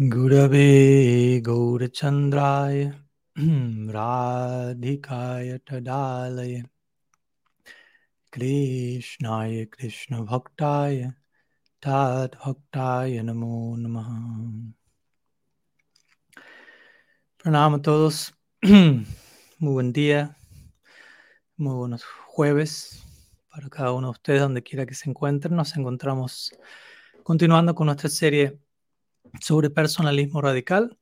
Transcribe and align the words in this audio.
Gurave 0.00 1.42
Gaurachandraya 1.42 2.94
Radhikaya 3.36 5.60
Tadalaya 5.60 6.64
Krishnaya 8.32 9.70
Krishna 9.70 10.24
Bhaktaya 10.24 11.14
Tad 11.82 12.32
Bhaktaya 12.32 13.22
Namo 17.44 17.76
a 17.76 17.82
todos, 17.82 18.32
muy 18.62 19.04
buen 19.58 19.92
día, 19.92 20.34
muy 21.58 21.74
buenos 21.74 22.04
jueves 22.04 23.02
para 23.50 23.68
cada 23.68 23.92
uno 23.92 24.06
de 24.06 24.12
ustedes, 24.12 24.40
donde 24.40 24.62
quiera 24.62 24.86
que 24.86 24.94
se 24.94 25.10
encuentren. 25.10 25.56
Nos 25.56 25.76
encontramos 25.76 26.54
continuando 27.22 27.74
con 27.74 27.84
nuestra 27.84 28.08
serie 28.08 28.58
sobre 29.40 29.70
personalismo 29.70 30.40
radical. 30.40 30.98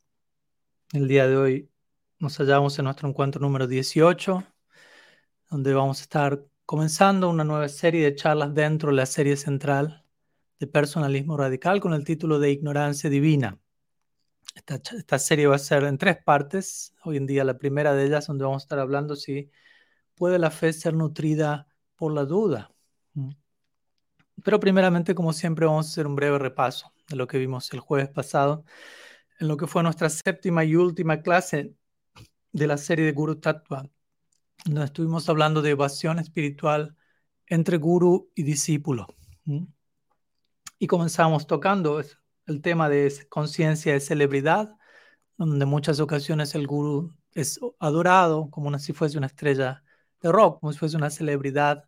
El 0.93 1.09
día 1.09 1.27
de 1.27 1.37
hoy 1.37 1.71
nos 2.19 2.39
hallamos 2.39 2.79
en 2.79 2.87
nuestro 2.87 3.09
encuentro 3.09 3.41
número 3.41 3.67
18, 3.67 4.45
donde 5.51 5.75
vamos 5.75 6.01
a 6.01 6.03
estar 6.03 6.45
comenzando 6.67 7.31
una 7.31 7.45
nueva 7.45 7.69
serie 7.69 8.05
de 8.05 8.15
charlas 8.15 8.55
dentro 8.55 8.91
de 8.91 8.97
la 8.97 9.07
serie 9.07 9.37
central 9.37 10.05
de 10.59 10.67
personalismo 10.67 11.37
radical 11.37 11.81
con 11.81 11.95
el 11.95 12.05
título 12.05 12.39
de 12.39 12.51
Ignorancia 12.51 13.09
Divina. 13.09 13.59
Esta, 14.55 15.19
serie 15.19 15.47
va 15.47 15.57
a 15.57 15.59
ser 15.59 15.85
en 15.85 15.99
tres 15.99 16.19
partes. 16.23 16.95
Hoy 17.05 17.17
en 17.17 17.27
día 17.27 17.45
la 17.45 17.59
primera 17.59 17.95
de 17.95 18.07
ellas 18.07 18.27
donde 18.27 18.45
vamos 18.45 18.63
a 18.63 18.65
estar 18.65 18.79
hablando 18.81 19.15
si 19.15 19.51
puede 20.17 20.39
la 20.39 20.51
fe 20.51 20.73
ser 20.73 20.95
nutrida 20.95 21.69
por 21.97 22.13
la 22.13 22.25
duda. 22.25 22.73
Pero 24.43 24.59
primeramente, 24.59 25.15
como 25.15 25.33
siempre, 25.33 25.67
vamos 25.67 25.87
a 25.87 25.91
hacer 25.91 26.07
un 26.07 26.17
breve 26.17 26.39
repaso 26.39 26.93
de 27.09 27.17
lo 27.17 27.27
que 27.27 27.39
vimos 27.39 27.73
el 27.73 27.81
jueves 27.81 28.09
pasado, 28.09 28.65
en 29.41 29.49
lo 29.49 29.57
que 29.57 29.67
fue 29.67 29.83
nuestra 29.83 30.11
séptima 30.11 30.65
y 30.65 30.77
última 30.77 31.23
clase 31.23 31.75
de 32.53 32.67
la 32.67 32.77
serie 32.77 33.05
de 33.05 33.13
Guru 33.13 33.37
Tattva, 33.37 33.89
donde 34.65 34.85
estuvimos 34.85 35.29
hablando 35.29 35.63
de 35.63 35.71
evasión 35.71 36.19
espiritual 36.19 36.97
entre 37.47 37.79
guru 37.79 38.31
y 38.35 38.43
discípulo. 38.43 39.07
Y 40.79 40.87
comenzamos 40.87 41.47
tocando 41.47 42.01
el 42.47 42.63
tema 42.63 42.89
de 42.89 43.27
conciencia 43.29 43.93
de 43.93 44.01
celebridad, 44.01 44.77
donde 45.37 45.65
en 45.65 45.69
muchas 45.69 46.01
ocasiones 46.01 46.55
el 46.55 46.67
guru 46.67 47.15
es 47.33 47.61
adorado 47.79 48.51
como 48.51 48.77
si 48.79 48.93
fuese 48.93 49.19
una 49.19 49.29
estrella 49.29 49.83
de 50.21 50.33
rock, 50.33 50.61
como 50.61 50.73
si 50.73 50.79
fuese 50.79 50.97
una 50.97 51.11
celebridad 51.11 51.85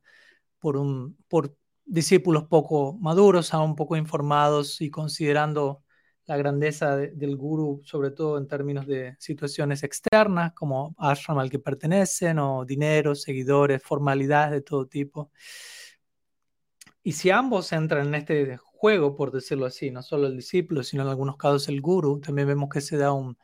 por, 0.59 0.77
un, 0.77 1.17
por 1.29 1.57
discípulos 1.91 2.45
poco 2.45 2.97
maduros, 3.01 3.53
aún 3.53 3.75
poco 3.75 3.97
informados 3.97 4.81
y 4.81 4.91
considerando 4.91 5.83
la 6.27 6.37
grandeza 6.37 6.97
del 6.97 7.37
guru, 7.37 7.81
sobre 7.85 8.13
todo 8.13 8.39
en 8.39 8.47
términos 8.47 8.87
de 8.87 9.17
situaciones 9.19 9.83
externas, 9.83 10.53
como 10.55 10.95
ashram 10.99 11.39
al 11.41 11.51
que 11.51 11.59
pertenecen, 11.59 12.39
o 12.39 12.65
dinero, 12.65 13.17
seguidores, 13.17 13.83
formalidades 13.83 14.53
de 14.53 14.61
todo 14.63 14.87
tipo. 14.87 15.33
Y 17.03 17.13
si 17.13 17.31
ambos 17.31 17.73
entran 17.73 18.09
en 18.09 18.15
este 18.15 18.57
juego, 18.59 19.17
por 19.17 19.33
decirlo 19.33 19.67
así, 19.67 19.91
no 19.91 20.03
solo 20.03 20.29
el 20.29 20.37
discípulo, 20.37 20.85
sino 20.85 21.03
en 21.03 21.09
algunos 21.09 21.37
casos 21.37 21.69
el 21.69 21.81
guru, 21.81 22.21
también 22.21 22.47
vemos 22.47 22.69
que 22.69 22.81
se 22.81 22.97
da 22.97 23.13
un 23.13 23.37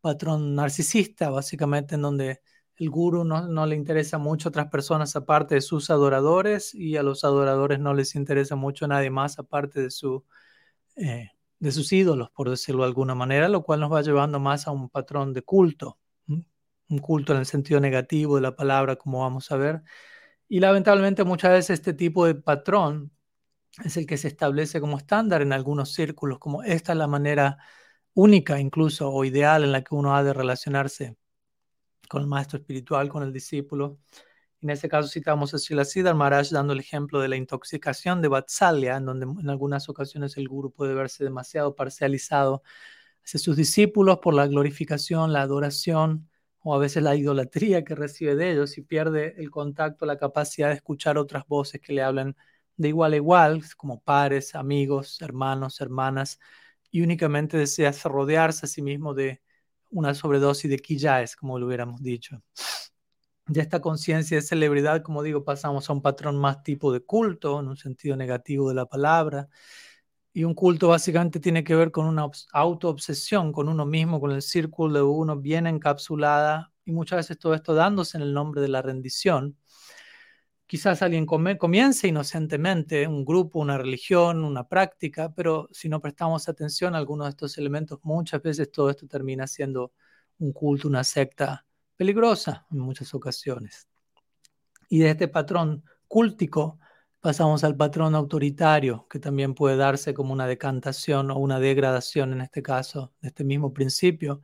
patrón 0.00 0.56
narcisista, 0.56 1.30
básicamente 1.30 1.94
en 1.94 2.02
donde 2.02 2.40
el 2.82 2.90
guru 2.90 3.24
no, 3.24 3.66
le 3.66 3.76
interesa 3.76 4.18
mucho 4.18 4.48
a 4.48 4.50
otras 4.50 4.68
personas 4.68 5.14
aparte 5.14 5.54
de 5.54 5.60
sus 5.60 5.88
adoradores 5.88 6.74
y 6.74 6.96
a 6.96 7.04
los 7.04 7.22
adoradores 7.22 7.78
no 7.78 7.94
les 7.94 8.16
interesa 8.16 8.56
mucho 8.56 8.86
a 8.86 8.88
nadie 8.88 9.08
más 9.08 9.38
aparte 9.38 9.80
de, 9.82 9.90
su, 9.90 10.24
eh, 10.96 11.30
de 11.60 11.72
sus 11.72 11.92
ídolos, 11.92 12.30
por 12.30 12.50
decirlo 12.50 12.82
de 12.82 12.88
alguna 12.88 13.14
manera, 13.14 13.48
lo 13.48 13.62
cual 13.62 13.80
nos 13.80 13.92
va 13.92 14.02
llevando 14.02 14.40
más 14.40 14.66
a 14.66 14.72
un 14.72 14.88
patrón 14.90 15.32
de 15.32 15.42
culto, 15.42 15.98
un 16.26 16.98
culto 16.98 17.32
en 17.32 17.38
el 17.38 17.46
sentido 17.46 17.78
negativo 17.78 18.34
de 18.36 18.42
la 18.42 18.56
palabra, 18.56 18.96
como 18.96 19.20
vamos 19.20 19.52
a 19.52 19.56
ver. 19.56 19.82
Y 20.48 20.58
lamentablemente 20.60 21.22
muchas 21.24 21.52
veces 21.52 21.78
este 21.78 21.94
tipo 21.94 22.26
de 22.26 22.34
patrón 22.34 23.12
es 23.84 23.96
el 23.96 24.06
que 24.06 24.18
se 24.18 24.28
establece 24.28 24.80
como 24.80 24.98
estándar 24.98 25.40
en 25.40 25.52
algunos 25.52 25.92
círculos, 25.92 26.40
como 26.40 26.64
esta 26.64 26.92
es 26.92 26.98
la 26.98 27.06
manera 27.06 27.58
única 28.14 28.58
incluso 28.60 29.10
o 29.10 29.24
ideal 29.24 29.64
en 29.64 29.72
la 29.72 29.82
que 29.82 29.94
uno 29.94 30.16
ha 30.16 30.24
de 30.24 30.32
relacionarse 30.34 31.16
con 32.12 32.20
el 32.20 32.28
maestro 32.28 32.58
espiritual, 32.58 33.08
con 33.08 33.22
el 33.22 33.32
discípulo. 33.32 33.98
En 34.60 34.68
este 34.68 34.86
caso 34.86 35.08
citamos 35.08 35.54
a 35.54 35.58
Siddhar 35.58 36.14
Maharaj 36.14 36.50
dando 36.50 36.74
el 36.74 36.80
ejemplo 36.80 37.20
de 37.20 37.28
la 37.28 37.36
intoxicación 37.36 38.20
de 38.20 38.28
Vatsalya, 38.28 38.98
en 38.98 39.06
donde 39.06 39.24
en 39.40 39.48
algunas 39.48 39.88
ocasiones 39.88 40.36
el 40.36 40.46
guru 40.46 40.70
puede 40.70 40.92
verse 40.92 41.24
demasiado 41.24 41.74
parcializado 41.74 42.62
hacia 43.24 43.40
sus 43.40 43.56
discípulos 43.56 44.18
por 44.18 44.34
la 44.34 44.46
glorificación, 44.46 45.32
la 45.32 45.40
adoración 45.40 46.28
o 46.60 46.74
a 46.74 46.78
veces 46.78 47.02
la 47.02 47.16
idolatría 47.16 47.82
que 47.82 47.94
recibe 47.94 48.36
de 48.36 48.52
ellos 48.52 48.76
y 48.76 48.82
pierde 48.82 49.34
el 49.38 49.50
contacto, 49.50 50.04
la 50.04 50.18
capacidad 50.18 50.68
de 50.68 50.74
escuchar 50.74 51.16
otras 51.16 51.46
voces 51.48 51.80
que 51.80 51.94
le 51.94 52.02
hablan 52.02 52.36
de 52.76 52.88
igual 52.88 53.14
a 53.14 53.16
igual, 53.16 53.62
como 53.78 54.02
pares, 54.02 54.54
amigos, 54.54 55.22
hermanos, 55.22 55.80
hermanas, 55.80 56.38
y 56.90 57.00
únicamente 57.00 57.56
desea 57.56 57.90
rodearse 58.04 58.66
a 58.66 58.68
sí 58.68 58.82
mismo 58.82 59.14
de 59.14 59.40
una 59.92 60.14
sobredosis 60.14 60.70
de 60.70 60.78
quilláes, 60.78 61.36
como 61.36 61.58
lo 61.58 61.66
hubiéramos 61.66 62.02
dicho. 62.02 62.42
De 63.46 63.60
esta 63.60 63.80
conciencia 63.80 64.36
de 64.36 64.42
celebridad, 64.42 65.02
como 65.02 65.22
digo, 65.22 65.44
pasamos 65.44 65.88
a 65.88 65.92
un 65.92 66.02
patrón 66.02 66.38
más 66.38 66.62
tipo 66.62 66.92
de 66.92 67.00
culto, 67.00 67.60
en 67.60 67.68
un 67.68 67.76
sentido 67.76 68.16
negativo 68.16 68.68
de 68.68 68.74
la 68.74 68.86
palabra. 68.86 69.48
Y 70.32 70.44
un 70.44 70.54
culto 70.54 70.88
básicamente 70.88 71.40
tiene 71.40 71.62
que 71.62 71.74
ver 71.74 71.90
con 71.90 72.06
una 72.06 72.26
autoobsesión 72.52 73.52
con 73.52 73.68
uno 73.68 73.84
mismo, 73.84 74.20
con 74.20 74.32
el 74.32 74.42
círculo 74.42 74.94
de 74.94 75.02
uno 75.02 75.36
bien 75.36 75.66
encapsulada, 75.66 76.72
y 76.84 76.92
muchas 76.92 77.18
veces 77.18 77.38
todo 77.38 77.54
esto 77.54 77.74
dándose 77.74 78.16
en 78.16 78.22
el 78.22 78.32
nombre 78.32 78.60
de 78.62 78.68
la 78.68 78.82
rendición, 78.82 79.56
Quizás 80.72 81.02
alguien 81.02 81.26
comience 81.26 82.08
inocentemente 82.08 83.06
un 83.06 83.26
grupo, 83.26 83.58
una 83.60 83.76
religión, 83.76 84.42
una 84.42 84.66
práctica, 84.66 85.30
pero 85.34 85.68
si 85.70 85.90
no 85.90 86.00
prestamos 86.00 86.48
atención 86.48 86.94
a 86.94 86.96
algunos 86.96 87.26
de 87.26 87.30
estos 87.32 87.58
elementos, 87.58 87.98
muchas 88.04 88.40
veces 88.40 88.72
todo 88.72 88.88
esto 88.88 89.06
termina 89.06 89.46
siendo 89.46 89.92
un 90.38 90.50
culto, 90.54 90.88
una 90.88 91.04
secta 91.04 91.66
peligrosa 91.94 92.66
en 92.70 92.78
muchas 92.78 93.12
ocasiones. 93.12 93.86
Y 94.88 95.00
de 95.00 95.10
este 95.10 95.28
patrón 95.28 95.84
cúltico 96.08 96.78
pasamos 97.20 97.64
al 97.64 97.76
patrón 97.76 98.14
autoritario, 98.14 99.06
que 99.10 99.18
también 99.18 99.52
puede 99.52 99.76
darse 99.76 100.14
como 100.14 100.32
una 100.32 100.46
decantación 100.46 101.30
o 101.30 101.36
una 101.36 101.60
degradación, 101.60 102.32
en 102.32 102.40
este 102.40 102.62
caso, 102.62 103.12
de 103.20 103.28
este 103.28 103.44
mismo 103.44 103.74
principio, 103.74 104.40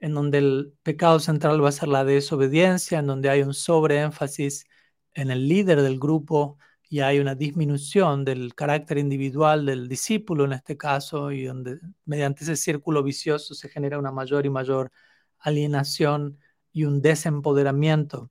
en 0.00 0.14
donde 0.14 0.38
el 0.38 0.74
pecado 0.82 1.20
central 1.20 1.62
va 1.62 1.68
a 1.68 1.70
ser 1.70 1.90
la 1.90 2.04
desobediencia, 2.04 2.98
en 2.98 3.06
donde 3.06 3.30
hay 3.30 3.42
un 3.42 3.54
sobreénfasis 3.54 4.66
en 5.14 5.30
el 5.30 5.48
líder 5.48 5.82
del 5.82 5.98
grupo 5.98 6.58
y 6.88 7.00
hay 7.00 7.18
una 7.18 7.34
disminución 7.34 8.24
del 8.24 8.54
carácter 8.54 8.98
individual 8.98 9.66
del 9.66 9.88
discípulo 9.88 10.44
en 10.44 10.52
este 10.52 10.76
caso 10.76 11.32
y 11.32 11.44
donde 11.44 11.80
mediante 12.04 12.44
ese 12.44 12.56
círculo 12.56 13.02
vicioso 13.02 13.54
se 13.54 13.68
genera 13.68 13.98
una 13.98 14.12
mayor 14.12 14.46
y 14.46 14.50
mayor 14.50 14.92
alienación 15.38 16.38
y 16.72 16.84
un 16.84 17.00
desempoderamiento 17.00 18.30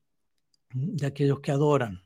de 0.74 1.08
aquellos 1.08 1.40
que 1.40 1.52
adoran. 1.52 2.04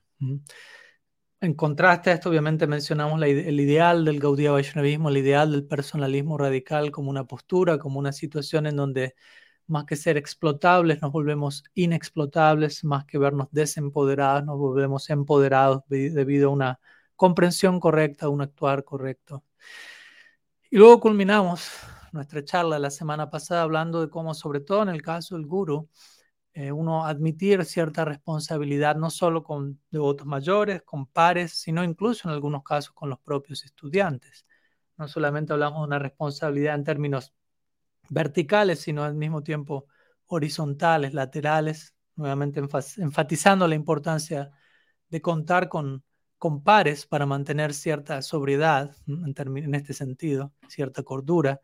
En 1.39 1.53
contraste 1.53 2.09
a 2.09 2.13
esto, 2.13 2.29
obviamente 2.29 2.65
mencionamos 2.65 3.21
el 3.21 3.59
ideal 3.59 4.05
del 4.05 4.19
Gaudiya 4.19 4.51
Vaishnavismo, 4.51 5.09
el 5.09 5.17
ideal 5.17 5.51
del 5.51 5.67
personalismo 5.67 6.37
radical 6.37 6.89
como 6.91 7.11
una 7.11 7.25
postura, 7.25 7.77
como 7.77 7.99
una 7.99 8.11
situación 8.11 8.65
en 8.65 8.75
donde 8.75 9.15
más 9.67 9.85
que 9.85 9.95
ser 9.95 10.17
explotables, 10.17 11.01
nos 11.01 11.11
volvemos 11.11 11.63
inexplotables, 11.73 12.83
más 12.83 13.05
que 13.05 13.17
vernos 13.17 13.47
desempoderados, 13.51 14.45
nos 14.45 14.57
volvemos 14.57 15.09
empoderados 15.09 15.83
debido 15.87 16.49
a 16.49 16.53
una 16.53 16.79
comprensión 17.15 17.79
correcta, 17.79 18.29
un 18.29 18.41
actuar 18.41 18.83
correcto. 18.83 19.43
Y 20.69 20.77
luego 20.77 20.99
culminamos 20.99 21.69
nuestra 22.11 22.43
charla 22.43 22.79
la 22.79 22.89
semana 22.89 23.29
pasada 23.29 23.61
hablando 23.63 24.01
de 24.01 24.09
cómo, 24.09 24.33
sobre 24.33 24.59
todo 24.59 24.83
en 24.83 24.89
el 24.89 25.01
caso 25.01 25.35
del 25.35 25.45
guru, 25.45 25.89
eh, 26.53 26.71
uno 26.71 27.05
admitir 27.05 27.63
cierta 27.65 28.03
responsabilidad 28.03 28.95
no 28.95 29.09
solo 29.11 29.43
con 29.43 29.79
devotos 29.91 30.25
mayores, 30.25 30.81
con 30.81 31.05
pares, 31.05 31.53
sino 31.53 31.83
incluso 31.83 32.27
en 32.27 32.33
algunos 32.33 32.63
casos 32.63 32.93
con 32.93 33.09
los 33.09 33.19
propios 33.19 33.63
estudiantes. 33.63 34.45
No 34.97 35.07
solamente 35.07 35.53
hablamos 35.53 35.81
de 35.81 35.87
una 35.87 35.99
responsabilidad 35.99 36.75
en 36.75 36.83
términos 36.83 37.33
verticales, 38.09 38.79
sino 38.79 39.03
al 39.03 39.15
mismo 39.15 39.43
tiempo 39.43 39.87
horizontales, 40.27 41.13
laterales, 41.13 41.95
nuevamente 42.15 42.61
enfatizando 42.97 43.67
la 43.67 43.75
importancia 43.75 44.51
de 45.09 45.21
contar 45.21 45.69
con, 45.69 46.03
con 46.37 46.63
pares 46.63 47.05
para 47.05 47.25
mantener 47.25 47.73
cierta 47.73 48.21
sobriedad 48.21 48.95
en, 49.07 49.75
este 49.75 49.93
sentido, 49.93 50.53
cierta 50.67 51.03
cordura. 51.03 51.61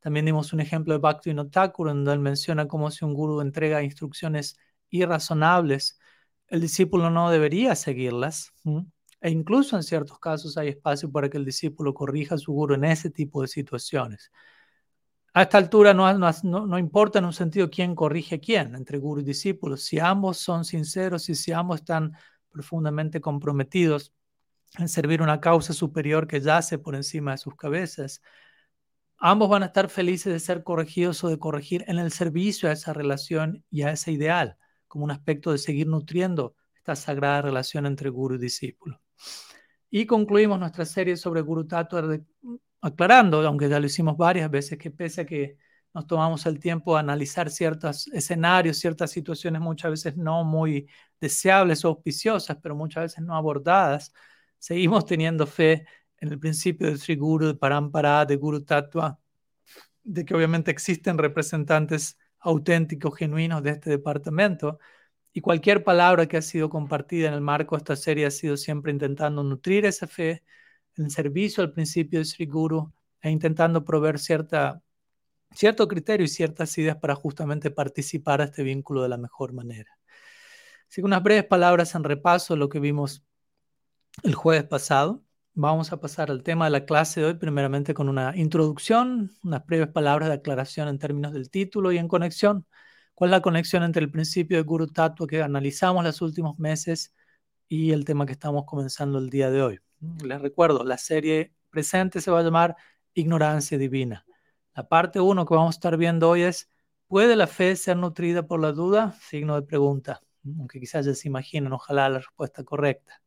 También 0.00 0.26
dimos 0.26 0.52
un 0.52 0.60
ejemplo 0.60 0.94
de 0.94 1.00
Bhakti 1.00 1.34
Thakur, 1.50 1.88
donde 1.88 2.12
él 2.12 2.20
menciona 2.20 2.68
cómo 2.68 2.90
si 2.90 3.04
un 3.04 3.14
guru 3.14 3.40
entrega 3.40 3.82
instrucciones 3.82 4.56
irrazonables, 4.88 5.98
el 6.48 6.60
discípulo 6.60 7.10
no 7.10 7.30
debería 7.30 7.74
seguirlas. 7.74 8.52
E 9.20 9.30
incluso 9.30 9.76
en 9.76 9.82
ciertos 9.82 10.18
casos 10.20 10.56
hay 10.56 10.68
espacio 10.68 11.10
para 11.10 11.28
que 11.28 11.38
el 11.38 11.44
discípulo 11.44 11.92
corrija 11.92 12.36
a 12.36 12.38
su 12.38 12.52
guru 12.52 12.74
en 12.74 12.84
ese 12.84 13.10
tipo 13.10 13.42
de 13.42 13.48
situaciones 13.48 14.30
a 15.36 15.42
esta 15.42 15.58
altura 15.58 15.92
no, 15.92 16.10
no, 16.14 16.78
importa 16.78 17.18
en 17.18 17.26
un 17.26 17.32
sentido 17.34 17.68
quién 17.68 17.94
corrige 17.94 18.36
a 18.36 18.38
quién 18.38 18.74
entre 18.74 18.96
guru 18.96 19.20
y 19.20 19.24
discípulos. 19.24 19.82
Si 19.82 19.98
ambos 19.98 20.38
son 20.38 20.64
sinceros 20.64 21.28
y 21.28 21.34
si 21.34 21.52
ambos 21.52 21.80
están 21.80 22.16
profundamente 22.50 23.20
comprometidos 23.20 24.14
en 24.78 24.88
servir 24.88 25.20
una 25.20 25.38
causa 25.38 25.74
superior 25.74 26.26
que 26.26 26.40
yace 26.40 26.78
por 26.78 26.94
encima 26.94 27.32
de 27.32 27.36
sus 27.36 27.54
cabezas, 27.54 28.22
ambos 29.18 29.50
van 29.50 29.62
a 29.62 29.66
estar 29.66 29.90
felices 29.90 30.32
de 30.32 30.40
ser 30.40 30.64
corregidos 30.64 31.22
o 31.22 31.28
de 31.28 31.38
corregir 31.38 31.84
en 31.86 31.98
el 31.98 32.12
servicio 32.12 32.70
a 32.70 32.72
esa 32.72 32.94
relación 32.94 33.62
y 33.70 33.82
a 33.82 33.90
ese 33.90 34.12
ideal, 34.12 34.56
como 34.88 35.04
un 35.04 35.10
aspecto 35.10 35.52
de 35.52 35.58
seguir 35.58 35.86
nutriendo 35.86 36.54
esta 36.76 36.96
sagrada 36.96 37.42
relación 37.42 37.84
entre 37.84 38.08
guru 38.08 38.36
y 38.36 38.38
discípulo. 38.38 39.02
Y 39.90 40.06
concluimos 40.06 40.58
nuestra 40.58 40.86
serie 40.86 41.18
sobre 41.18 41.42
Guru 41.42 41.66
Tattva 41.66 42.20
aclarando, 42.88 43.46
aunque 43.46 43.68
ya 43.68 43.80
lo 43.80 43.86
hicimos 43.86 44.16
varias 44.16 44.50
veces, 44.50 44.78
que 44.78 44.90
pese 44.90 45.22
a 45.22 45.26
que 45.26 45.56
nos 45.94 46.06
tomamos 46.06 46.44
el 46.46 46.58
tiempo 46.58 46.94
de 46.94 47.00
analizar 47.00 47.50
ciertos 47.50 48.06
escenarios, 48.08 48.78
ciertas 48.78 49.10
situaciones 49.10 49.62
muchas 49.62 49.90
veces 49.90 50.16
no 50.16 50.44
muy 50.44 50.88
deseables 51.20 51.84
o 51.84 51.88
auspiciosas, 51.88 52.58
pero 52.62 52.74
muchas 52.74 53.04
veces 53.04 53.24
no 53.24 53.34
abordadas, 53.34 54.12
seguimos 54.58 55.06
teniendo 55.06 55.46
fe 55.46 55.86
en 56.18 56.28
el 56.30 56.38
principio 56.38 56.86
del 56.86 56.98
Sri 56.98 57.16
Guru, 57.16 57.46
de 57.46 57.54
Parampara, 57.54 58.24
de 58.26 58.36
Guru 58.36 58.64
Tattva, 58.64 59.18
de 60.04 60.24
que 60.24 60.34
obviamente 60.34 60.70
existen 60.70 61.18
representantes 61.18 62.18
auténticos, 62.40 63.16
genuinos 63.16 63.62
de 63.62 63.70
este 63.70 63.90
departamento, 63.90 64.78
y 65.32 65.40
cualquier 65.40 65.84
palabra 65.84 66.26
que 66.26 66.38
ha 66.38 66.42
sido 66.42 66.70
compartida 66.70 67.28
en 67.28 67.34
el 67.34 67.42
marco 67.42 67.76
de 67.76 67.78
esta 67.78 67.96
serie 67.96 68.26
ha 68.26 68.30
sido 68.30 68.56
siempre 68.56 68.92
intentando 68.92 69.42
nutrir 69.42 69.84
esa 69.84 70.06
fe, 70.06 70.42
en 70.96 71.10
servicio 71.10 71.62
al 71.62 71.72
principio 71.72 72.18
de 72.20 72.24
Sri 72.24 72.46
Guru 72.46 72.92
e 73.20 73.30
intentando 73.30 73.84
proveer 73.84 74.18
cierta, 74.18 74.82
cierto 75.52 75.88
criterio 75.88 76.24
y 76.24 76.28
ciertas 76.28 76.76
ideas 76.78 76.96
para 76.96 77.14
justamente 77.14 77.70
participar 77.70 78.40
a 78.40 78.44
este 78.44 78.62
vínculo 78.62 79.02
de 79.02 79.08
la 79.08 79.18
mejor 79.18 79.52
manera. 79.52 79.90
Así 80.88 81.00
que 81.00 81.06
unas 81.06 81.22
breves 81.22 81.44
palabras 81.44 81.94
en 81.94 82.04
repaso 82.04 82.54
de 82.54 82.60
lo 82.60 82.68
que 82.68 82.80
vimos 82.80 83.24
el 84.22 84.34
jueves 84.34 84.64
pasado. 84.64 85.22
Vamos 85.54 85.92
a 85.92 86.00
pasar 86.00 86.30
al 86.30 86.42
tema 86.42 86.66
de 86.66 86.70
la 86.70 86.84
clase 86.84 87.20
de 87.20 87.26
hoy, 87.26 87.34
primeramente 87.34 87.94
con 87.94 88.08
una 88.08 88.36
introducción, 88.36 89.32
unas 89.42 89.64
breves 89.66 89.88
palabras 89.88 90.28
de 90.28 90.34
aclaración 90.34 90.88
en 90.88 90.98
términos 90.98 91.32
del 91.32 91.50
título 91.50 91.92
y 91.92 91.98
en 91.98 92.08
conexión. 92.08 92.66
¿Cuál 93.14 93.30
es 93.30 93.32
la 93.32 93.42
conexión 93.42 93.82
entre 93.82 94.02
el 94.04 94.10
principio 94.10 94.58
de 94.58 94.62
Guru 94.64 94.88
Tattva 94.88 95.26
que 95.26 95.42
analizamos 95.42 96.04
los 96.04 96.20
últimos 96.20 96.58
meses 96.58 97.14
y 97.68 97.92
el 97.92 98.04
tema 98.04 98.26
que 98.26 98.32
estamos 98.32 98.64
comenzando 98.66 99.18
el 99.18 99.30
día 99.30 99.50
de 99.50 99.62
hoy? 99.62 99.85
Les 100.00 100.40
recuerdo, 100.40 100.84
la 100.84 100.98
serie 100.98 101.52
presente 101.70 102.20
se 102.20 102.30
va 102.30 102.40
a 102.40 102.42
llamar 102.42 102.76
Ignorancia 103.14 103.78
Divina. 103.78 104.26
La 104.74 104.88
parte 104.88 105.20
1 105.20 105.46
que 105.46 105.54
vamos 105.54 105.74
a 105.74 105.78
estar 105.78 105.96
viendo 105.96 106.28
hoy 106.28 106.42
es, 106.42 106.70
¿puede 107.06 107.34
la 107.36 107.46
fe 107.46 107.74
ser 107.76 107.96
nutrida 107.96 108.46
por 108.46 108.60
la 108.60 108.72
duda? 108.72 109.12
Signo 109.20 109.54
de 109.54 109.62
pregunta, 109.66 110.20
aunque 110.44 110.80
quizás 110.80 111.06
ya 111.06 111.14
se 111.14 111.28
imaginen, 111.28 111.72
ojalá 111.72 112.08
la 112.08 112.18
respuesta 112.18 112.62
correcta. 112.62 113.22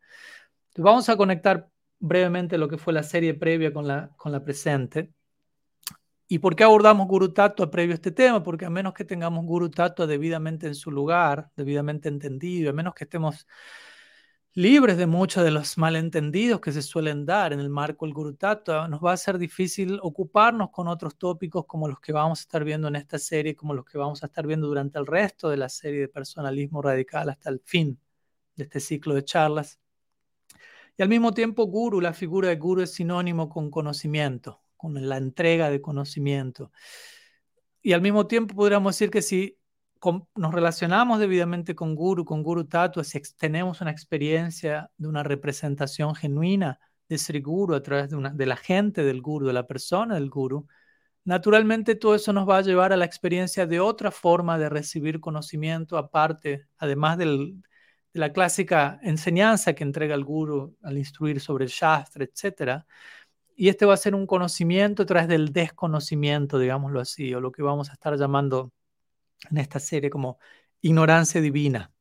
Vamos 0.77 1.09
a 1.09 1.17
conectar 1.17 1.69
brevemente 1.99 2.57
lo 2.57 2.67
que 2.69 2.77
fue 2.77 2.93
la 2.93 3.03
serie 3.03 3.33
previa 3.33 3.73
con 3.73 3.87
la, 3.87 4.11
con 4.15 4.31
la 4.31 4.43
presente. 4.43 5.11
¿Y 6.27 6.37
por 6.37 6.55
qué 6.55 6.63
abordamos 6.63 7.07
Guru 7.07 7.33
Tattva 7.33 7.71
previo 7.71 7.93
a 7.93 7.95
este 7.95 8.11
tema? 8.11 8.43
Porque 8.43 8.65
a 8.65 8.69
menos 8.69 8.93
que 8.93 9.03
tengamos 9.03 9.43
Guru 9.45 9.71
Tattva 9.71 10.05
debidamente 10.05 10.67
en 10.67 10.75
su 10.75 10.91
lugar, 10.91 11.49
debidamente 11.55 12.07
entendido, 12.07 12.69
a 12.69 12.73
menos 12.73 12.93
que 12.93 13.05
estemos 13.05 13.47
libres 14.53 14.97
de 14.97 15.05
muchos 15.05 15.43
de 15.43 15.51
los 15.51 15.77
malentendidos 15.77 16.59
que 16.59 16.71
se 16.71 16.81
suelen 16.81 17.25
dar 17.25 17.53
en 17.53 17.59
el 17.59 17.69
marco 17.69 18.05
del 18.05 18.13
Guru 18.13 18.33
Tattva, 18.33 18.87
nos 18.87 18.99
va 19.03 19.13
a 19.13 19.17
ser 19.17 19.37
difícil 19.37 19.99
ocuparnos 20.01 20.71
con 20.71 20.87
otros 20.87 21.17
tópicos 21.17 21.65
como 21.65 21.87
los 21.87 21.99
que 21.99 22.11
vamos 22.11 22.39
a 22.39 22.41
estar 22.41 22.63
viendo 22.63 22.87
en 22.87 22.95
esta 22.95 23.19
serie, 23.19 23.55
como 23.55 23.73
los 23.73 23.85
que 23.85 23.97
vamos 23.97 24.23
a 24.23 24.25
estar 24.25 24.47
viendo 24.47 24.67
durante 24.67 24.97
el 24.97 25.05
resto 25.05 25.49
de 25.49 25.57
la 25.57 25.69
serie 25.69 26.01
de 26.01 26.07
personalismo 26.07 26.81
radical 26.81 27.29
hasta 27.29 27.49
el 27.49 27.61
fin 27.63 27.99
de 28.55 28.63
este 28.63 28.79
ciclo 28.79 29.13
de 29.13 29.23
charlas. 29.23 29.79
Y 30.97 31.03
al 31.03 31.09
mismo 31.09 31.33
tiempo, 31.33 31.65
Guru, 31.67 32.01
la 32.01 32.13
figura 32.13 32.49
de 32.49 32.57
Guru 32.57 32.81
es 32.81 32.93
sinónimo 32.93 33.49
con 33.49 33.69
conocimiento, 33.69 34.61
con 34.75 35.07
la 35.07 35.17
entrega 35.17 35.69
de 35.69 35.79
conocimiento. 35.79 36.71
Y 37.81 37.93
al 37.93 38.01
mismo 38.01 38.27
tiempo 38.27 38.55
podríamos 38.55 38.95
decir 38.95 39.09
que 39.09 39.21
si 39.21 39.58
nos 40.35 40.53
relacionamos 40.53 41.19
debidamente 41.19 41.75
con 41.75 41.95
Guru, 41.95 42.25
con 42.25 42.43
Guru 42.43 42.65
Tattva, 42.65 43.03
si 43.03 43.21
tenemos 43.37 43.81
una 43.81 43.91
experiencia 43.91 44.91
de 44.97 45.07
una 45.07 45.23
representación 45.23 46.15
genuina 46.15 46.79
de 47.09 47.17
Sri 47.17 47.41
Guru 47.41 47.75
a 47.75 47.83
través 47.83 48.09
de, 48.09 48.15
una, 48.15 48.29
de 48.29 48.45
la 48.45 48.55
gente 48.55 49.03
del 49.03 49.21
Guru, 49.21 49.47
de 49.47 49.53
la 49.53 49.67
persona 49.67 50.15
del 50.15 50.29
Guru, 50.29 50.67
naturalmente 51.25 51.95
todo 51.95 52.15
eso 52.15 52.33
nos 52.33 52.47
va 52.47 52.57
a 52.57 52.61
llevar 52.61 52.93
a 52.93 52.97
la 52.97 53.05
experiencia 53.05 53.65
de 53.67 53.79
otra 53.79 54.11
forma 54.11 54.57
de 54.57 54.69
recibir 54.69 55.19
conocimiento 55.19 55.97
aparte, 55.97 56.67
además 56.77 57.17
de 57.17 57.55
la 58.13 58.31
clásica 58.33 58.99
enseñanza 59.03 59.73
que 59.73 59.83
entrega 59.83 60.15
el 60.15 60.23
Guru 60.23 60.77
al 60.83 60.97
instruir 60.97 61.41
sobre 61.41 61.65
el 61.65 61.71
Shastra, 61.71 62.23
etc. 62.23 62.85
Y 63.55 63.69
este 63.69 63.85
va 63.85 63.93
a 63.95 63.97
ser 63.97 64.15
un 64.15 64.25
conocimiento 64.25 65.03
a 65.03 65.05
través 65.05 65.27
del 65.27 65.51
desconocimiento, 65.51 66.57
digámoslo 66.59 67.01
así, 67.01 67.33
o 67.33 67.41
lo 67.41 67.51
que 67.51 67.63
vamos 67.63 67.89
a 67.89 67.93
estar 67.93 68.17
llamando 68.17 68.71
en 69.49 69.57
esta 69.57 69.79
serie 69.79 70.09
como 70.09 70.39
ignorancia 70.81 71.41
divina. 71.41 71.93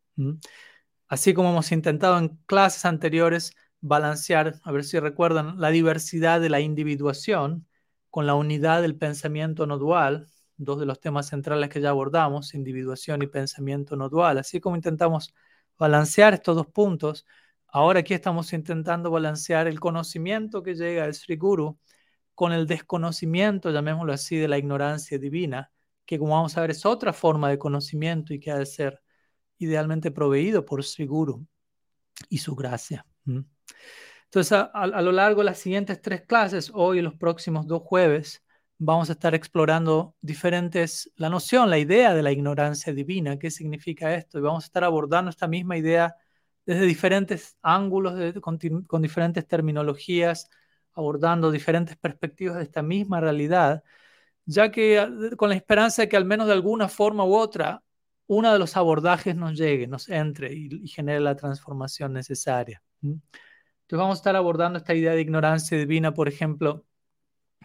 Así 1.08 1.34
como 1.34 1.50
hemos 1.50 1.72
intentado 1.72 2.18
en 2.18 2.28
clases 2.46 2.84
anteriores 2.84 3.52
balancear, 3.80 4.60
a 4.62 4.72
ver 4.72 4.84
si 4.84 4.98
recuerdan, 4.98 5.60
la 5.60 5.70
diversidad 5.70 6.40
de 6.40 6.50
la 6.50 6.60
individuación 6.60 7.66
con 8.10 8.26
la 8.26 8.34
unidad 8.34 8.82
del 8.82 8.96
pensamiento 8.96 9.66
no 9.66 9.78
dual, 9.78 10.28
dos 10.56 10.80
de 10.80 10.86
los 10.86 11.00
temas 11.00 11.28
centrales 11.28 11.68
que 11.70 11.80
ya 11.80 11.90
abordamos, 11.90 12.54
individuación 12.54 13.22
y 13.22 13.26
pensamiento 13.28 13.96
no 13.96 14.08
dual. 14.08 14.38
Así 14.38 14.60
como 14.60 14.76
intentamos 14.76 15.34
balancear 15.78 16.34
estos 16.34 16.56
dos 16.56 16.66
puntos, 16.66 17.26
ahora 17.68 18.00
aquí 18.00 18.14
estamos 18.14 18.52
intentando 18.52 19.10
balancear 19.10 19.68
el 19.68 19.78
conocimiento 19.80 20.62
que 20.62 20.74
llega 20.74 21.04
del 21.04 21.14
Sri 21.14 21.36
Guru 21.36 21.78
con 22.34 22.52
el 22.52 22.66
desconocimiento, 22.66 23.70
llamémoslo 23.70 24.12
así, 24.12 24.36
de 24.36 24.48
la 24.48 24.58
ignorancia 24.58 25.18
divina, 25.18 25.70
que 26.08 26.18
como 26.18 26.32
vamos 26.32 26.56
a 26.56 26.62
ver 26.62 26.70
es 26.70 26.86
otra 26.86 27.12
forma 27.12 27.50
de 27.50 27.58
conocimiento 27.58 28.32
y 28.32 28.40
que 28.40 28.50
ha 28.50 28.56
de 28.56 28.64
ser 28.64 29.02
idealmente 29.58 30.10
proveído 30.10 30.64
por 30.64 30.82
Sri 30.82 31.04
Guru 31.04 31.46
y 32.30 32.38
su 32.38 32.56
gracia. 32.56 33.04
Entonces, 34.24 34.52
a, 34.52 34.86
lo 35.02 35.12
largo 35.12 35.42
de 35.42 35.44
las 35.44 35.58
siguientes 35.58 36.00
tres 36.00 36.22
clases, 36.22 36.70
hoy 36.72 37.00
y 37.00 37.02
los 37.02 37.14
próximos 37.16 37.66
dos 37.66 37.82
jueves, 37.82 38.42
vamos 38.78 39.10
a 39.10 39.12
estar 39.12 39.34
explorando 39.34 40.16
diferentes, 40.22 41.12
la 41.16 41.28
noción, 41.28 41.68
la 41.68 41.78
idea 41.78 42.14
de 42.14 42.22
la 42.22 42.32
ignorancia 42.32 42.94
divina, 42.94 43.38
qué 43.38 43.50
significa 43.50 44.14
esto, 44.14 44.38
y 44.38 44.40
vamos 44.40 44.64
a 44.64 44.68
estar 44.68 44.84
abordando 44.84 45.28
esta 45.28 45.46
misma 45.46 45.76
idea 45.76 46.16
desde 46.64 46.86
diferentes 46.86 47.58
ángulos, 47.60 48.14
con 48.40 49.02
diferentes 49.02 49.46
terminologías, 49.46 50.48
abordando 50.94 51.50
diferentes 51.50 51.98
perspectivas 51.98 52.56
de 52.56 52.62
esta 52.62 52.82
misma 52.82 53.20
realidad 53.20 53.84
ya 54.48 54.70
que 54.70 54.98
ah, 54.98 55.10
con 55.36 55.50
la 55.50 55.56
esperanza 55.56 56.02
de 56.02 56.08
que 56.08 56.16
al 56.16 56.24
menos 56.24 56.46
de 56.46 56.54
alguna 56.54 56.88
forma 56.88 57.24
u 57.24 57.34
otra, 57.34 57.82
uno 58.26 58.52
de 58.52 58.58
los 58.58 58.76
abordajes 58.76 59.36
nos 59.36 59.56
llegue, 59.58 59.86
nos 59.86 60.08
entre 60.08 60.52
y, 60.54 60.88
genere 60.88 61.20
la 61.20 61.36
transformación 61.36 62.12
necesaria. 62.14 62.82
Entonces 63.02 63.22
vamos 63.90 64.18
a 64.18 64.20
estar 64.20 64.36
abordando 64.36 64.78
esta 64.78 64.94
idea 64.94 65.12
de 65.12 65.20
ignorancia 65.20 65.78
divina, 65.78 66.14
por 66.14 66.28
ejemplo, 66.28 66.86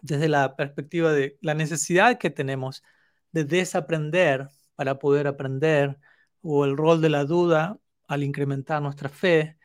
desde 0.01 0.29
la 0.29 0.55
perspectiva 0.55 1.13
de 1.13 1.37
la 1.41 1.53
necesidad 1.53 2.17
que 2.17 2.29
tenemos 2.29 2.83
de 3.31 3.45
desaprender 3.45 4.49
para 4.75 4.99
poder 4.99 5.27
aprender, 5.27 5.97
o 6.41 6.65
el 6.65 6.75
rol 6.77 7.01
de 7.01 7.09
la 7.09 7.25
duda 7.25 7.77
al 8.07 8.23
incrementar 8.23 8.81
nuestra 8.81 9.09
fe, 9.09 9.57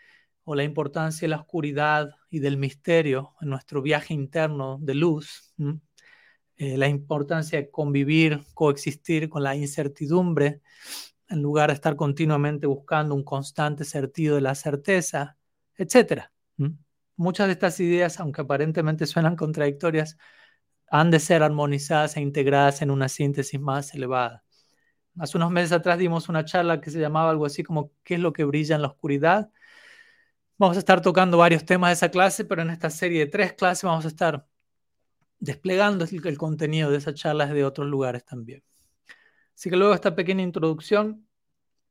o 0.45 0.55
la 0.55 0.65
importancia 0.65 1.27
de 1.27 1.31
la 1.31 1.41
oscuridad 1.41 2.11
y 2.31 2.39
del 2.41 2.57
misterio 2.57 3.35
en 3.41 3.51
nuestro 3.51 3.83
viaje 3.83 4.15
interno 4.15 4.79
de 4.81 4.95
luz. 4.95 5.55
Eh, 6.59 6.77
la 6.77 6.89
importancia 6.89 7.61
de 7.61 7.71
convivir, 7.71 8.41
coexistir 8.53 9.29
con 9.29 9.45
la 9.45 9.55
incertidumbre, 9.55 10.61
en 11.29 11.41
lugar 11.41 11.71
de 11.71 11.75
estar 11.75 11.95
continuamente 11.95 12.67
buscando 12.67 13.15
un 13.15 13.23
constante 13.23 13.85
sentido 13.85 14.35
de 14.35 14.41
la 14.41 14.57
certeza, 14.57 15.39
etc. 15.77 16.33
Muchas 17.17 17.47
de 17.47 17.53
estas 17.53 17.79
ideas, 17.79 18.19
aunque 18.19 18.41
aparentemente 18.41 19.07
suenan 19.07 19.37
contradictorias, 19.37 20.19
han 20.91 21.11
de 21.13 21.21
ser 21.21 21.45
armonizadas 21.45 22.17
e 22.17 22.21
integradas 22.23 22.83
en 22.83 22.91
una 22.91 23.09
síntesis 23.09 23.61
más 23.61 23.95
elevada. 23.95 24.45
Hace 25.19 25.37
unos 25.37 25.53
meses 25.53 25.73
atrás 25.73 25.99
dimos 25.99 26.29
una 26.29 26.45
charla 26.45 26.81
que 26.81 26.91
se 26.91 27.01
llamaba 27.01 27.31
algo 27.31 27.47
así 27.47 27.63
como 27.63 27.93
¿qué 28.05 28.15
es 28.15 28.21
lo 28.21 28.33
que 28.33 28.45
brilla 28.45 28.77
en 28.77 28.83
la 28.83 28.89
oscuridad? 28.89 29.51
Vamos 30.57 30.77
a 30.77 30.81
estar 30.81 31.01
tocando 31.03 31.39
varios 31.39 31.65
temas 31.65 31.91
de 31.91 31.95
esa 31.95 32.11
clase, 32.11 32.45
pero 32.45 32.63
en 32.63 32.71
esta 32.71 32.91
serie 32.91 33.21
de 33.21 33.27
tres 33.27 33.53
clases 33.53 33.85
vamos 33.85 34.05
a 34.05 34.09
estar 34.09 34.47
desplegando 35.39 36.05
el, 36.05 36.39
contenido 36.39 36.91
de 36.91 36.99
esas 36.99 37.15
charlas 37.15 37.51
de 37.51 37.65
otros 37.65 37.87
lugares 37.87 38.25
también. 38.25 38.63
Así 39.55 39.71
que 39.71 39.77
luego 39.77 39.91
de 39.91 39.97
esta 39.97 40.15
pequeña 40.15 40.43
introducción, 40.43 41.27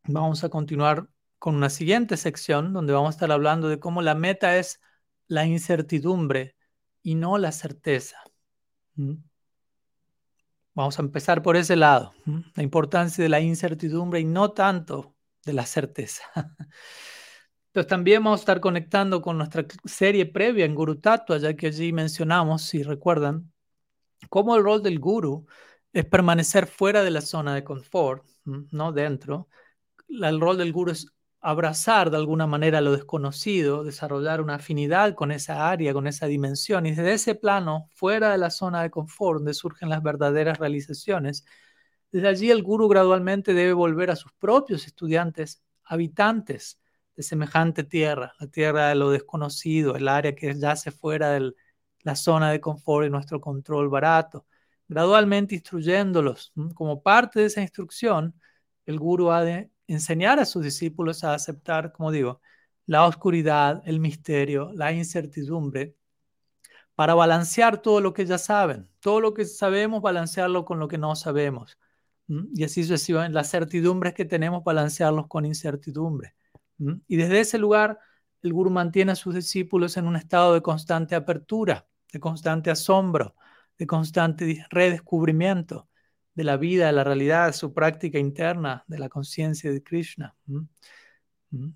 vamos 0.04 0.44
a 0.44 0.50
continuar 0.50 1.10
con 1.40 1.56
una 1.56 1.70
siguiente 1.70 2.18
sección 2.18 2.74
donde 2.74 2.94
vamos 2.94 3.10
a 3.10 3.16
estar 3.18 3.32
hablando 3.32 3.70
de 3.70 3.80
cómo 3.80 4.02
la 4.02 4.16
meta 4.16 4.58
es 4.58 4.82
la 5.28 5.46
incertidumbre 5.46 6.56
y 7.04 7.16
no 7.16 7.38
la 7.38 7.52
certeza. 7.52 8.18
¿Mm? 8.96 9.16
Vamos 10.74 11.00
a 11.00 11.02
empezar 11.02 11.42
por 11.42 11.58
ese 11.58 11.76
lado, 11.76 12.14
la 12.54 12.62
importancia 12.62 13.24
de 13.24 13.30
la 13.30 13.40
incertidumbre 13.40 14.20
y 14.20 14.26
no 14.26 14.52
tanto 14.52 15.16
de 15.44 15.54
la 15.54 15.66
certeza. 15.66 16.24
Entonces 17.68 17.88
también 17.90 18.24
vamos 18.24 18.40
a 18.40 18.44
estar 18.44 18.60
conectando 18.60 19.22
con 19.22 19.38
nuestra 19.38 19.66
serie 19.86 20.26
previa 20.26 20.66
en 20.66 20.76
Guru 20.76 21.00
Tattva, 21.00 21.38
ya 21.38 21.56
que 21.56 21.68
allí 21.68 21.94
mencionamos, 21.94 22.64
si 22.64 22.82
recuerdan, 22.84 23.52
cómo 24.30 24.56
el 24.56 24.64
rol 24.64 24.82
del 24.82 25.00
guru 25.00 25.46
es 25.94 26.06
permanecer 26.06 26.68
fuera 26.68 27.04
de 27.04 27.12
la 27.12 27.22
zona 27.22 27.54
de 27.54 27.64
confort, 27.64 28.26
no 28.46 28.92
dentro. 28.92 29.50
El 30.10 30.40
rol 30.40 30.58
del 30.58 30.74
guru 30.74 30.92
es 30.92 31.08
abrazar 31.40 32.10
de 32.10 32.18
alguna 32.18 32.48
manera 32.48 32.82
lo 32.82 32.94
desconocido, 32.94 33.84
desarrollar 33.84 34.42
una 34.42 34.56
afinidad 34.56 35.14
con 35.14 35.32
esa 35.32 35.70
área, 35.70 35.94
con 35.94 36.08
esa 36.08 36.26
dimensión, 36.26 36.86
y 36.86 36.92
desde 36.92 37.14
ese 37.14 37.36
plano, 37.36 37.90
fuera 37.94 38.32
de 38.32 38.38
la 38.38 38.50
zona 38.50 38.82
de 38.82 38.90
confort, 38.90 39.40
donde 39.40 39.54
surgen 39.54 39.90
las 39.90 40.02
verdaderas 40.02 40.58
realizaciones, 40.58 41.46
desde 42.12 42.28
allí 42.28 42.52
el 42.52 42.64
guru 42.64 42.88
gradualmente 42.88 43.54
debe 43.54 43.74
volver 43.74 44.10
a 44.12 44.16
sus 44.16 44.32
propios 44.34 44.88
estudiantes, 44.88 45.62
habitantes 45.84 46.80
de 47.18 47.24
semejante 47.24 47.84
tierra, 47.84 48.34
la 48.40 48.48
tierra 48.48 48.90
de 48.90 48.96
lo 48.96 49.10
desconocido, 49.12 49.96
el 49.96 50.08
área 50.08 50.36
que 50.36 50.56
yace 50.56 50.92
fuera 50.92 51.32
de 51.32 51.54
la 52.04 52.16
zona 52.16 52.52
de 52.52 52.62
confort 52.62 53.08
y 53.08 53.10
nuestro 53.10 53.42
control 53.42 53.90
barato, 53.90 54.46
gradualmente 54.88 55.56
instruyéndolos. 55.56 56.54
Como 56.76 57.02
parte 57.02 57.42
de 57.42 57.48
esa 57.48 57.62
instrucción, 57.62 58.40
el 58.86 59.00
guru 59.00 59.32
ha 59.32 59.44
de 59.44 59.72
enseñar 59.88 60.40
a 60.40 60.46
sus 60.46 60.64
discípulos 60.64 61.24
a 61.24 61.34
aceptar, 61.34 61.92
como 61.92 62.12
digo, 62.12 62.42
la 62.86 63.06
oscuridad, 63.06 63.82
el 63.86 64.00
misterio, 64.00 64.72
la 64.74 64.94
incertidumbre, 64.94 65.96
para 66.96 67.16
balancear 67.16 67.82
todo 67.82 68.02
lo 68.02 68.14
que 68.14 68.26
ya 68.26 68.38
saben, 68.38 68.90
todo 69.00 69.22
lo 69.22 69.34
que 69.34 69.46
sabemos, 69.46 70.02
balancearlo 70.02 70.66
con 70.66 70.80
lo 70.80 70.88
que 70.88 70.98
no 70.98 71.16
sabemos. 71.16 71.78
Y 72.28 72.64
así 72.64 72.84
sucesivamente, 72.84 73.34
las 73.36 73.50
certidumbres 73.50 74.14
que 74.14 74.26
tenemos, 74.26 74.64
balancearlos 74.64 75.28
con 75.28 75.46
incertidumbre. 75.46 76.36
Y 76.80 77.16
desde 77.16 77.40
ese 77.40 77.58
lugar, 77.58 78.00
el 78.42 78.54
gurú 78.54 78.70
mantiene 78.70 79.12
a 79.12 79.16
sus 79.16 79.36
discípulos 79.36 79.98
en 79.98 80.08
un 80.08 80.16
estado 80.16 80.54
de 80.54 80.62
constante 80.62 81.16
apertura, 81.16 81.88
de 82.12 82.20
constante 82.20 82.70
asombro, 82.70 83.36
de 83.78 83.88
constante 83.88 84.66
redescubrimiento 84.70 85.90
de 86.34 86.44
la 86.44 86.58
vida, 86.58 86.88
de 86.88 86.92
la 86.94 87.04
realidad, 87.04 87.48
de 87.48 87.54
su 87.54 87.74
práctica 87.74 88.20
interna, 88.20 88.84
de 88.88 89.00
la 89.00 89.10
conciencia 89.10 89.72
de 89.72 89.82
Krishna. 89.82 90.36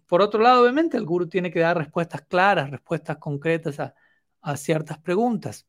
Por 0.08 0.22
otro 0.22 0.42
lado, 0.42 0.62
obviamente, 0.62 0.98
el 0.98 1.06
guru 1.06 1.28
tiene 1.28 1.52
que 1.52 1.60
dar 1.62 1.78
respuestas 1.78 2.22
claras, 2.24 2.70
respuestas 2.70 3.18
concretas 3.18 3.80
a, 3.80 3.96
a 4.42 4.58
ciertas 4.58 5.00
preguntas. 5.00 5.68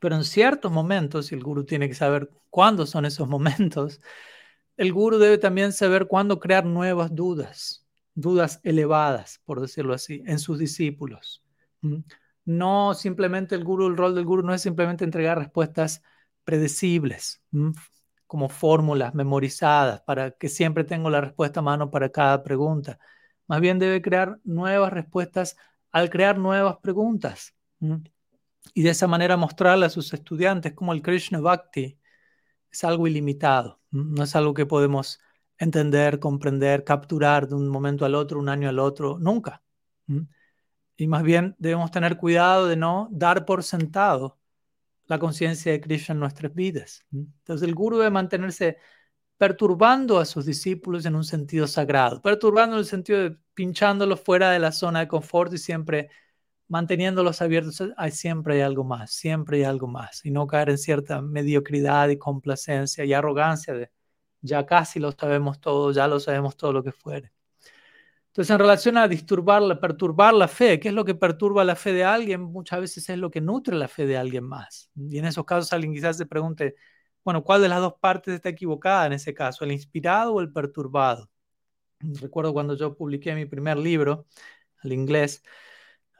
Pero 0.00 0.16
en 0.16 0.24
ciertos 0.24 0.70
momentos, 0.70 1.32
y 1.32 1.34
el 1.34 1.42
guru 1.42 1.64
tiene 1.64 1.88
que 1.88 1.94
saber 1.94 2.30
cuándo 2.50 2.86
son 2.86 3.06
esos 3.06 3.28
momentos, 3.28 4.00
el 4.76 4.92
guru 4.92 5.18
debe 5.18 5.38
también 5.38 5.72
saber 5.72 6.06
cuándo 6.06 6.38
crear 6.40 6.64
nuevas 6.64 7.14
dudas, 7.14 7.81
dudas 8.14 8.60
elevadas, 8.62 9.40
por 9.44 9.60
decirlo 9.60 9.94
así, 9.94 10.22
en 10.26 10.38
sus 10.38 10.58
discípulos. 10.58 11.42
No 12.44 12.94
simplemente 12.94 13.54
el 13.54 13.64
guru, 13.64 13.86
el 13.86 13.96
rol 13.96 14.14
del 14.14 14.24
guru 14.24 14.42
no 14.42 14.54
es 14.54 14.62
simplemente 14.62 15.04
entregar 15.04 15.38
respuestas 15.38 16.02
predecibles, 16.44 17.42
como 18.26 18.48
fórmulas 18.48 19.14
memorizadas 19.14 20.00
para 20.02 20.32
que 20.32 20.48
siempre 20.48 20.84
tenga 20.84 21.10
la 21.10 21.20
respuesta 21.20 21.60
a 21.60 21.62
mano 21.62 21.90
para 21.90 22.10
cada 22.10 22.42
pregunta. 22.42 22.98
Más 23.46 23.60
bien 23.60 23.78
debe 23.78 24.02
crear 24.02 24.38
nuevas 24.44 24.92
respuestas 24.92 25.56
al 25.90 26.10
crear 26.10 26.38
nuevas 26.38 26.78
preguntas. 26.78 27.54
Y 28.74 28.82
de 28.82 28.90
esa 28.90 29.06
manera 29.06 29.36
mostrarle 29.36 29.86
a 29.86 29.90
sus 29.90 30.12
estudiantes 30.14 30.72
cómo 30.72 30.92
el 30.92 31.02
Krishna 31.02 31.40
Bhakti 31.40 31.98
es 32.70 32.84
algo 32.84 33.06
ilimitado, 33.06 33.80
no 33.90 34.22
es 34.22 34.34
algo 34.34 34.54
que 34.54 34.64
podemos 34.64 35.20
entender, 35.58 36.18
comprender, 36.18 36.84
capturar 36.84 37.48
de 37.48 37.54
un 37.54 37.68
momento 37.68 38.04
al 38.04 38.14
otro, 38.14 38.38
un 38.38 38.48
año 38.48 38.68
al 38.68 38.78
otro, 38.78 39.18
nunca. 39.18 39.62
Y 40.96 41.06
más 41.06 41.22
bien 41.22 41.54
debemos 41.58 41.90
tener 41.90 42.16
cuidado 42.16 42.66
de 42.66 42.76
no 42.76 43.08
dar 43.10 43.44
por 43.44 43.62
sentado 43.62 44.38
la 45.06 45.18
conciencia 45.18 45.72
de 45.72 45.80
Krishna 45.80 46.14
en 46.14 46.20
nuestras 46.20 46.54
vidas. 46.54 47.04
Entonces 47.12 47.66
el 47.66 47.74
guru 47.74 47.98
debe 47.98 48.10
mantenerse 48.10 48.78
perturbando 49.36 50.18
a 50.18 50.24
sus 50.24 50.46
discípulos 50.46 51.04
en 51.04 51.16
un 51.16 51.24
sentido 51.24 51.66
sagrado, 51.66 52.22
perturbando 52.22 52.76
en 52.76 52.80
el 52.80 52.86
sentido 52.86 53.18
de 53.20 53.36
pinchándolos 53.54 54.20
fuera 54.20 54.50
de 54.50 54.58
la 54.58 54.72
zona 54.72 55.00
de 55.00 55.08
confort 55.08 55.52
y 55.52 55.58
siempre 55.58 56.10
manteniéndolos 56.68 57.42
abiertos, 57.42 57.82
hay, 57.96 58.12
siempre 58.12 58.54
hay 58.54 58.60
algo 58.62 58.84
más, 58.84 59.12
siempre 59.12 59.58
hay 59.58 59.64
algo 59.64 59.88
más, 59.88 60.24
y 60.24 60.30
no 60.30 60.46
caer 60.46 60.70
en 60.70 60.78
cierta 60.78 61.20
mediocridad 61.20 62.08
y 62.08 62.16
complacencia 62.16 63.04
y 63.04 63.12
arrogancia 63.12 63.74
de 63.74 63.90
ya 64.42 64.66
casi 64.66 65.00
lo 65.00 65.12
sabemos 65.12 65.60
todo, 65.60 65.92
ya 65.92 66.06
lo 66.08 66.20
sabemos 66.20 66.56
todo 66.56 66.72
lo 66.72 66.82
que 66.82 66.92
fuere. 66.92 67.32
Entonces, 68.28 68.50
en 68.50 68.58
relación 68.58 68.96
a 68.96 69.08
perturbar 69.08 70.32
la 70.32 70.48
fe, 70.48 70.80
¿qué 70.80 70.88
es 70.88 70.94
lo 70.94 71.04
que 71.04 71.14
perturba 71.14 71.64
la 71.64 71.76
fe 71.76 71.92
de 71.92 72.04
alguien? 72.04 72.40
Muchas 72.40 72.80
veces 72.80 73.08
es 73.10 73.18
lo 73.18 73.30
que 73.30 73.42
nutre 73.42 73.76
la 73.76 73.88
fe 73.88 74.06
de 74.06 74.16
alguien 74.16 74.44
más. 74.44 74.90
Y 74.96 75.18
en 75.18 75.26
esos 75.26 75.44
casos 75.44 75.72
alguien 75.72 75.92
quizás 75.92 76.16
se 76.16 76.24
pregunte, 76.24 76.74
bueno, 77.24 77.44
¿cuál 77.44 77.60
de 77.60 77.68
las 77.68 77.80
dos 77.80 77.94
partes 78.00 78.34
está 78.34 78.48
equivocada 78.48 79.06
en 79.06 79.12
ese 79.12 79.34
caso? 79.34 79.64
¿El 79.64 79.72
inspirado 79.72 80.32
o 80.34 80.40
el 80.40 80.50
perturbado? 80.50 81.30
Recuerdo 82.00 82.54
cuando 82.54 82.74
yo 82.74 82.96
publiqué 82.96 83.34
mi 83.34 83.44
primer 83.46 83.76
libro, 83.76 84.26
al 84.82 84.92
inglés, 84.92 85.42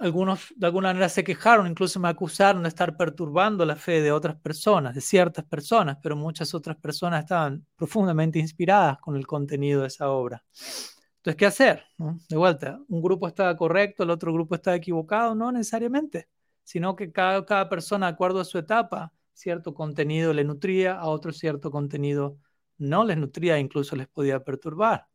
algunos 0.02 0.52
de 0.56 0.66
alguna 0.66 0.88
manera 0.88 1.08
se 1.08 1.22
quejaron, 1.22 1.68
incluso 1.68 2.00
me 2.00 2.08
acusaron 2.08 2.64
de 2.64 2.68
estar 2.68 2.96
perturbando 2.96 3.64
la 3.64 3.76
fe 3.76 4.02
de 4.02 4.10
otras 4.10 4.36
personas, 4.36 4.94
de 4.94 5.00
ciertas 5.00 5.44
personas, 5.44 5.98
pero 6.02 6.16
muchas 6.16 6.54
otras 6.54 6.76
personas 6.76 7.20
estaban 7.20 7.64
profundamente 7.76 8.38
inspiradas 8.40 8.98
con 8.98 9.16
el 9.16 9.26
contenido 9.26 9.82
de 9.82 9.86
esa 9.86 10.10
obra. 10.10 10.42
Entonces, 10.50 11.36
¿qué 11.36 11.46
hacer? 11.46 11.84
De 12.28 12.36
vuelta, 12.36 12.80
un 12.88 13.00
grupo 13.00 13.28
está 13.28 13.56
correcto, 13.56 14.02
el 14.02 14.10
otro 14.10 14.32
grupo 14.32 14.56
está 14.56 14.74
equivocado, 14.74 15.36
no 15.36 15.52
necesariamente, 15.52 16.28
sino 16.64 16.96
que 16.96 17.12
cada, 17.12 17.46
cada 17.46 17.68
persona, 17.68 18.06
de 18.06 18.14
acuerdo 18.14 18.40
a 18.40 18.44
su 18.44 18.58
etapa, 18.58 19.12
cierto 19.32 19.72
contenido 19.72 20.32
le 20.32 20.42
nutría, 20.42 20.94
a 20.98 21.06
otro 21.06 21.32
cierto 21.32 21.70
contenido 21.70 22.38
no 22.78 23.04
les 23.04 23.16
nutría, 23.16 23.58
incluso 23.60 23.94
les 23.94 24.08
podía 24.08 24.42
perturbar. 24.42 25.06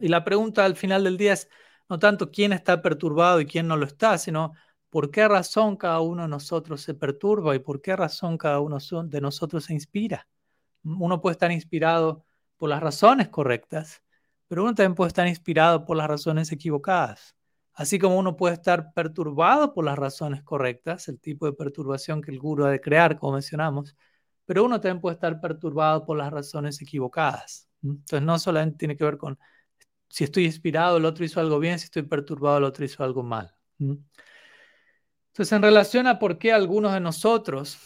y 0.00 0.08
la 0.08 0.22
pregunta 0.24 0.64
al 0.64 0.76
final 0.76 1.02
del 1.02 1.16
día 1.16 1.32
es 1.32 1.48
no 1.88 1.98
tanto 1.98 2.30
quién 2.30 2.52
está 2.52 2.82
perturbado 2.82 3.40
y 3.40 3.46
quién 3.46 3.66
no 3.68 3.76
lo 3.76 3.86
está, 3.86 4.18
sino 4.18 4.52
por 4.90 5.10
qué 5.10 5.28
razón 5.28 5.76
cada 5.76 6.00
uno 6.00 6.22
de 6.22 6.28
nosotros 6.28 6.80
se 6.82 6.94
perturba 6.94 7.54
y 7.54 7.58
por 7.58 7.80
qué 7.80 7.96
razón 7.96 8.38
cada 8.38 8.60
uno 8.60 8.78
de 9.04 9.20
nosotros 9.20 9.64
se 9.64 9.74
inspira. 9.74 10.28
Uno 10.84 11.20
puede 11.20 11.32
estar 11.32 11.52
inspirado 11.52 12.24
por 12.56 12.70
las 12.70 12.82
razones 12.82 13.28
correctas, 13.28 14.02
pero 14.48 14.62
uno 14.62 14.74
también 14.74 14.94
puede 14.94 15.08
estar 15.08 15.28
inspirado 15.28 15.84
por 15.84 15.96
las 15.96 16.08
razones 16.08 16.52
equivocadas. 16.52 17.36
Así 17.74 17.98
como 17.98 18.18
uno 18.18 18.36
puede 18.36 18.54
estar 18.54 18.92
perturbado 18.92 19.72
por 19.72 19.84
las 19.84 19.96
razones 19.98 20.42
correctas, 20.42 21.08
el 21.08 21.20
tipo 21.20 21.46
de 21.46 21.52
perturbación 21.52 22.20
que 22.22 22.32
el 22.32 22.40
guru 22.40 22.64
ha 22.64 22.70
de 22.70 22.80
crear, 22.80 23.18
como 23.18 23.34
mencionamos, 23.34 23.94
pero 24.44 24.64
uno 24.64 24.80
también 24.80 25.00
puede 25.00 25.14
estar 25.14 25.40
perturbado 25.40 26.04
por 26.04 26.16
las 26.16 26.32
razones 26.32 26.80
equivocadas. 26.82 27.68
Entonces 27.82 28.22
no 28.22 28.38
solamente 28.38 28.78
tiene 28.78 28.96
que 28.96 29.04
ver 29.04 29.18
con 29.18 29.38
si 30.08 30.24
estoy 30.24 30.44
inspirado, 30.44 30.96
el 30.96 31.04
otro 31.04 31.24
hizo 31.24 31.40
algo 31.40 31.58
bien, 31.58 31.78
si 31.78 31.84
estoy 31.84 32.02
perturbado, 32.02 32.58
el 32.58 32.64
otro 32.64 32.84
hizo 32.84 33.04
algo 33.04 33.22
mal. 33.22 33.54
Entonces, 33.78 35.52
en 35.52 35.62
relación 35.62 36.06
a 36.06 36.18
por 36.18 36.38
qué 36.38 36.52
algunos 36.52 36.92
de 36.92 37.00
nosotros, 37.00 37.78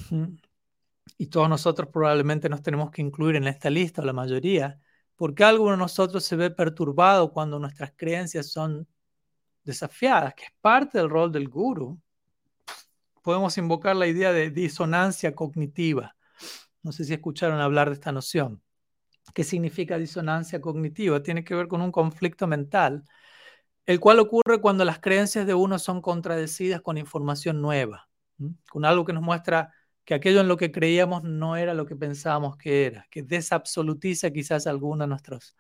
y 1.19 1.27
todos 1.27 1.49
nosotros 1.49 1.89
probablemente 1.93 2.49
nos 2.49 2.63
tenemos 2.63 2.91
que 2.91 3.03
incluir 3.03 3.37
en 3.37 3.47
esta 3.47 3.71
lista, 3.71 4.03
la 4.03 4.13
mayoría, 4.13 4.81
¿Por 5.23 5.37
qué 5.37 5.45
alguno 5.45 5.71
de 5.71 5.77
nosotros 5.77 6.25
se 6.25 6.35
ve 6.35 6.51
perturbado 6.51 7.33
cuando 7.33 7.57
nuestras 7.61 7.93
creencias 7.95 8.51
son 8.51 8.89
desafiadas? 9.63 10.35
Que 10.35 10.47
es 10.47 10.53
parte 10.61 10.99
del 10.99 11.09
rol 11.09 11.31
del 11.31 11.49
guru. 11.49 12.01
Podemos 13.23 13.57
invocar 13.57 13.95
la 13.95 14.09
idea 14.09 14.33
de 14.33 14.51
disonancia 14.51 15.33
cognitiva. 15.33 16.17
No 16.83 16.91
sé 16.91 17.05
si 17.05 17.15
escucharon 17.15 17.61
hablar 17.61 17.89
de 17.89 17.95
esta 17.95 18.11
noción. 18.11 18.61
¿Qué 19.35 19.45
significa 19.45 19.99
disonancia 19.99 20.61
cognitiva? 20.61 21.23
Tiene 21.23 21.45
que 21.45 21.55
ver 21.55 21.69
con 21.69 21.81
un 21.81 21.93
conflicto 21.93 22.47
mental, 22.47 23.05
el 23.87 24.01
cual 24.01 24.19
ocurre 24.21 24.61
cuando 24.61 24.85
las 24.85 25.01
creencias 25.01 25.47
de 25.47 25.55
uno 25.55 25.79
son 25.79 26.03
contradecidas 26.03 26.83
con 26.83 26.99
información 26.99 27.61
nueva, 27.63 28.09
con 28.71 28.85
algo 28.85 29.05
que 29.05 29.13
nos 29.13 29.23
muestra 29.23 29.73
que 30.05 30.15
aquello 30.15 30.41
en 30.41 30.49
lo 30.49 30.57
que 30.57 30.73
creíamos 30.73 31.23
no 31.23 31.57
era 31.57 31.75
lo 31.75 31.87
que 31.87 31.97
pensábamos 31.97 32.57
que 32.57 32.87
era, 32.87 33.07
que 33.11 33.23
desabsolutiza 33.23 34.31
quizás 34.33 34.67
algunos 34.67 35.01
de 35.01 35.09
nuestros 35.09 35.57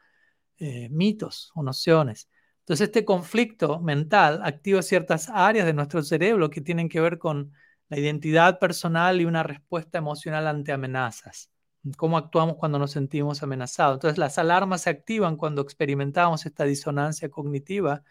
eh, 0.58 0.88
mitos 0.90 1.50
o 1.54 1.62
nociones. 1.62 2.28
Entonces 2.60 2.88
este 2.88 3.04
conflicto 3.04 3.80
mental 3.80 4.40
activa 4.44 4.82
ciertas 4.82 5.28
áreas 5.28 5.66
de 5.66 5.72
nuestro 5.74 6.02
cerebro 6.02 6.50
que 6.50 6.60
tienen 6.60 6.88
que 6.88 7.00
ver 7.00 7.18
con 7.18 7.52
la 7.88 7.98
identidad 7.98 8.58
personal 8.58 9.20
y 9.20 9.24
una 9.24 9.42
respuesta 9.42 9.98
emocional 9.98 10.46
ante 10.46 10.72
amenazas. 10.72 11.50
Cómo 11.96 12.16
actuamos 12.16 12.56
cuando 12.56 12.78
nos 12.78 12.92
sentimos 12.92 13.42
amenazados. 13.42 13.96
Entonces 13.96 14.18
las 14.18 14.38
alarmas 14.38 14.82
se 14.82 14.90
activan 14.90 15.36
cuando 15.36 15.62
experimentamos 15.62 16.46
esta 16.46 16.64
disonancia 16.64 17.28
cognitiva, 17.28 18.04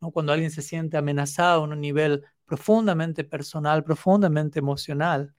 ¿no? 0.00 0.10
cuando 0.10 0.32
alguien 0.32 0.50
se 0.50 0.62
siente 0.62 0.96
amenazado 0.96 1.62
a 1.62 1.64
un 1.64 1.80
nivel 1.80 2.24
profundamente 2.46 3.24
personal, 3.24 3.84
profundamente 3.84 4.58
emocional 4.58 5.34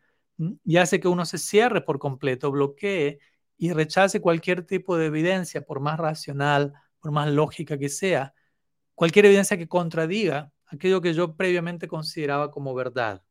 y 0.66 0.78
hace 0.78 1.00
que 1.00 1.08
uno 1.08 1.26
se 1.26 1.38
cierre 1.38 1.82
por 1.82 2.00
completo, 2.00 2.52
bloquee 2.52 3.20
y 3.58 3.72
rechace 3.74 4.22
cualquier 4.22 4.66
tipo 4.66 4.98
de 4.98 5.08
evidencia, 5.08 5.62
por 5.62 5.80
más 5.80 6.00
racional, 6.00 6.74
por 7.00 7.12
más 7.12 7.30
lógica 7.32 7.78
que 7.78 7.90
sea, 7.90 8.34
cualquier 8.96 9.26
evidencia 9.26 9.58
que 9.58 9.68
contradiga 9.68 10.52
aquello 10.68 11.02
que 11.02 11.14
yo 11.14 11.36
previamente 11.36 11.88
consideraba 11.88 12.52
como 12.52 12.74
verdad. 12.74 13.22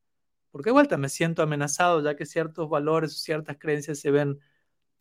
Porque 0.53 0.69
de 0.69 0.75
vuelta 0.75 0.97
me 0.97 1.09
siento 1.09 1.43
amenazado 1.43 2.01
ya 2.03 2.15
que 2.15 2.27
ciertos 2.27 2.69
valores 2.69 3.21
ciertas 3.21 3.57
creencias 3.59 3.99
se 3.99 4.13
ven 4.13 4.39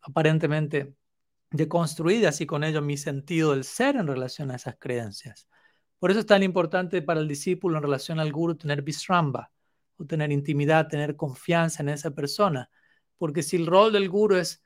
aparentemente 0.00 0.96
deconstruidas 1.52 2.40
y 2.40 2.46
con 2.46 2.64
ello 2.64 2.82
mi 2.82 2.96
sentido 2.96 3.52
del 3.52 3.62
ser 3.62 3.96
en 3.96 4.08
relación 4.08 4.50
a 4.50 4.56
esas 4.56 4.76
creencias. 4.78 5.46
Por 5.98 6.10
eso 6.10 6.20
es 6.20 6.26
tan 6.26 6.42
importante 6.42 7.02
para 7.02 7.20
el 7.20 7.28
discípulo 7.28 7.76
en 7.76 7.84
relación 7.84 8.18
al 8.18 8.32
guru 8.32 8.56
tener 8.56 8.82
visramba, 8.82 9.52
o 9.98 10.04
tener 10.04 10.32
intimidad, 10.32 10.88
tener 10.88 11.16
confianza 11.16 11.82
en 11.82 11.90
esa 11.90 12.10
persona. 12.12 12.70
Porque 13.18 13.42
si 13.42 13.56
el 13.56 13.66
rol 13.66 13.92
del 13.92 14.08
guru 14.08 14.36
es 14.36 14.62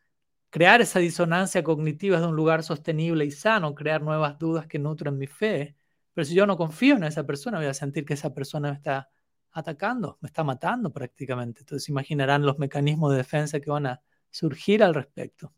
crear 0.51 0.81
esa 0.81 1.01
disonancia 1.01 1.63
cognitiva 1.63 2.21
de 2.21 2.27
un 2.27 2.37
lugar 2.37 2.63
sostenible 2.63 3.25
y 3.25 3.31
sano, 3.31 3.75
crear 3.75 4.03
nuevas 4.03 4.39
dudas 4.39 4.67
que 4.67 4.79
nutren 4.79 5.19
mi 5.19 5.27
fe, 5.27 5.77
pero 6.15 6.25
si 6.25 6.35
yo 6.35 6.47
no 6.47 6.57
confío 6.57 6.97
en 6.97 7.05
esa 7.05 7.27
persona, 7.27 7.59
voy 7.59 7.67
a 7.67 7.75
sentir 7.75 8.07
que 8.07 8.15
esa 8.15 8.33
persona 8.33 8.71
me 8.71 8.77
está 8.77 9.11
atacando, 9.57 10.19
me 10.21 10.27
está 10.29 10.45
matando 10.45 10.93
prácticamente. 10.93 11.61
Entonces 11.61 11.89
imaginarán 11.89 12.45
los 12.45 12.59
mecanismos 12.59 13.13
de 13.13 13.19
defensa 13.19 13.59
que 13.59 13.71
van 13.71 13.87
a 13.87 14.03
surgir 14.31 14.83
al 14.83 14.95
respecto. 14.95 15.53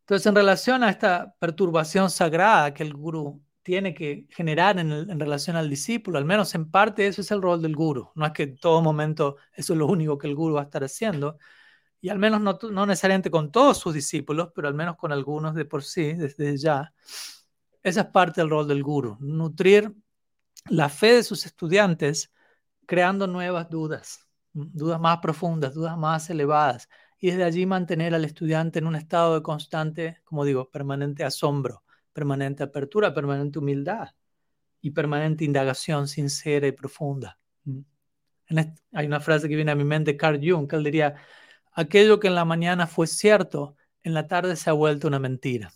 Entonces, 0.00 0.26
en 0.26 0.34
relación 0.34 0.84
a 0.84 0.90
esta 0.90 1.34
perturbación 1.38 2.10
sagrada 2.10 2.74
que 2.74 2.82
el 2.82 2.92
gurú 2.94 3.40
tiene 3.62 3.94
que 3.94 4.26
generar 4.30 4.78
en, 4.78 5.20
relación 5.20 5.56
al 5.56 5.70
discípulo, 5.70 6.18
al 6.18 6.24
menos 6.24 6.54
en 6.54 6.70
parte 6.70 7.06
eso 7.06 7.20
es 7.22 7.30
el 7.30 7.40
rol 7.40 7.62
del 7.62 7.76
gurú. 7.76 8.10
No 8.14 8.26
es 8.26 8.32
que 8.32 8.42
en 8.42 8.56
todo 8.58 8.82
momento 8.82 9.36
eso 9.54 9.72
es 9.72 9.78
lo 9.78 9.86
único 9.86 10.18
que 10.18 10.26
el 10.26 10.34
gurú 10.34 10.56
va 10.56 10.62
a 10.62 10.64
estar 10.64 10.84
haciendo, 10.84 11.38
y 12.00 12.08
al 12.08 12.18
menos 12.18 12.40
no, 12.40 12.58
no 12.70 12.86
necesariamente 12.86 13.30
con 13.30 13.52
todos 13.52 13.78
sus 13.78 13.94
discípulos, 13.94 14.50
pero 14.54 14.68
al 14.68 14.74
menos 14.74 14.96
con 14.96 15.12
algunos 15.12 15.54
de 15.54 15.64
por 15.64 15.84
sí, 15.84 16.14
desde 16.14 16.56
ya. 16.56 16.92
Esa 17.82 18.00
es 18.02 18.06
parte 18.08 18.40
del 18.40 18.50
rol 18.50 18.68
del 18.68 18.82
gurú, 18.82 19.16
nutrir 19.20 19.94
la 20.68 20.88
fe 20.88 21.14
de 21.14 21.22
sus 21.22 21.46
estudiantes 21.46 22.30
creando 22.90 23.28
nuevas 23.28 23.70
dudas, 23.70 24.28
dudas 24.52 24.98
más 24.98 25.18
profundas, 25.18 25.74
dudas 25.74 25.96
más 25.96 26.28
elevadas, 26.28 26.88
y 27.20 27.28
desde 27.30 27.44
allí 27.44 27.64
mantener 27.64 28.16
al 28.16 28.24
estudiante 28.24 28.80
en 28.80 28.88
un 28.88 28.96
estado 28.96 29.36
de 29.36 29.44
constante, 29.44 30.18
como 30.24 30.44
digo, 30.44 30.68
permanente 30.72 31.22
asombro, 31.22 31.84
permanente 32.12 32.64
apertura, 32.64 33.14
permanente 33.14 33.60
humildad 33.60 34.08
y 34.80 34.90
permanente 34.90 35.44
indagación 35.44 36.08
sincera 36.08 36.66
y 36.66 36.72
profunda. 36.72 37.38
Mm. 37.62 37.82
hay 38.92 39.06
una 39.06 39.20
frase 39.20 39.48
que 39.48 39.54
viene 39.54 39.70
a 39.70 39.76
mi 39.76 39.84
mente, 39.84 40.16
Carl 40.16 40.40
Jung, 40.42 40.68
que 40.68 40.74
él 40.74 40.82
diría, 40.82 41.14
aquello 41.70 42.18
que 42.18 42.26
en 42.26 42.34
la 42.34 42.44
mañana 42.44 42.88
fue 42.88 43.06
cierto, 43.06 43.76
en 44.02 44.14
la 44.14 44.26
tarde 44.26 44.56
se 44.56 44.68
ha 44.68 44.72
vuelto 44.72 45.06
una 45.06 45.20
mentira. 45.20 45.72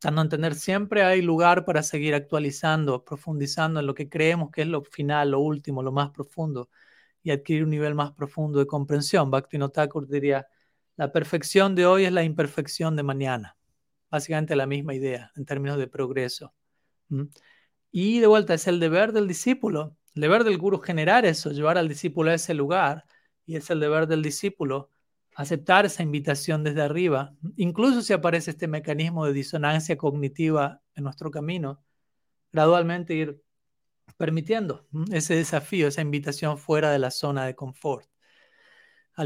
Dando 0.00 0.20
a 0.20 0.24
entender, 0.24 0.54
siempre 0.56 1.04
hay 1.04 1.22
lugar 1.22 1.64
para 1.64 1.82
seguir 1.82 2.14
actualizando, 2.14 3.04
profundizando 3.04 3.78
en 3.78 3.86
lo 3.86 3.94
que 3.94 4.08
creemos 4.08 4.50
que 4.50 4.62
es 4.62 4.68
lo 4.68 4.82
final, 4.82 5.30
lo 5.30 5.40
último, 5.40 5.82
lo 5.82 5.92
más 5.92 6.10
profundo 6.10 6.68
y 7.22 7.30
adquirir 7.30 7.62
un 7.64 7.70
nivel 7.70 7.94
más 7.94 8.12
profundo 8.12 8.58
de 8.58 8.66
comprensión. 8.66 9.30
Bhakti 9.30 9.58
Thakur 9.72 10.08
diría, 10.08 10.48
la 10.96 11.12
perfección 11.12 11.74
de 11.74 11.86
hoy 11.86 12.04
es 12.04 12.12
la 12.12 12.24
imperfección 12.24 12.96
de 12.96 13.04
mañana. 13.04 13.56
Básicamente 14.10 14.56
la 14.56 14.66
misma 14.66 14.94
idea 14.94 15.30
en 15.36 15.44
términos 15.44 15.78
de 15.78 15.86
progreso. 15.86 16.52
Y 17.90 18.20
de 18.20 18.26
vuelta, 18.26 18.54
es 18.54 18.66
el 18.66 18.80
deber 18.80 19.12
del 19.12 19.28
discípulo, 19.28 19.96
el 20.14 20.22
deber 20.22 20.44
del 20.44 20.58
guru 20.58 20.80
generar 20.80 21.24
eso, 21.24 21.50
llevar 21.52 21.78
al 21.78 21.88
discípulo 21.88 22.30
a 22.30 22.34
ese 22.34 22.54
lugar, 22.54 23.04
y 23.46 23.56
es 23.56 23.70
el 23.70 23.80
deber 23.80 24.06
del 24.06 24.22
discípulo 24.22 24.90
aceptar 25.34 25.86
esa 25.86 26.02
invitación 26.02 26.62
desde 26.64 26.82
arriba, 26.82 27.34
incluso 27.56 28.02
si 28.02 28.12
aparece 28.12 28.50
este 28.50 28.68
mecanismo 28.68 29.24
de 29.26 29.32
disonancia 29.32 29.96
cognitiva 29.96 30.82
en 30.94 31.04
nuestro 31.04 31.30
camino, 31.30 31.82
gradualmente 32.52 33.14
ir 33.14 33.42
permitiendo 34.18 34.86
ese 35.10 35.34
desafío, 35.34 35.88
esa 35.88 36.02
invitación 36.02 36.58
fuera 36.58 36.90
de 36.90 36.98
la 36.98 37.10
zona 37.10 37.46
de 37.46 37.54
confort, 37.54 38.06
para 39.14 39.24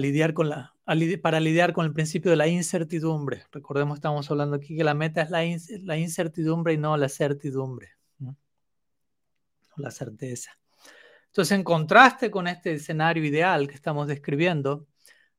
lidiar 1.40 1.72
con 1.72 1.86
el 1.86 1.92
principio 1.92 2.30
de 2.30 2.36
la 2.36 2.46
incertidumbre. 2.46 3.44
Recordemos, 3.52 3.98
estamos 3.98 4.30
hablando 4.30 4.56
aquí 4.56 4.76
que 4.76 4.84
la 4.84 4.94
meta 4.94 5.22
es 5.22 5.30
la 5.30 5.96
incertidumbre 5.96 6.72
y 6.72 6.78
no 6.78 6.96
la 6.96 7.08
certidumbre, 7.08 7.90
la 9.76 9.90
certeza. 9.90 10.58
Entonces, 11.26 11.52
en 11.52 11.64
contraste 11.64 12.30
con 12.30 12.48
este 12.48 12.74
escenario 12.74 13.24
ideal 13.24 13.68
que 13.68 13.74
estamos 13.74 14.08
describiendo, 14.08 14.86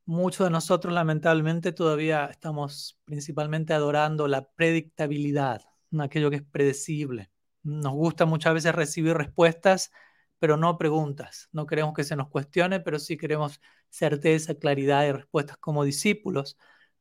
muchos 0.08 0.48
de 0.48 0.52
nosotros 0.52 0.93
lamentablemente 0.93 1.74
todavía 1.74 2.26
estamos 2.26 2.98
principalmente 3.04 3.74
adorando 3.74 4.28
la 4.28 4.50
predictabilidad, 4.50 5.62
aquello 6.00 6.30
que 6.30 6.38
es 6.38 6.43
predecible. 6.43 7.30
Nos 7.63 7.93
gusta 7.93 8.26
muchas 8.26 8.54
veces 8.54 8.74
recibir 8.74 9.15
respuestas, 9.15 9.91
pero 10.39 10.56
no 10.56 10.78
preguntas. 10.78 11.50
No 11.52 11.65
queremos 11.65 11.93
que 11.93 12.06
se 12.06 12.15
nos 12.15 12.30
cuestione, 12.30 12.80
pero 12.80 13.00
sí 13.00 13.17
queremos 13.17 13.60
certeza, 13.89 14.56
claridad 14.56 15.06
y 15.06 15.12
respuestas 15.12 15.58
como 15.58 15.84
discípulos. 15.84 16.58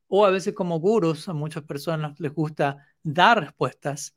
O 0.07 0.25
a 0.25 0.29
veces 0.29 0.53
como 0.53 0.79
gurus, 0.79 1.29
a 1.29 1.33
muchas 1.33 1.63
personas 1.63 2.19
les 2.19 2.33
gusta 2.33 2.87
dar 3.03 3.39
respuestas 3.39 4.15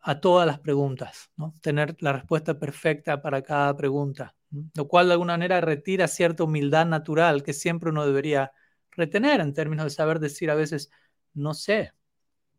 a 0.00 0.20
todas 0.20 0.46
las 0.48 0.58
preguntas, 0.58 1.30
¿no? 1.36 1.54
tener 1.62 1.96
la 2.00 2.12
respuesta 2.12 2.58
perfecta 2.58 3.22
para 3.22 3.42
cada 3.42 3.76
pregunta, 3.76 4.34
lo 4.74 4.88
cual 4.88 5.06
de 5.06 5.12
alguna 5.12 5.34
manera 5.34 5.60
retira 5.60 6.08
cierta 6.08 6.44
humildad 6.44 6.86
natural 6.86 7.42
que 7.42 7.52
siempre 7.52 7.90
uno 7.90 8.06
debería 8.06 8.52
retener 8.90 9.40
en 9.40 9.54
términos 9.54 9.84
de 9.84 9.90
saber 9.90 10.20
decir 10.20 10.50
a 10.50 10.54
veces, 10.54 10.90
no 11.34 11.54
sé, 11.54 11.92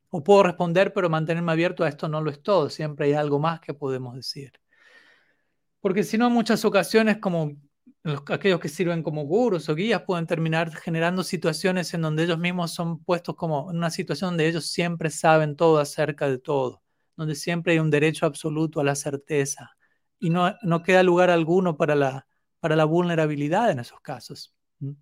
o 0.09 0.23
puedo 0.23 0.43
responder, 0.43 0.93
pero 0.93 1.09
mantenerme 1.09 1.51
abierto 1.51 1.83
a 1.83 1.89
esto 1.89 2.07
no 2.07 2.21
lo 2.21 2.31
es 2.31 2.41
todo. 2.41 2.69
Siempre 2.69 3.07
hay 3.07 3.13
algo 3.13 3.39
más 3.39 3.59
que 3.59 3.73
podemos 3.73 4.15
decir. 4.15 4.53
Porque 5.81 6.03
si 6.03 6.17
no, 6.17 6.27
en 6.27 6.33
muchas 6.33 6.63
ocasiones, 6.65 7.17
como 7.17 7.51
aquellos 8.27 8.59
que 8.59 8.69
sirven 8.69 9.03
como 9.03 9.23
gurus 9.25 9.69
o 9.69 9.75
guías, 9.75 10.03
pueden 10.03 10.27
terminar 10.27 10.73
generando 10.75 11.23
situaciones 11.23 11.93
en 11.93 12.01
donde 12.01 12.23
ellos 12.23 12.39
mismos 12.39 12.73
son 12.73 13.03
puestos 13.03 13.35
como 13.35 13.71
en 13.71 13.77
una 13.77 13.89
situación 13.89 14.31
donde 14.31 14.47
ellos 14.47 14.67
siempre 14.67 15.09
saben 15.09 15.55
todo 15.55 15.79
acerca 15.79 16.29
de 16.29 16.37
todo, 16.37 16.83
donde 17.15 17.35
siempre 17.35 17.73
hay 17.73 17.79
un 17.79 17.89
derecho 17.89 18.25
absoluto 18.25 18.79
a 18.79 18.83
la 18.83 18.95
certeza 18.95 19.75
y 20.23 20.29
no, 20.29 20.55
no 20.61 20.83
queda 20.83 21.03
lugar 21.03 21.29
alguno 21.29 21.77
para 21.77 21.95
la, 21.95 22.27
para 22.59 22.75
la 22.75 22.85
vulnerabilidad 22.85 23.71
en 23.71 23.79
esos 23.79 23.99
casos. 24.01 24.53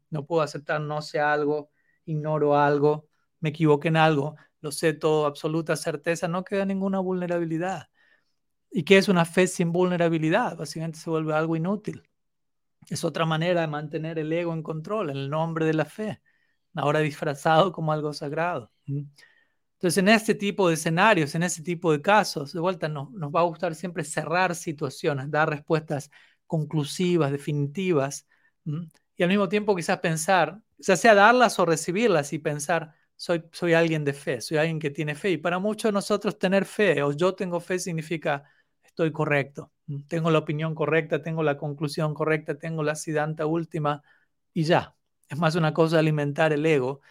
No 0.10 0.26
puedo 0.26 0.42
aceptar 0.42 0.82
no 0.82 1.02
sé 1.02 1.20
algo, 1.20 1.72
ignoro 2.06 2.58
algo, 2.58 3.08
me 3.40 3.50
equivoqué 3.50 3.90
en 3.90 3.98
algo 3.98 4.36
lo 4.62 4.72
sé 4.72 4.94
todo, 4.94 5.26
absoluta 5.26 5.76
certeza, 5.76 6.28
no 6.28 6.44
queda 6.44 6.66
ninguna 6.66 7.00
vulnerabilidad. 7.00 7.90
¿Y 8.72 8.84
qué 8.84 8.98
es 8.98 9.10
una 9.10 9.26
fe 9.26 9.48
sin 9.48 9.72
vulnerabilidad? 9.72 10.58
Básicamente 10.58 11.00
se 11.00 11.10
vuelve 11.10 11.34
algo 11.34 11.56
inútil. 11.56 12.04
Es 12.90 13.04
otra 13.04 13.26
manera 13.26 13.62
de 13.62 13.68
mantener 13.68 14.20
el 14.20 14.32
ego 14.32 14.54
en 14.54 14.64
control, 14.64 15.10
en 15.10 15.18
el 15.18 15.30
nombre 15.30 15.66
de 15.66 15.74
la 15.74 15.86
fe, 15.86 16.22
ahora 16.76 17.00
disfrazado 17.00 17.72
como 17.72 17.92
algo 17.92 18.14
sagrado. 18.14 18.72
Entonces, 19.82 19.98
en 19.98 20.10
este 20.10 20.36
tipo 20.36 20.68
de 20.68 20.76
escenarios, 20.76 21.34
en 21.34 21.42
este 21.42 21.64
tipo 21.64 21.92
de 21.92 22.04
casos, 22.04 22.54
de 22.54 22.60
vuelta 22.60 22.88
nos, 22.88 23.10
va 23.10 23.40
a 23.40 23.44
gustar 23.46 23.74
siempre 23.74 24.04
cerrar 24.04 24.54
situaciones, 24.54 25.32
dar 25.32 25.50
respuestas 25.50 26.12
conclusivas, 26.46 27.32
definitivas, 27.32 28.28
y 28.64 29.24
al 29.24 29.30
mismo 29.30 29.50
tiempo 29.50 29.76
quizás 29.76 29.98
pensar, 29.98 30.62
ya 30.78 30.96
sea 30.96 31.16
darlas 31.16 31.58
o 31.58 31.66
recibirlas 31.66 32.32
y 32.32 32.38
pensar, 32.38 32.94
soy, 33.16 33.74
alguien 33.74 34.06
de 34.06 34.14
fe, 34.14 34.40
soy 34.40 34.58
alguien 34.58 34.78
que 34.78 34.92
tiene 34.92 35.16
fe. 35.16 35.32
Y 35.32 35.38
para 35.38 35.58
muchos 35.58 35.90
de 35.90 35.94
nosotros 35.94 36.38
tener 36.38 36.66
fe 36.66 37.02
o 37.02 37.12
yo 37.12 37.34
tengo 37.34 37.60
fe 37.60 37.80
significa 37.80 38.44
estoy 38.84 39.12
correcto, 39.12 39.72
tengo 40.08 40.30
la 40.30 40.38
opinión 40.40 40.76
correcta, 40.76 41.24
tengo 41.24 41.42
la 41.42 41.58
conclusión 41.58 42.14
correcta, 42.14 42.54
tengo 42.60 42.84
la 42.84 42.94
sidanta 42.94 43.48
última 43.48 44.04
y 44.54 44.64
ya. 44.64 44.96
Es 45.28 45.40
más 45.40 45.56
una 45.56 45.74
cosa 45.74 45.98
alimentar 45.98 46.54
el 46.54 46.66
ego, 46.68 47.02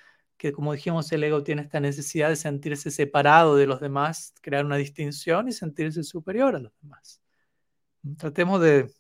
que 0.40 0.52
como 0.52 0.72
dijimos, 0.72 1.12
el 1.12 1.22
ego 1.22 1.42
tiene 1.42 1.60
esta 1.60 1.80
necesidad 1.80 2.30
de 2.30 2.36
sentirse 2.36 2.90
separado 2.90 3.56
de 3.56 3.66
los 3.66 3.78
demás, 3.78 4.32
crear 4.40 4.64
una 4.64 4.76
distinción 4.76 5.48
y 5.48 5.52
sentirse 5.52 6.02
superior 6.02 6.56
a 6.56 6.60
los 6.60 6.72
demás. 6.80 7.20
Tratemos 8.16 8.58
de, 8.62 8.90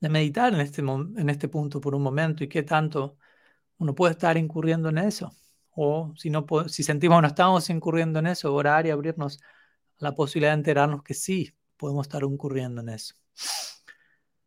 meditar 0.00 0.54
en 0.54 0.60
este, 0.60 0.80
en 0.80 1.28
este 1.28 1.48
punto 1.48 1.80
por 1.80 1.92
un 1.96 2.02
momento 2.02 2.44
y 2.44 2.48
qué 2.48 2.62
tanto 2.62 3.18
uno 3.78 3.96
puede 3.96 4.12
estar 4.12 4.36
incurriendo 4.36 4.90
en 4.90 4.98
eso 4.98 5.32
o 5.70 6.12
si, 6.16 6.30
no, 6.30 6.46
si 6.68 6.84
sentimos 6.84 7.18
que 7.18 7.22
no 7.22 7.28
estamos 7.28 7.68
incurriendo 7.68 8.20
en 8.20 8.28
eso, 8.28 8.54
orar 8.54 8.86
y 8.86 8.90
abrirnos 8.90 9.40
la 9.98 10.14
posibilidad 10.14 10.52
de 10.52 10.58
enterarnos 10.58 11.02
que 11.02 11.14
sí 11.14 11.52
podemos 11.76 12.06
estar 12.06 12.22
incurriendo 12.22 12.80
en 12.80 12.90
eso. 12.90 13.16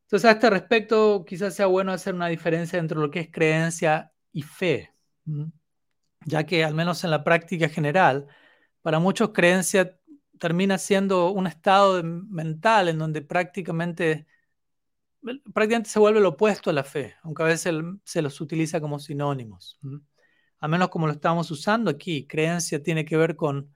Entonces, 0.03 0.25
a 0.25 0.31
este 0.31 0.49
respecto, 0.49 1.25
quizás 1.25 1.53
sea 1.53 1.65
bueno 1.65 1.91
hacer 1.91 2.15
una 2.15 2.27
diferencia 2.27 2.79
entre 2.79 2.97
lo 2.97 3.11
que 3.11 3.19
es 3.19 3.29
creencia 3.29 4.13
y 4.31 4.43
fe, 4.43 4.93
ya 6.25 6.45
que 6.45 6.63
al 6.63 6.73
menos 6.73 7.03
en 7.03 7.11
la 7.11 7.23
práctica 7.23 7.69
general, 7.69 8.27
para 8.81 8.99
muchos 8.99 9.31
creencia 9.31 9.97
termina 10.39 10.77
siendo 10.77 11.31
un 11.31 11.47
estado 11.47 12.03
mental 12.03 12.89
en 12.89 12.97
donde 12.97 13.21
prácticamente 13.21 14.27
prácticamente 15.53 15.89
se 15.89 15.99
vuelve 15.99 16.19
lo 16.19 16.29
opuesto 16.29 16.69
a 16.69 16.73
la 16.73 16.83
fe, 16.83 17.15
aunque 17.23 17.43
a 17.43 17.45
veces 17.45 17.75
se 18.03 18.21
los 18.21 18.41
utiliza 18.41 18.81
como 18.81 18.99
sinónimos. 18.99 19.79
A 20.59 20.67
menos 20.67 20.89
como 20.89 21.07
lo 21.07 21.13
estamos 21.13 21.49
usando 21.51 21.91
aquí, 21.91 22.27
creencia 22.27 22.81
tiene 22.81 23.05
que 23.05 23.17
ver 23.17 23.35
con 23.35 23.73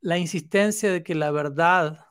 la 0.00 0.18
insistencia 0.18 0.92
de 0.92 1.02
que 1.02 1.14
la 1.14 1.30
verdad 1.30 2.06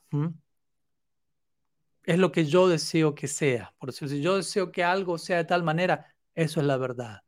es 2.04 2.18
lo 2.18 2.32
que 2.32 2.46
yo 2.46 2.68
deseo 2.68 3.16
que 3.16 3.28
sea. 3.28 3.74
Por 3.78 3.92
decir, 3.92 4.10
si 4.10 4.22
yo 4.22 4.38
deseo 4.38 4.72
que 4.72 4.84
algo 4.84 5.18
sea 5.18 5.38
de 5.38 5.46
tal 5.46 5.64
manera, 5.64 6.16
eso 6.36 6.60
es 6.60 6.66
la 6.66 6.78
verdad. 6.78 7.22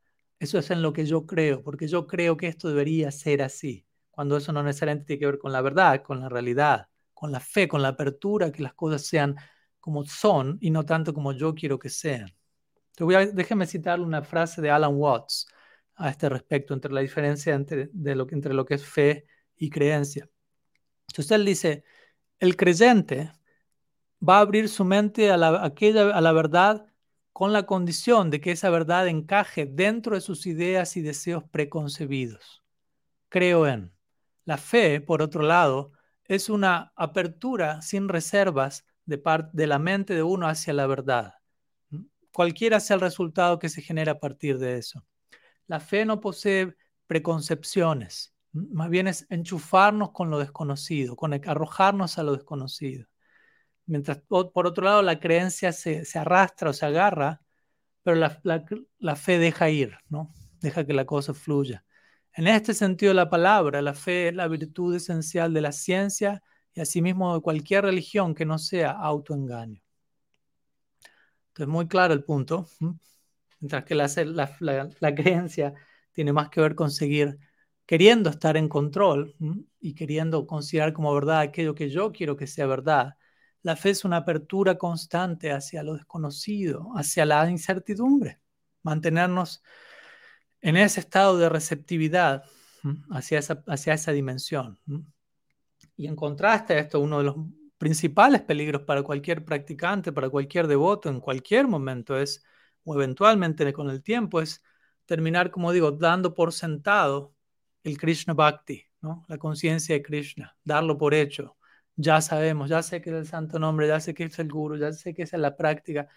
Eso 0.45 0.59
es 0.59 0.69
en 0.69 0.83
lo 0.83 0.93
que 0.93 1.07
yo 1.07 1.25
creo, 1.25 1.63
porque 1.63 1.87
yo 1.87 2.05
creo 2.05 2.37
que 2.37 2.45
esto 2.45 2.67
debería 2.67 3.09
ser 3.09 3.41
así, 3.41 3.83
cuando 4.11 4.37
eso 4.37 4.53
no 4.53 4.61
necesariamente 4.61 5.07
tiene 5.07 5.19
que 5.19 5.25
ver 5.25 5.39
con 5.39 5.51
la 5.51 5.59
verdad, 5.59 6.03
con 6.03 6.19
la 6.19 6.29
realidad, 6.29 6.87
con 7.15 7.31
la 7.31 7.39
fe, 7.39 7.67
con 7.67 7.81
la 7.81 7.87
apertura, 7.87 8.51
que 8.51 8.61
las 8.61 8.75
cosas 8.75 9.07
sean 9.07 9.35
como 9.79 10.05
son 10.05 10.59
y 10.61 10.69
no 10.69 10.85
tanto 10.85 11.15
como 11.15 11.31
yo 11.31 11.55
quiero 11.55 11.79
que 11.79 11.89
sean. 11.89 12.31
Te 12.95 13.03
voy 13.03 13.15
a, 13.15 13.25
déjeme 13.25 13.65
citar 13.65 13.99
una 13.99 14.21
frase 14.21 14.61
de 14.61 14.69
Alan 14.69 14.93
Watts 14.93 15.47
a 15.95 16.11
este 16.11 16.29
respecto, 16.29 16.75
entre 16.75 16.93
la 16.93 17.01
diferencia 17.01 17.55
entre, 17.55 17.89
de 17.91 18.15
lo, 18.15 18.27
entre 18.29 18.53
lo 18.53 18.65
que 18.65 18.75
es 18.75 18.85
fe 18.85 19.25
y 19.55 19.71
creencia. 19.71 20.29
Entonces 21.07 21.31
él 21.31 21.43
dice, 21.43 21.83
el 22.39 22.55
creyente 22.55 23.31
va 24.21 24.37
a 24.37 24.41
abrir 24.41 24.69
su 24.69 24.85
mente 24.85 25.31
a 25.31 25.37
la, 25.37 25.65
aquella, 25.65 26.15
a 26.15 26.21
la 26.21 26.33
verdad 26.33 26.85
con 27.35 27.51
la 27.51 27.65
condición 27.65 28.29
de 28.29 28.39
que 28.39 28.51
esa 28.51 28.69
verdad 28.69 29.09
encaje 29.09 29.65
dentro 29.65 30.15
de 30.15 30.21
sus 30.21 30.45
ideas 30.45 30.95
y 30.95 31.01
deseos 31.01 31.43
preconcebidos. 31.43 32.63
Creo 33.27 33.67
en. 33.67 33.93
La 34.45 34.57
fe, 34.57 35.01
por 35.01 35.21
otro 35.21 35.43
lado, 35.43 35.91
es 36.23 36.47
una 36.49 36.93
apertura 36.95 37.81
sin 37.81 38.07
reservas 38.07 38.85
de, 39.03 39.21
de 39.51 39.67
la 39.67 39.79
mente 39.79 40.13
de 40.13 40.23
uno 40.23 40.47
hacia 40.47 40.71
la 40.71 40.87
verdad. 40.87 41.33
Cualquiera 42.31 42.79
sea 42.79 42.95
el 42.95 43.01
resultado 43.01 43.59
que 43.59 43.67
se 43.67 43.81
genera 43.81 44.13
a 44.13 44.19
partir 44.21 44.57
de 44.57 44.77
eso. 44.77 45.05
La 45.67 45.81
fe 45.81 46.05
no 46.05 46.21
posee 46.21 46.73
preconcepciones, 47.05 48.33
más 48.53 48.89
bien 48.89 49.07
es 49.09 49.27
enchufarnos 49.29 50.11
con 50.11 50.29
lo 50.29 50.39
desconocido, 50.39 51.17
con 51.17 51.33
arrojarnos 51.33 52.17
a 52.17 52.23
lo 52.23 52.31
desconocido. 52.31 53.07
Mientras 53.87 54.19
por 54.19 54.67
otro 54.67 54.85
lado 54.85 55.01
la 55.01 55.19
creencia 55.19 55.71
se, 55.71 56.03
arrastra 56.15 56.71
o 56.71 56.73
se 56.73 56.85
agarra, 56.85 57.41
pero 58.03 58.17
la, 58.17 59.15
fe 59.15 59.37
deja 59.39 59.69
ir, 59.69 59.97
¿no? 60.09 60.33
Deja 60.59 60.85
que 60.85 60.93
la 60.93 61.05
cosa 61.05 61.33
fluya. 61.33 61.85
En 62.33 62.47
este 62.47 62.73
sentido 62.73 63.13
la 63.13 63.29
palabra, 63.29 63.81
la 63.81 63.93
fe 63.93 64.29
es 64.29 64.35
la 64.35 64.47
virtud 64.47 64.95
esencial 64.95 65.53
de 65.53 65.61
la 65.61 65.71
ciencia 65.71 66.41
y 66.73 66.81
asimismo 66.81 67.35
de 67.35 67.41
cualquier 67.41 67.85
religión 67.85 68.35
que 68.35 68.45
no 68.45 68.57
sea 68.57 68.91
autoengaño. 68.91 69.81
Entonces, 71.49 71.71
muy 71.71 71.87
claro 71.87 72.13
el 72.13 72.23
punto. 72.23 72.67
Mientras 73.61 73.85
que 73.85 73.95
la, 73.95 74.89
la, 74.99 75.15
creencia 75.15 75.73
tiene 76.11 76.33
más 76.33 76.49
que 76.49 76.59
ver 76.59 76.75
con 76.75 76.91
seguir 76.91 77.39
queriendo 77.85 78.29
estar 78.29 78.57
en 78.57 78.67
control 78.67 79.35
y 79.79 79.95
queriendo 79.95 80.45
considerar 80.45 80.91
como 80.91 81.13
verdad 81.13 81.39
aquello 81.39 81.73
que 81.73 81.89
yo 81.89 82.11
quiero 82.11 82.35
que 82.35 82.45
sea 82.45 82.67
verdad. 82.67 83.15
La 83.65 83.75
fe 83.75 83.89
es 83.89 84.05
una 84.05 84.17
apertura 84.17 84.77
constante 84.77 85.51
hacia 85.51 85.81
lo 85.81 85.95
desconocido, 85.95 86.91
hacia 86.95 87.25
la 87.25 87.49
incertidumbre, 87.49 88.39
mantenernos 88.83 89.63
en 90.61 90.77
ese 90.77 90.99
estado 90.99 91.39
de 91.39 91.49
receptividad 91.49 92.43
hacia 93.09 93.39
esa, 93.39 94.11
dimensión. 94.11 94.79
Y 95.97 96.05
en 96.05 96.15
contraste 96.15 96.75
a 96.75 96.77
esto, 96.77 96.99
uno 96.99 97.17
de 97.17 97.23
los 97.23 97.37
principales 97.79 98.43
peligros 98.43 98.83
para 98.83 99.01
cualquier 99.01 99.43
practicante, 99.43 100.11
para 100.11 100.29
cualquier 100.29 100.67
devoto 100.67 101.09
en 101.09 101.19
cualquier 101.19 101.67
momento 101.67 102.19
es, 102.19 102.43
o 102.83 102.93
eventualmente 102.93 103.73
con 103.73 103.89
el 103.89 104.03
tiempo, 104.03 104.41
es 104.41 104.61
terminar, 105.05 105.49
como 105.49 105.71
digo, 105.71 105.89
dando 105.89 106.35
por 106.35 106.53
sentado 106.53 107.33
el 107.83 107.97
Krishna 107.97 108.35
Bhakti, 108.35 108.83
¿no? 109.01 109.25
la 109.27 109.39
conciencia 109.39 109.95
de 109.95 110.03
Krishna, 110.03 110.55
darlo 110.63 110.99
por 110.99 111.15
hecho, 111.15 111.57
ya 111.95 112.21
sabemos, 112.21 112.69
ya 112.69 112.83
sé 112.83 113.01
que 113.01 113.09
es 113.09 113.15
el 113.15 113.27
santo 113.27 113.59
nombre, 113.59 113.87
ya 113.87 113.99
sé 113.99 114.13
que 114.13 114.25
es 114.25 114.39
el 114.39 114.49
guru, 114.49 114.77
ya 114.77 114.91
sé 114.93 115.13
que 115.13 115.23
es 115.23 115.33
la 115.33 115.55
práctica, 115.55 116.07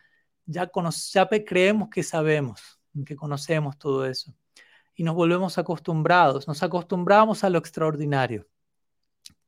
ya, 0.47 0.71
ya 1.13 1.29
creemos 1.45 1.89
que 1.91 2.03
sabemos, 2.03 2.81
que 3.07 3.17
conocemos 3.17 3.79
todo 3.79 4.07
eso. 4.07 4.35
Y 4.95 5.05
nos 5.05 5.15
volvemos 5.15 5.59
acostumbrados, 5.59 6.49
nos 6.49 6.63
acostumbramos 6.63 7.45
a 7.45 7.51
lo 7.51 7.59
extraordinario, 7.59 8.49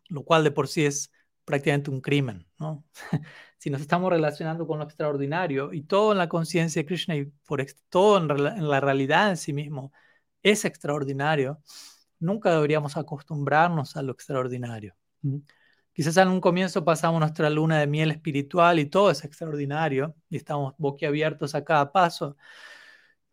lo 0.09 0.25
cual 0.25 0.45
de 0.45 0.53
por 0.53 0.69
sí 0.69 0.85
es 0.87 1.11
prácticamente 1.45 1.91
un 1.91 2.01
crimen, 2.01 2.47
¿no? 2.59 2.85
si 3.59 3.71
nos 3.71 3.81
estamos 3.81 4.11
relacionando 4.11 4.67
con 4.67 4.79
lo 4.79 4.85
extraordinario 4.85 5.73
y 5.73 5.83
todo 5.83 6.13
en 6.13 6.19
la 6.19 6.29
conciencia 6.29 6.81
de 6.81 6.87
Krishna 6.87 7.17
y 7.17 7.27
por 7.47 7.65
todo 7.89 8.19
en, 8.19 8.31
en, 8.31 8.69
la 8.69 8.81
realidad 8.81 9.31
en 9.31 9.37
sí 9.37 9.53
mismo 9.53 9.93
es 10.43 10.65
extraordinario, 10.65 11.61
nunca 12.21 12.53
deberíamos 12.53 12.97
acostumbrarnos 12.97 13.97
a 13.97 14.03
lo 14.03 14.13
extraordinario. 14.13 14.95
Quizás 15.93 16.17
en 16.17 16.29
un 16.29 16.41
comienzo 16.41 16.85
pasamos 16.85 17.21
nuestra 17.21 17.51
luna 17.51 17.79
de 17.79 17.87
miel 17.87 18.11
espiritual 18.11 18.79
y 18.79 18.87
todo 18.87 19.11
es 19.11 19.25
extraordinario 19.25 20.15
y 20.29 20.37
estamos 20.37 20.75
boquiabiertos 20.79 21.55
a 21.55 21.65
cada 21.65 21.93
paso. 21.93 22.37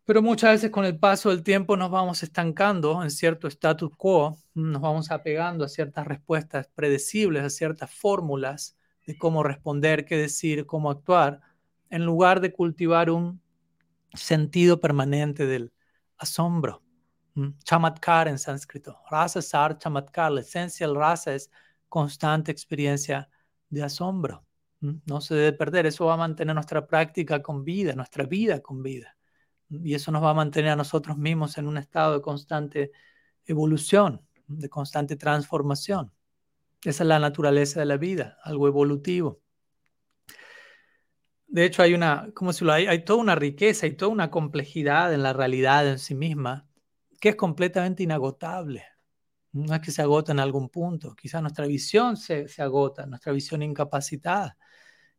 Pero 0.04 0.22
muchas 0.22 0.52
veces 0.52 0.70
con 0.70 0.84
el 0.84 0.98
paso 0.98 1.28
del 1.30 1.42
tiempo 1.42 1.76
nos 1.76 1.90
vamos 1.90 2.22
estancando 2.22 3.02
en 3.02 3.10
cierto 3.10 3.46
status 3.46 3.90
quo, 3.96 4.38
nos 4.54 4.80
vamos 4.80 5.10
apegando 5.10 5.64
a 5.64 5.68
ciertas 5.68 6.06
respuestas 6.06 6.68
predecibles, 6.74 7.44
a 7.44 7.50
ciertas 7.50 7.90
fórmulas 7.90 8.76
de 9.06 9.16
cómo 9.18 9.42
responder, 9.42 10.04
qué 10.04 10.16
decir, 10.16 10.66
cómo 10.66 10.90
actuar, 10.90 11.40
en 11.90 12.04
lugar 12.04 12.40
de 12.40 12.52
cultivar 12.52 13.10
un 13.10 13.40
sentido 14.14 14.80
permanente 14.80 15.46
del 15.46 15.72
asombro. 16.16 16.82
Chamatkar 17.62 18.28
en 18.28 18.38
sánscrito. 18.38 18.98
Rasa 19.10 19.40
sar 19.42 19.78
chamatkar. 19.78 20.32
La 20.32 20.40
esencia 20.40 20.86
del 20.86 20.96
rasa 20.96 21.34
es 21.34 21.50
constante 21.88 22.52
experiencia 22.52 23.30
de 23.68 23.82
asombro. 23.82 24.44
No 24.80 25.20
se 25.20 25.34
debe 25.34 25.52
perder, 25.52 25.86
eso 25.86 26.06
va 26.06 26.14
a 26.14 26.18
mantener 26.18 26.54
nuestra 26.54 26.86
práctica 26.86 27.42
con 27.42 27.64
vida, 27.64 27.94
nuestra 27.94 28.24
vida 28.24 28.60
con 28.60 28.82
vida. 28.82 29.16
Y 29.70 29.94
eso 29.94 30.12
nos 30.12 30.22
va 30.22 30.30
a 30.30 30.34
mantener 30.34 30.72
a 30.72 30.76
nosotros 30.76 31.18
mismos 31.18 31.58
en 31.58 31.66
un 31.66 31.78
estado 31.78 32.14
de 32.14 32.22
constante 32.22 32.92
evolución, 33.44 34.22
de 34.46 34.68
constante 34.68 35.16
transformación. 35.16 36.12
Esa 36.84 37.02
es 37.02 37.08
la 37.08 37.18
naturaleza 37.18 37.80
de 37.80 37.86
la 37.86 37.96
vida, 37.96 38.38
algo 38.44 38.68
evolutivo. 38.68 39.40
De 41.48 41.64
hecho, 41.64 41.82
hay 41.82 41.94
una, 41.94 42.30
¿cómo 42.34 42.52
se 42.52 42.64
lo 42.64 42.72
hay? 42.72 42.86
Hay 42.86 43.04
toda 43.04 43.20
una 43.20 43.34
riqueza 43.34 43.86
y 43.86 43.96
toda 43.96 44.12
una 44.12 44.30
complejidad 44.30 45.12
en 45.12 45.22
la 45.22 45.32
realidad 45.32 45.88
en 45.88 45.98
sí 45.98 46.14
misma 46.14 46.68
que 47.20 47.30
es 47.30 47.36
completamente 47.36 48.02
inagotable. 48.02 48.84
No 49.52 49.74
es 49.74 49.80
que 49.80 49.90
se 49.90 50.02
agota 50.02 50.32
en 50.32 50.40
algún 50.40 50.68
punto, 50.68 51.14
quizás 51.14 51.40
nuestra 51.40 51.66
visión 51.66 52.16
se, 52.16 52.46
agota, 52.58 53.06
nuestra 53.06 53.32
visión 53.32 53.62
incapacitada. 53.62 54.56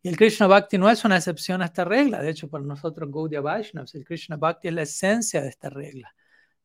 Y 0.02 0.08
el 0.08 0.18
Krishna 0.18 0.48
Bhakti 0.48 0.78
no 0.78 0.90
es 0.90 1.04
una 1.04 1.18
excepción 1.18 1.62
a 1.62 1.66
esta 1.66 1.84
regla. 1.84 2.22
De 2.22 2.30
hecho, 2.30 2.50
para 2.50 2.64
nosotros, 2.64 3.12
Gaudiya 3.12 3.42
Vaishnavas, 3.42 3.96
el 3.96 4.06
Krishna 4.06 4.38
Bhakti 4.38 4.70
es 4.70 4.74
la 4.74 4.84
esencia 4.84 5.42
de 5.42 5.50
esta 5.50 5.70
regla, 5.70 6.16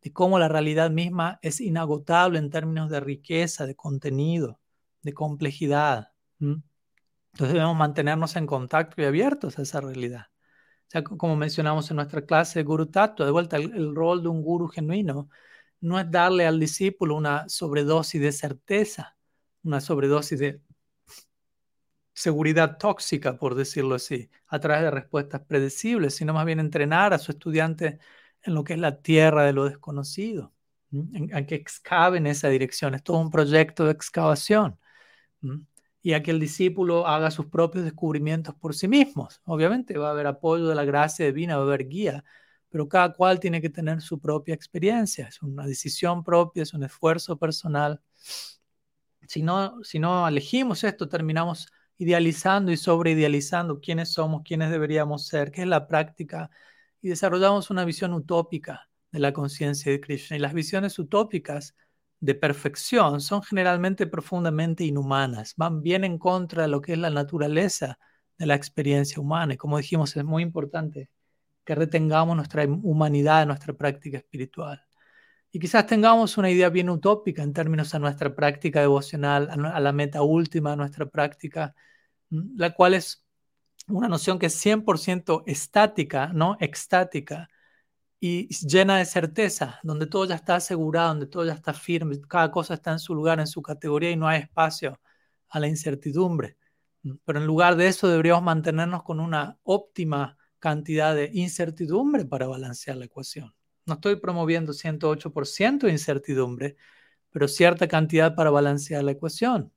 de 0.02 0.12
cómo 0.12 0.38
la 0.38 0.48
realidad 0.48 0.90
misma 0.90 1.38
es 1.42 1.60
inagotable 1.60 2.38
en 2.38 2.50
términos 2.50 2.90
de 2.90 3.00
riqueza, 3.00 3.66
de 3.66 3.74
contenido, 3.74 4.60
de 5.02 5.14
complejidad. 5.14 6.12
Entonces 6.38 7.54
debemos 7.54 7.76
mantenernos 7.76 8.36
en 8.36 8.46
contacto 8.46 9.00
y 9.00 9.04
abiertos 9.04 9.58
a 9.58 9.62
esa 9.62 9.80
realidad. 9.80 10.26
O 10.86 10.90
sea, 10.90 11.02
como 11.02 11.34
mencionamos 11.34 11.90
en 11.90 11.96
nuestra 11.96 12.24
clase 12.24 12.60
de 12.60 12.64
Guru 12.64 12.86
Tattva, 12.86 13.24
de 13.24 13.32
vuelta, 13.32 13.56
el 13.56 13.94
rol 13.94 14.22
de 14.22 14.28
un 14.28 14.42
guru 14.42 14.68
genuino 14.68 15.30
no 15.84 16.00
es 16.00 16.10
darle 16.10 16.46
al 16.46 16.58
discípulo 16.58 17.14
una 17.14 17.46
sobredosis 17.48 18.20
de 18.20 18.32
certeza, 18.32 19.18
una 19.62 19.80
sobredosis 19.82 20.38
de 20.38 20.62
seguridad 22.14 22.78
tóxica, 22.78 23.36
por 23.36 23.54
decirlo 23.54 23.96
así, 23.96 24.30
a 24.46 24.60
través 24.60 24.84
de 24.84 24.90
respuestas 24.90 25.42
predecibles, 25.42 26.14
sino 26.14 26.32
más 26.32 26.46
bien 26.46 26.58
entrenar 26.58 27.12
a 27.12 27.18
su 27.18 27.32
estudiante 27.32 27.98
en 28.42 28.54
lo 28.54 28.64
que 28.64 28.74
es 28.74 28.78
la 28.78 29.02
tierra 29.02 29.44
de 29.44 29.52
lo 29.52 29.66
desconocido, 29.66 30.54
en, 30.90 31.46
que 31.46 31.54
excave 31.56 32.16
en 32.16 32.28
esa 32.28 32.48
dirección. 32.48 32.94
Es 32.94 33.02
todo 33.02 33.18
un 33.18 33.30
proyecto 33.30 33.84
de 33.84 33.92
excavación. 33.92 34.78
Y 36.00 36.14
a 36.14 36.22
que 36.22 36.30
el 36.30 36.40
discípulo 36.40 37.06
haga 37.06 37.30
sus 37.30 37.46
propios 37.46 37.84
descubrimientos 37.84 38.54
por 38.54 38.74
sí 38.74 38.88
mismos. 38.88 39.42
Obviamente 39.44 39.98
va 39.98 40.08
a 40.08 40.10
haber 40.12 40.28
apoyo 40.28 40.66
de 40.66 40.74
la 40.74 40.84
gracia 40.86 41.26
divina, 41.26 41.56
va 41.56 41.62
a 41.64 41.66
haber 41.66 41.88
guía, 41.88 42.24
pero 42.74 42.88
cada 42.88 43.12
cual 43.12 43.38
tiene 43.38 43.62
que 43.62 43.70
tener 43.70 44.00
su 44.00 44.18
propia 44.18 44.52
experiencia, 44.52 45.28
es 45.28 45.40
una 45.42 45.64
decisión 45.64 46.24
propia, 46.24 46.64
es 46.64 46.74
un 46.74 46.82
esfuerzo 46.82 47.38
personal. 47.38 48.00
Si 49.28 49.42
no, 49.42 49.78
si 49.84 50.00
no 50.00 50.26
elegimos 50.26 50.82
esto, 50.82 51.08
terminamos 51.08 51.68
idealizando 51.98 52.72
y 52.72 52.76
sobreidealizando 52.76 53.78
quiénes 53.78 54.08
somos, 54.12 54.42
quiénes 54.44 54.72
deberíamos 54.72 55.28
ser, 55.28 55.52
qué 55.52 55.62
es 55.62 55.68
la 55.68 55.86
práctica, 55.86 56.50
y 57.00 57.10
desarrollamos 57.10 57.70
una 57.70 57.84
visión 57.84 58.12
utópica 58.12 58.90
de 59.12 59.20
la 59.20 59.32
conciencia 59.32 59.92
de 59.92 60.00
Krishna. 60.00 60.36
Y 60.36 60.40
las 60.40 60.52
visiones 60.52 60.98
utópicas 60.98 61.76
de 62.18 62.34
perfección 62.34 63.20
son 63.20 63.44
generalmente 63.44 64.08
profundamente 64.08 64.82
inhumanas, 64.82 65.54
van 65.56 65.80
bien 65.80 66.02
en 66.02 66.18
contra 66.18 66.62
de 66.62 66.68
lo 66.70 66.80
que 66.80 66.94
es 66.94 66.98
la 66.98 67.10
naturaleza 67.10 68.00
de 68.36 68.46
la 68.46 68.56
experiencia 68.56 69.20
humana. 69.20 69.54
Y 69.54 69.58
como 69.58 69.78
dijimos, 69.78 70.16
es 70.16 70.24
muy 70.24 70.42
importante 70.42 71.08
que 71.64 71.74
retengamos 71.74 72.36
nuestra 72.36 72.64
humanidad 72.64 73.46
nuestra 73.46 73.74
práctica 73.74 74.18
espiritual. 74.18 74.84
Y 75.50 75.60
quizás 75.60 75.86
tengamos 75.86 76.36
una 76.36 76.50
idea 76.50 76.68
bien 76.68 76.90
utópica 76.90 77.42
en 77.42 77.52
términos 77.52 77.92
de 77.92 78.00
nuestra 78.00 78.34
práctica 78.34 78.80
devocional, 78.80 79.48
a 79.50 79.80
la 79.80 79.92
meta 79.92 80.22
última, 80.22 80.72
a 80.72 80.76
nuestra 80.76 81.06
práctica, 81.06 81.74
la 82.30 82.74
cual 82.74 82.94
es 82.94 83.24
una 83.88 84.08
noción 84.08 84.38
que 84.38 84.46
es 84.46 84.66
100% 84.66 85.44
estática, 85.46 86.32
no 86.32 86.56
extática, 86.60 87.48
y 88.20 88.48
llena 88.66 88.96
de 88.96 89.04
certeza, 89.04 89.78
donde 89.82 90.06
todo 90.06 90.24
ya 90.24 90.36
está 90.36 90.56
asegurado, 90.56 91.08
donde 91.08 91.26
todo 91.26 91.44
ya 91.44 91.52
está 91.52 91.74
firme, 91.74 92.18
cada 92.26 92.50
cosa 92.50 92.74
está 92.74 92.92
en 92.92 92.98
su 92.98 93.14
lugar, 93.14 93.38
en 93.38 93.46
su 93.46 93.60
categoría 93.60 94.10
y 94.10 94.16
no 94.16 94.26
hay 94.26 94.40
espacio 94.40 94.98
a 95.50 95.60
la 95.60 95.68
incertidumbre. 95.68 96.56
Pero 97.24 97.38
en 97.38 97.46
lugar 97.46 97.76
de 97.76 97.88
eso 97.88 98.08
deberíamos 98.08 98.42
mantenernos 98.42 99.02
con 99.02 99.20
una 99.20 99.58
óptima 99.62 100.38
cantidad 100.64 101.14
de 101.14 101.30
incertidumbre 101.34 102.24
para 102.24 102.46
balancear 102.46 102.96
la 102.96 103.04
ecuación. 103.04 103.54
No 103.84 103.94
estoy 103.94 104.16
promoviendo 104.16 104.72
108% 104.72 105.86
de 105.86 105.92
incertidumbre, 105.92 106.76
pero 107.30 107.48
cierta 107.48 107.86
cantidad 107.86 108.34
para 108.34 108.48
balancear 108.48 109.04
la 109.04 109.10
ecuación. 109.10 109.70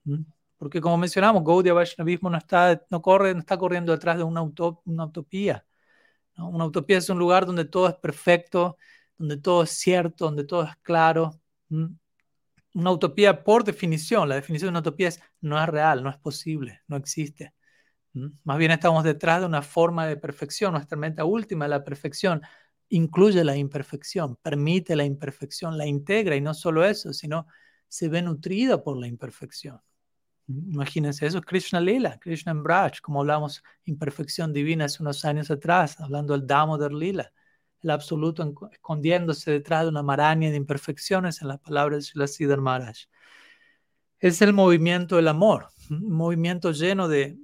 Porque 0.58 0.80
como 0.80 0.98
mencionamos, 0.98 1.44
Gaudiya 1.44 1.74
Vaishnavismo 1.74 2.30
no 2.30 2.38
está, 2.38 2.82
no 2.90 3.02
corre, 3.02 3.34
no 3.34 3.42
está 3.42 3.58
corriendo 3.58 3.92
detrás 3.92 4.16
de 4.18 4.24
una, 4.24 4.42
una 4.86 5.06
utopía. 5.06 5.66
Una 6.38 6.66
utopía 6.66 7.00
es 7.00 7.10
un 7.10 7.20
lugar 7.20 7.46
donde 7.46 7.66
todo 7.66 7.90
es 7.90 7.96
perfecto, 7.96 8.78
donde 9.18 9.36
todo 9.36 9.64
es 9.64 9.72
cierto, 9.72 10.24
donde 10.24 10.46
todo 10.46 10.64
es 10.64 10.76
claro. 10.84 11.42
Una 12.74 12.92
utopía, 12.92 13.44
por 13.44 13.66
definición, 13.66 14.30
la 14.30 14.36
definición 14.36 14.68
de 14.68 14.72
una 14.72 14.80
utopía 14.80 15.10
es 15.10 15.20
no 15.42 15.62
es 15.62 15.68
real, 15.68 16.02
no 16.02 16.10
es 16.10 16.18
posible, 16.18 16.80
no 16.88 16.96
existe. 16.96 17.54
Más 18.44 18.58
bien 18.58 18.72
estamos 18.72 19.04
detrás 19.04 19.42
de 19.42 19.48
una 19.48 19.62
forma 19.62 20.06
de 20.06 20.18
perfección. 20.18 20.74
Nuestra 20.74 20.98
meta 20.98 21.26
última 21.26 21.68
la 21.68 21.84
perfección 21.84 22.42
incluye 22.90 23.44
la 23.44 23.56
imperfección, 23.56 24.38
permite 24.38 24.96
la 24.96 25.04
imperfección, 25.04 25.78
la 25.78 25.86
integra 25.86 26.36
y 26.36 26.42
no 26.42 26.54
solo 26.54 26.86
eso, 26.86 27.14
sino 27.14 27.48
se 27.88 28.10
ve 28.10 28.22
nutrida 28.22 28.84
por 28.84 28.98
la 28.98 29.08
imperfección. 29.08 29.80
Imagínense, 30.48 31.26
eso 31.26 31.40
es 31.40 31.46
Krishna 31.46 31.82
Lila, 31.82 32.18
Krishna 32.20 32.54
Braj, 32.54 33.02
como 33.02 33.20
hablamos 33.20 33.62
imperfección 33.84 34.54
divina 34.54 34.86
hace 34.86 35.04
unos 35.04 35.26
años 35.26 35.52
atrás, 35.52 36.00
hablando 36.00 36.34
del 36.34 36.48
Damodar 36.48 36.94
Lila, 36.94 37.34
el 37.82 37.90
absoluto 37.90 38.56
escondiéndose 38.72 39.52
detrás 39.52 39.84
de 39.84 39.90
una 39.90 40.04
maraña 40.04 40.50
de 40.50 40.56
imperfecciones 40.56 41.42
en 41.42 41.50
las 41.50 41.60
palabras 41.60 42.14
de 42.16 42.28
Siddhar 42.28 42.62
Maharaj. 42.62 42.96
Es 44.20 44.42
el 44.42 44.54
movimiento 44.54 45.18
del 45.18 45.28
amor, 45.28 45.68
un 45.90 46.12
movimiento 46.12 46.72
lleno 46.72 47.10
de 47.10 47.38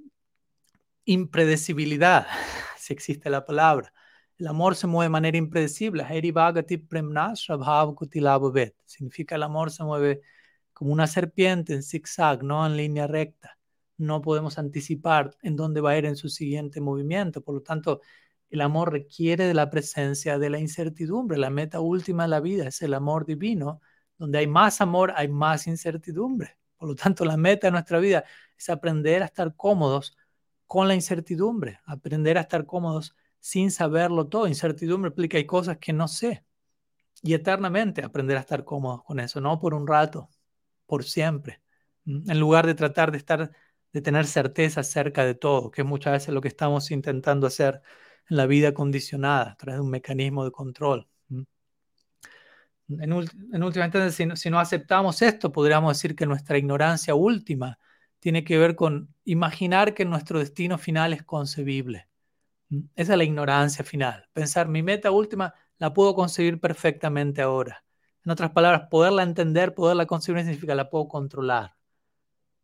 impredecibilidad, 1.04 2.26
si 2.78 2.92
existe 2.92 3.30
la 3.30 3.44
palabra. 3.44 3.92
El 4.36 4.48
amor 4.48 4.74
se 4.74 4.86
mueve 4.86 5.06
de 5.06 5.10
manera 5.10 5.36
impredecible. 5.38 6.04
Significa 8.84 9.36
el 9.36 9.42
amor 9.42 9.70
se 9.70 9.84
mueve 9.84 10.22
como 10.72 10.92
una 10.92 11.06
serpiente 11.06 11.72
en 11.74 11.82
zigzag, 11.82 12.42
no 12.42 12.66
en 12.66 12.76
línea 12.76 13.06
recta. 13.06 13.58
No 13.96 14.20
podemos 14.22 14.58
anticipar 14.58 15.36
en 15.42 15.54
dónde 15.54 15.80
va 15.80 15.92
a 15.92 15.98
ir 15.98 16.04
en 16.06 16.16
su 16.16 16.28
siguiente 16.28 16.80
movimiento. 16.80 17.42
Por 17.42 17.54
lo 17.54 17.62
tanto, 17.62 18.00
el 18.50 18.60
amor 18.60 18.92
requiere 18.92 19.46
de 19.46 19.54
la 19.54 19.70
presencia 19.70 20.38
de 20.38 20.50
la 20.50 20.58
incertidumbre. 20.58 21.38
La 21.38 21.50
meta 21.50 21.80
última 21.80 22.24
de 22.24 22.28
la 22.30 22.40
vida 22.40 22.66
es 22.66 22.82
el 22.82 22.94
amor 22.94 23.24
divino. 23.26 23.80
Donde 24.18 24.38
hay 24.38 24.46
más 24.48 24.80
amor, 24.80 25.12
hay 25.16 25.28
más 25.28 25.66
incertidumbre. 25.68 26.58
Por 26.76 26.88
lo 26.88 26.94
tanto, 26.96 27.24
la 27.24 27.36
meta 27.36 27.68
de 27.68 27.72
nuestra 27.72 27.98
vida 27.98 28.24
es 28.58 28.68
aprender 28.68 29.22
a 29.22 29.26
estar 29.26 29.54
cómodos 29.56 30.16
con 30.74 30.88
la 30.88 30.96
incertidumbre, 30.96 31.78
aprender 31.84 32.36
a 32.36 32.40
estar 32.40 32.66
cómodos 32.66 33.14
sin 33.38 33.70
saberlo 33.70 34.26
todo. 34.26 34.48
Incertidumbre 34.48 35.10
implica 35.10 35.38
hay 35.38 35.46
cosas 35.46 35.78
que 35.78 35.92
no 35.92 36.08
sé. 36.08 36.44
Y 37.22 37.34
eternamente 37.34 38.02
aprender 38.04 38.36
a 38.36 38.40
estar 38.40 38.64
cómodos 38.64 39.04
con 39.04 39.20
eso, 39.20 39.40
no 39.40 39.60
por 39.60 39.72
un 39.72 39.86
rato, 39.86 40.28
por 40.86 41.04
siempre, 41.04 41.62
en 42.04 42.40
lugar 42.40 42.66
de 42.66 42.74
tratar 42.74 43.12
de 43.12 43.18
estar, 43.18 43.52
de 43.92 44.00
tener 44.02 44.26
certeza 44.26 44.80
acerca 44.80 45.24
de 45.24 45.36
todo, 45.36 45.70
que 45.70 45.82
es 45.82 45.86
muchas 45.86 46.14
veces 46.14 46.34
lo 46.34 46.40
que 46.40 46.48
estamos 46.48 46.90
intentando 46.90 47.46
hacer 47.46 47.80
en 48.28 48.36
la 48.36 48.46
vida 48.46 48.74
condicionada, 48.74 49.52
a 49.52 49.56
través 49.56 49.76
de 49.78 49.82
un 49.82 49.90
mecanismo 49.90 50.44
de 50.44 50.50
control. 50.50 51.08
En, 52.88 53.12
última 53.12 53.84
instancia, 53.84 54.34
si 54.34 54.50
no, 54.50 54.58
aceptamos 54.58 55.22
esto, 55.22 55.52
podríamos 55.52 55.96
decir 55.96 56.16
que 56.16 56.26
nuestra 56.26 56.58
ignorancia 56.58 57.14
última 57.14 57.78
tiene 58.24 58.42
que 58.42 58.56
ver 58.56 58.74
con 58.74 59.14
imaginar 59.26 59.92
que 59.92 60.06
nuestro 60.06 60.38
destino 60.38 60.78
final 60.78 61.12
es 61.12 61.22
concebible. 61.22 62.08
Esa 62.96 63.12
es 63.12 63.18
la 63.18 63.24
ignorancia 63.24 63.84
final. 63.84 64.30
Pensar, 64.32 64.66
mi 64.66 64.82
meta 64.82 65.10
última 65.10 65.52
la 65.76 65.92
puedo 65.92 66.14
concebir 66.14 66.58
perfectamente 66.58 67.42
ahora. 67.42 67.84
En 68.24 68.32
otras 68.32 68.50
palabras, 68.52 68.88
poderla 68.90 69.24
entender, 69.24 69.74
poderla 69.74 70.06
concebir 70.06 70.40
significa 70.40 70.74
la 70.74 70.88
puedo 70.88 71.06
controlar. 71.06 71.76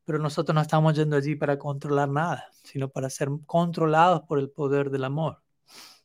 Pero 0.07 0.19
nosotros 0.19 0.55
no 0.55 0.63
estamos 0.63 0.97
yendo 0.97 1.17
allí 1.17 1.35
para 1.35 1.59
controlar 1.59 2.09
nada, 2.09 2.47
sino 2.65 2.89
para 2.89 3.11
ser 3.11 3.29
controlados 3.45 4.23
por 4.23 4.39
el 4.39 4.49
poder 4.49 4.89
del 4.89 5.05
amor. 5.05 5.43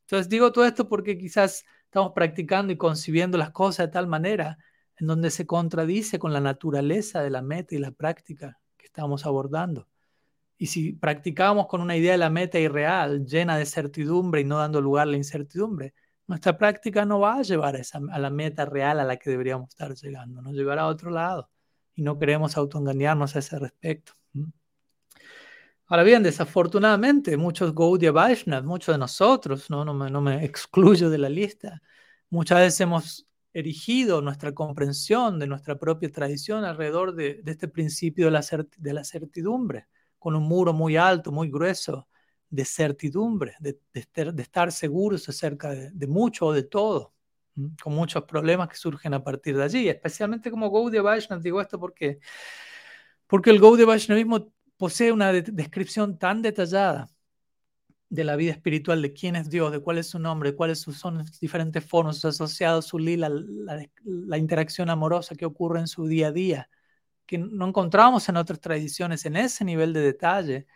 Entonces 0.02 0.28
digo 0.28 0.52
todo 0.52 0.66
esto 0.66 0.90
porque 0.90 1.18
quizás 1.18 1.64
estamos 1.86 2.12
practicando 2.12 2.74
y 2.74 2.78
concibiendo 2.78 3.38
las 3.38 3.52
cosas 3.52 3.86
de 3.86 3.94
tal 3.94 4.08
manera 4.08 4.58
en 4.98 5.08
donde 5.08 5.32
se 5.32 5.48
contradice 5.48 6.20
con 6.20 6.34
la 6.34 6.42
naturaleza 6.42 7.24
de 7.24 7.30
la 7.30 7.42
meta 7.42 7.74
y 7.74 7.78
la 7.78 7.92
práctica 7.92 8.60
estamos 8.96 9.26
abordando. 9.26 9.88
Y 10.58 10.68
si 10.68 10.94
practicamos 10.94 11.68
con 11.68 11.82
una 11.82 11.98
idea 11.98 12.14
de 12.14 12.18
la 12.18 12.30
meta 12.30 12.58
irreal, 12.60 13.26
llena 13.26 13.58
de 13.58 13.66
certidumbre 13.66 14.40
y 14.42 14.46
no 14.46 14.58
dando 14.58 14.80
lugar 14.80 15.04
a 15.08 15.12
la 15.12 15.18
incertidumbre, 15.18 15.94
nuestra 16.28 16.58
práctica 16.58 17.04
no 17.06 17.20
va 17.20 17.36
a 17.36 17.42
llevar 17.42 17.76
a, 17.76 18.20
la 18.20 18.30
meta 18.30 18.66
real 18.66 19.00
a 19.02 19.04
la 19.04 19.18
que 19.18 19.30
deberíamos 19.30 19.70
estar 19.70 19.94
llegando, 19.94 20.42
nos 20.42 20.54
llevará 20.54 20.84
a 20.84 20.88
otro 20.88 21.12
lado 21.12 21.50
y 21.94 22.02
no 22.02 22.18
queremos 22.18 22.56
autoengañarnos 22.58 23.36
a 23.36 23.40
ese 23.40 23.60
respecto. 23.60 24.14
Ahora 25.88 26.04
bien, 26.04 26.24
desafortunadamente, 26.24 27.38
muchos 27.38 27.76
Gaudiya 27.76 28.12
Vaishnavas, 28.12 28.66
muchos 28.66 28.96
de 28.96 29.00
nosotros, 29.00 29.70
¿no? 29.70 29.86
No, 29.86 29.94
me, 29.94 30.10
no 30.10 30.22
me 30.22 30.44
excluyo 30.46 31.10
de 31.10 31.18
la 31.18 31.30
lista, 31.30 31.82
muchas 32.30 32.60
veces 32.60 32.82
hemos 32.82 33.28
erigido 33.56 34.22
nuestra 34.22 34.54
comprensión 34.54 35.40
de 35.40 35.48
nuestra 35.48 35.80
propia 35.80 36.12
tradición 36.12 36.66
alrededor 36.66 37.16
de, 37.16 37.42
este 37.46 37.70
principio 37.70 38.26
de 38.26 38.32
la, 38.32 38.46
de 38.78 38.94
la 38.94 39.06
certidumbre, 39.06 39.88
con 40.20 40.36
un 40.36 40.44
muro 40.44 40.74
muy 40.74 40.98
alto, 40.98 41.32
muy 41.32 41.50
grueso, 41.50 42.10
de 42.50 42.66
certidumbre, 42.66 43.56
de, 43.62 43.80
estar 43.94 44.74
seguros 44.74 45.30
acerca 45.30 45.70
de, 45.70 46.08
mucho 46.08 46.48
o 46.48 46.54
de 46.54 46.64
todo, 46.64 47.14
con 47.82 47.96
muchos 47.96 48.24
problemas 48.26 48.68
que 48.68 48.76
surgen 48.76 49.14
a 49.14 49.24
partir 49.24 49.56
de 49.56 49.64
allí, 49.64 49.88
especialmente 49.88 50.52
como 50.52 50.70
Gaudiya 50.70 51.02
Vaishnav, 51.02 51.42
digo 51.42 51.62
esto 51.62 51.80
porque, 51.80 52.20
porque 53.26 53.52
el 53.52 53.62
Gaudiya 53.62 53.88
Vaishnavismo 53.88 54.52
posee 54.76 55.14
una 55.14 55.32
descripción 55.32 56.18
tan 56.20 56.42
detallada 56.42 57.10
de 58.10 58.24
la 58.24 58.36
vida 58.36 58.52
espiritual, 58.52 59.02
de 59.02 59.14
quién 59.14 59.36
es 59.36 59.50
Dios, 59.50 59.72
de 59.72 59.80
cuál 59.80 59.98
es 59.98 60.08
su 60.08 60.20
nombre, 60.20 60.56
cuáles 60.56 60.80
son 60.80 61.20
los 61.20 61.40
diferentes 61.40 61.84
formas 61.84 62.24
asociados, 62.24 62.86
su 62.86 63.00
lila, 63.00 63.30
la, 63.30 63.86
la 64.04 64.38
interacción 64.38 64.90
amorosa 64.90 65.36
que 65.36 65.46
ocurre 65.46 65.80
en 65.80 65.88
su 65.88 66.06
día 66.08 66.28
a 66.28 66.32
día, 66.32 66.70
que 67.26 67.38
no 67.38 67.68
encontramos 67.68 68.30
en 68.30 68.38
otras 68.38 68.62
tradiciones 68.62 69.26
en 69.26 69.36
ese 69.36 69.66
nivel 69.66 69.94
de 69.94 70.02
detalle, 70.02 70.68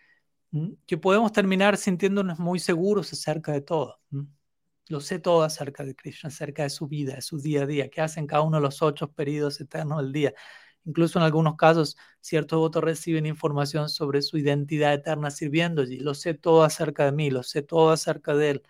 que 0.88 0.98
podemos 0.98 1.32
terminar 1.32 1.78
sintiéndonos 1.78 2.40
muy 2.40 2.60
seguros 2.60 3.14
acerca 3.14 3.52
de 3.52 3.62
todo. 3.62 4.00
Lo 4.88 5.00
sé 5.00 5.20
todo 5.20 5.44
acerca 5.44 5.84
de 5.84 5.96
Krishna, 5.96 6.30
acerca 6.30 6.64
de 6.64 6.72
su 6.72 6.88
vida, 6.88 7.14
de 7.14 7.22
su 7.22 7.40
día 7.40 7.64
a 7.64 7.66
día, 7.68 7.90
que 7.90 8.02
hacen 8.02 8.26
cada 8.26 8.42
uno 8.42 8.58
de 8.58 8.64
los 8.64 8.82
ocho 8.82 9.12
periodos 9.12 9.62
eternos 9.62 10.02
del 10.02 10.12
día. 10.12 10.34
Incluso 10.90 11.20
en 11.20 11.26
algunos 11.26 11.56
casos, 11.58 11.98
ciertos 12.22 12.60
votos 12.60 12.84
reciben 12.84 13.28
información 13.28 13.90
sobre 13.90 14.22
su 14.24 14.38
identidad 14.40 14.94
eterna 14.94 15.32
sirviendo 15.32 15.84
allí. 15.84 16.00
Lo 16.00 16.16
sé 16.16 16.34
todo 16.36 16.64
acerca 16.64 17.06
de 17.06 17.14
mí, 17.14 17.32
lo 17.32 17.44
sé 17.44 17.62
todo 17.64 17.92
acerca 17.92 18.36
de 18.36 18.52
él. 18.52 18.64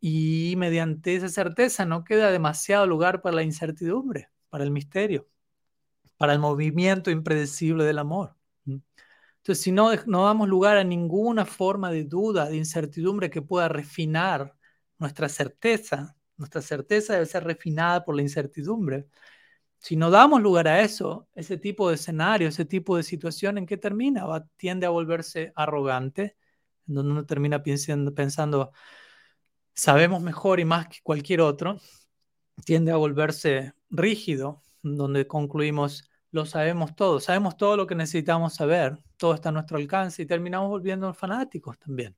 Y 0.00 0.54
mediante 0.58 1.16
esa 1.16 1.28
certeza 1.28 1.86
no 1.86 2.04
queda 2.04 2.30
demasiado 2.30 2.86
lugar 2.86 3.22
para 3.22 3.36
la 3.36 3.42
incertidumbre, 3.44 4.30
para 4.50 4.64
el 4.64 4.70
misterio, 4.72 5.28
para 6.18 6.32
el 6.34 6.38
movimiento 6.40 7.10
impredecible 7.10 7.84
del 7.84 7.98
amor. 7.98 8.36
Entonces, 9.38 9.62
si 9.62 9.72
no, 9.72 9.90
no 10.06 10.24
damos 10.24 10.48
lugar 10.48 10.76
a 10.76 10.84
ninguna 10.84 11.46
forma 11.46 11.90
de 11.90 12.04
duda, 12.04 12.46
de 12.48 12.56
incertidumbre 12.56 13.30
que 13.30 13.42
pueda 13.42 13.68
refinar 13.68 14.56
nuestra 14.98 15.28
certeza, 15.28 16.16
nuestra 16.36 16.62
certeza 16.62 17.14
debe 17.14 17.26
ser 17.26 17.44
refinada 17.44 18.04
por 18.04 18.16
la 18.16 18.22
incertidumbre. 18.22 19.06
Si 19.78 19.96
no 19.96 20.10
damos 20.10 20.42
lugar 20.42 20.68
a 20.68 20.80
eso, 20.80 21.28
ese 21.34 21.58
tipo 21.58 21.88
de 21.88 21.96
escenario, 21.96 22.48
ese 22.48 22.64
tipo 22.64 22.96
de 22.96 23.02
situación, 23.02 23.58
¿en 23.58 23.66
qué 23.66 23.76
termina? 23.76 24.24
Tiende 24.56 24.86
a 24.86 24.90
volverse 24.90 25.52
arrogante, 25.54 26.36
en 26.88 26.94
donde 26.94 27.12
uno 27.12 27.26
termina 27.26 27.62
pensando, 27.62 28.14
pensando, 28.14 28.72
sabemos 29.74 30.22
mejor 30.22 30.60
y 30.60 30.64
más 30.64 30.88
que 30.88 30.98
cualquier 31.02 31.40
otro, 31.40 31.78
tiende 32.64 32.92
a 32.92 32.96
volverse 32.96 33.74
rígido, 33.90 34.62
donde 34.82 35.26
concluimos, 35.26 36.10
lo 36.30 36.46
sabemos 36.46 36.94
todo, 36.96 37.20
sabemos 37.20 37.56
todo 37.56 37.76
lo 37.76 37.86
que 37.86 37.94
necesitamos 37.94 38.54
saber, 38.54 38.98
todo 39.16 39.34
está 39.34 39.50
a 39.50 39.52
nuestro 39.52 39.78
alcance 39.78 40.22
y 40.22 40.26
terminamos 40.26 40.68
volviéndonos 40.68 41.16
fanáticos 41.16 41.78
también. 41.78 42.16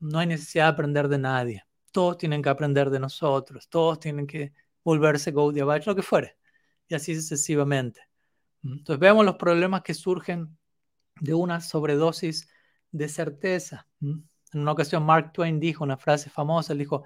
No 0.00 0.18
hay 0.18 0.26
necesidad 0.26 0.64
de 0.66 0.70
aprender 0.70 1.08
de 1.08 1.18
nadie. 1.18 1.64
Todos 1.90 2.18
tienen 2.18 2.42
que 2.42 2.48
aprender 2.50 2.90
de 2.90 3.00
nosotros. 3.00 3.68
Todos 3.68 3.98
tienen 4.00 4.26
que 4.26 4.52
volverse 4.84 5.30
Vaishnava, 5.32 5.78
lo 5.78 5.94
que 5.96 6.02
fuere. 6.02 6.35
Y 6.88 6.94
así 6.94 7.14
sucesivamente. 7.14 8.00
Entonces 8.62 8.98
vemos 8.98 9.24
los 9.24 9.36
problemas 9.36 9.82
que 9.82 9.94
surgen 9.94 10.56
de 11.20 11.34
una 11.34 11.60
sobredosis 11.60 12.48
de 12.90 13.08
certeza. 13.08 13.86
En 14.00 14.28
una 14.52 14.72
ocasión 14.72 15.04
Mark 15.04 15.32
Twain 15.32 15.60
dijo 15.60 15.84
una 15.84 15.96
frase 15.96 16.30
famosa, 16.30 16.72
él 16.72 16.78
dijo, 16.78 17.04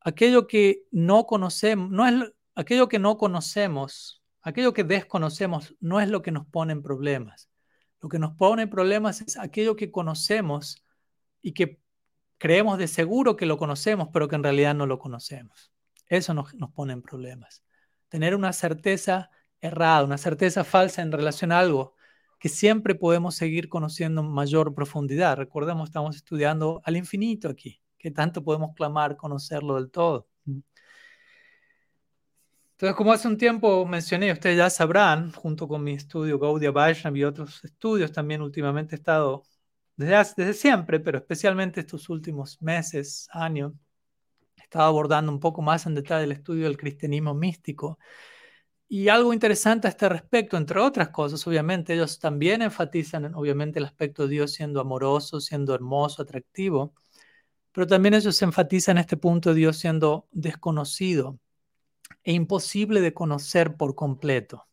aquello 0.00 0.46
que 0.46 0.84
no 0.90 1.26
conocemos, 1.26 1.90
no 1.90 2.06
es 2.06 2.32
aquello 2.54 2.88
que 2.88 2.98
no 2.98 3.16
conocemos, 3.18 4.22
aquello 4.42 4.72
que 4.72 4.84
desconocemos 4.84 5.74
no 5.80 6.00
es 6.00 6.08
lo 6.08 6.22
que 6.22 6.32
nos 6.32 6.46
pone 6.46 6.72
en 6.72 6.82
problemas. 6.82 7.50
Lo 8.00 8.08
que 8.08 8.18
nos 8.18 8.34
pone 8.34 8.62
en 8.62 8.70
problemas 8.70 9.20
es 9.20 9.36
aquello 9.36 9.76
que 9.76 9.90
conocemos 9.90 10.84
y 11.42 11.52
que 11.52 11.80
creemos 12.38 12.78
de 12.78 12.88
seguro 12.88 13.36
que 13.36 13.46
lo 13.46 13.58
conocemos, 13.58 14.08
pero 14.12 14.28
que 14.28 14.36
en 14.36 14.44
realidad 14.44 14.74
no 14.74 14.86
lo 14.86 14.98
conocemos. 14.98 15.72
Eso 16.06 16.32
nos, 16.34 16.54
nos 16.54 16.70
pone 16.70 16.92
en 16.92 17.02
problemas. 17.02 17.64
Tener 18.08 18.34
una 18.34 18.52
certeza 18.52 19.30
errada, 19.60 20.04
una 20.04 20.18
certeza 20.18 20.64
falsa 20.64 21.02
en 21.02 21.12
relación 21.12 21.52
a 21.52 21.58
algo 21.58 21.94
que 22.38 22.48
siempre 22.48 22.94
podemos 22.94 23.34
seguir 23.34 23.68
conociendo 23.68 24.20
en 24.20 24.28
mayor 24.28 24.74
profundidad. 24.74 25.36
Recordemos, 25.36 25.88
estamos 25.88 26.16
estudiando 26.16 26.80
al 26.84 26.96
infinito 26.96 27.48
aquí, 27.48 27.80
que 27.98 28.10
tanto 28.10 28.44
podemos 28.44 28.74
clamar 28.74 29.16
conocerlo 29.16 29.74
del 29.74 29.90
todo. 29.90 30.28
Entonces, 32.78 32.96
como 32.96 33.12
hace 33.12 33.26
un 33.26 33.36
tiempo 33.36 33.84
mencioné, 33.86 34.30
ustedes 34.30 34.56
ya 34.56 34.70
sabrán, 34.70 35.32
junto 35.32 35.66
con 35.66 35.82
mi 35.82 35.94
estudio 35.94 36.38
Gaudiya 36.38 36.70
Vaishnav 36.70 37.16
y 37.16 37.24
otros 37.24 37.64
estudios, 37.64 38.12
también 38.12 38.40
últimamente 38.40 38.94
he 38.94 38.98
estado, 38.98 39.42
desde, 39.96 40.14
desde 40.36 40.54
siempre, 40.54 41.00
pero 41.00 41.18
especialmente 41.18 41.80
estos 41.80 42.08
últimos 42.08 42.62
meses, 42.62 43.28
años, 43.32 43.72
he 44.68 44.74
estado 44.74 44.88
abordando 44.88 45.32
un 45.32 45.40
poco 45.40 45.62
más 45.62 45.86
en 45.86 45.94
detalle 45.94 46.24
el 46.24 46.32
estudio 46.32 46.64
del 46.64 46.76
cristianismo 46.76 47.34
místico 47.34 47.98
y 48.90 49.08
algo 49.08 49.34
interesante 49.34 49.86
a 49.86 49.90
este 49.90 50.08
respecto, 50.08 50.56
entre 50.56 50.80
otras 50.80 51.10
cosas, 51.10 51.46
obviamente, 51.46 51.92
ellos 51.92 52.18
también 52.18 52.62
enfatizan, 52.62 53.34
obviamente, 53.34 53.78
el 53.78 53.84
aspecto 53.84 54.22
de 54.22 54.30
Dios 54.30 54.52
siendo 54.52 54.80
amoroso, 54.80 55.40
siendo 55.40 55.74
hermoso, 55.74 56.22
atractivo, 56.22 56.94
pero 57.70 57.86
también 57.86 58.14
ellos 58.14 58.40
enfatizan 58.40 58.96
este 58.96 59.18
punto 59.18 59.50
de 59.50 59.56
Dios 59.56 59.76
siendo 59.76 60.26
desconocido 60.32 61.38
e 62.24 62.32
imposible 62.32 63.02
de 63.02 63.12
conocer 63.12 63.76
por 63.76 63.94
completo. 63.94 64.66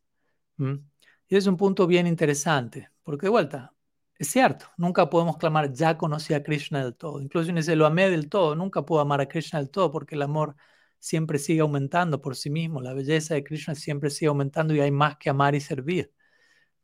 Y 0.57 1.35
es 1.35 1.45
un 1.47 1.57
punto 1.57 1.85
bien 1.85 2.07
interesante, 2.07 2.89
porque 3.03 3.25
de 3.25 3.31
vuelta, 3.31 3.74
es 4.17 4.29
cierto, 4.29 4.67
nunca 4.77 5.09
podemos 5.09 5.37
clamar, 5.37 5.73
ya 5.73 5.97
conocí 5.97 6.33
a 6.33 6.43
Krishna 6.43 6.83
del 6.83 6.95
todo. 6.95 7.21
Incluso 7.21 7.51
si 7.53 7.63
se 7.63 7.75
lo 7.75 7.85
amé 7.85 8.09
del 8.09 8.29
todo, 8.29 8.55
nunca 8.55 8.83
puedo 8.85 9.01
amar 9.01 9.21
a 9.21 9.27
Krishna 9.27 9.59
del 9.59 9.69
todo, 9.69 9.91
porque 9.91 10.15
el 10.15 10.21
amor 10.21 10.55
siempre 10.99 11.37
sigue 11.39 11.61
aumentando 11.61 12.21
por 12.21 12.35
sí 12.35 12.49
mismo, 12.49 12.81
la 12.81 12.93
belleza 12.93 13.35
de 13.35 13.43
Krishna 13.43 13.75
siempre 13.75 14.09
sigue 14.09 14.27
aumentando 14.29 14.73
y 14.73 14.79
hay 14.79 14.91
más 14.91 15.17
que 15.17 15.29
amar 15.29 15.55
y 15.55 15.61
servir. 15.61 16.11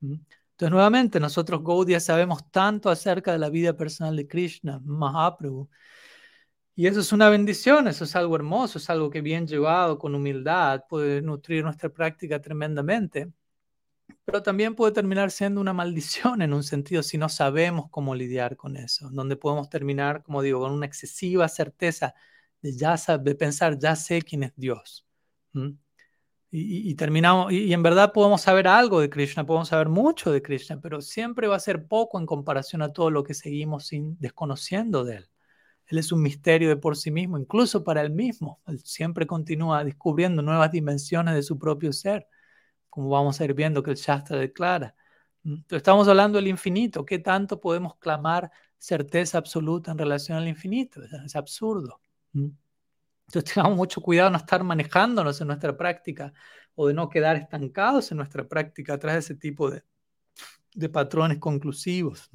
Entonces, 0.02 0.72
nuevamente, 0.72 1.20
nosotros 1.20 1.64
Gaudiya 1.64 2.00
sabemos 2.00 2.50
tanto 2.52 2.90
acerca 2.90 3.32
de 3.32 3.40
la 3.40 3.50
vida 3.50 3.76
personal 3.76 4.16
de 4.16 4.28
Krishna, 4.28 4.80
Mahaprabhu, 4.84 5.70
y 6.76 6.88
eso 6.88 7.00
es 7.02 7.12
una 7.12 7.30
bendición, 7.30 7.88
eso 7.88 8.06
es 8.06 8.16
algo 8.16 8.36
hermoso, 8.36 8.78
es 8.78 8.90
algo 8.90 9.10
que 9.10 9.22
bien 9.22 9.46
llevado, 9.48 10.00
con 10.00 10.16
humildad, 10.16 10.84
puede 10.90 11.22
nutrir 11.22 11.64
nuestra 11.64 11.90
práctica 11.90 12.42
tremendamente, 12.42 13.32
pero 14.26 14.44
también 14.44 14.76
puede 14.76 14.92
terminar 14.94 15.32
siendo 15.32 15.62
una 15.62 15.74
maldición 15.74 16.42
en 16.42 16.54
un 16.54 16.64
sentido 16.64 17.04
si 17.04 17.18
no 17.18 17.30
sabemos 17.30 17.90
cómo 17.90 18.16
lidiar 18.16 18.58
con 18.58 18.78
eso, 18.78 19.10
donde 19.12 19.36
podemos 19.36 19.70
terminar, 19.70 20.24
como 20.24 20.42
digo, 20.42 20.60
con 20.60 20.72
una 20.72 20.86
excesiva 20.86 21.48
certeza 21.48 22.14
de, 22.62 22.76
ya 22.76 22.96
de 23.18 23.36
pensar, 23.36 23.78
ya 23.80 23.96
sé 23.96 24.22
quién 24.22 24.44
es 24.44 24.54
Dios. 24.56 25.06
Y, 26.54 26.96
terminamos, 26.96 27.52
y, 27.54 27.72
en 27.72 27.82
verdad 27.82 28.12
podemos 28.12 28.42
saber 28.42 28.68
algo 28.68 29.00
de 29.00 29.10
Krishna, 29.10 29.46
podemos 29.46 29.70
saber 29.70 29.88
mucho 29.88 30.32
de 30.32 30.42
Krishna, 30.42 30.82
pero 30.82 31.02
siempre 31.02 31.48
va 31.48 31.56
a 31.56 31.60
ser 31.60 31.88
poco 31.88 32.20
en 32.20 32.26
comparación 32.26 32.82
a 32.82 32.92
todo 32.92 33.10
lo 33.10 33.24
que 33.24 33.34
seguimos 33.34 33.88
sin, 33.88 34.18
desconociendo 34.20 35.06
de 35.06 35.18
él. 35.18 35.30
Él 35.88 35.98
es 35.98 36.12
un 36.12 36.22
misterio 36.22 36.70
de 36.70 36.78
por 36.78 36.98
sí 36.98 37.12
mismo, 37.12 37.38
incluso 37.38 37.84
para 37.84 38.02
él 38.02 38.12
mismo. 38.12 38.62
Él 38.68 38.80
siempre 38.84 39.28
continúa 39.28 39.84
descubriendo 39.84 40.42
nuevas 40.42 40.72
dimensiones 40.72 41.36
de 41.36 41.44
su 41.44 41.58
propio 41.58 41.94
ser, 41.94 42.28
como 42.92 43.10
vamos 43.10 43.42
a 43.42 43.46
ir 43.46 43.56
viendo 43.56 43.82
que 43.82 43.90
el 43.92 43.98
Shastra 43.98 44.38
declara. 44.38 44.96
Entonces 45.44 45.78
estamos 45.78 46.08
hablando 46.08 46.38
del 46.38 46.48
infinito. 46.48 47.04
¿Qué 47.04 47.18
tanto 47.18 47.60
podemos 47.60 47.96
clamar 47.98 48.52
certeza 48.78 49.40
absoluta 49.40 49.92
en 49.92 49.98
relación 49.98 50.38
al 50.38 50.48
infinito? 50.48 51.02
Es 51.26 51.36
absurdo. 51.36 52.00
Entonces 52.34 52.56
tengamos 53.56 53.76
mucho 53.76 54.02
cuidado 54.02 54.30
de 54.30 54.34
no 54.34 54.38
estar 54.38 54.64
manejándonos 54.64 55.42
en 55.42 55.48
nuestra 55.48 55.76
práctica 55.76 56.32
o 56.76 56.88
de 56.88 56.94
no 56.94 57.10
quedar 57.10 57.38
estancados 57.38 58.12
en 58.12 58.18
nuestra 58.18 58.48
práctica 58.48 58.94
atrás 58.94 59.16
de 59.16 59.20
ese 59.20 59.36
tipo 59.36 59.72
de 59.72 60.90
patrones 60.90 61.40
conclusivos. 61.40 62.30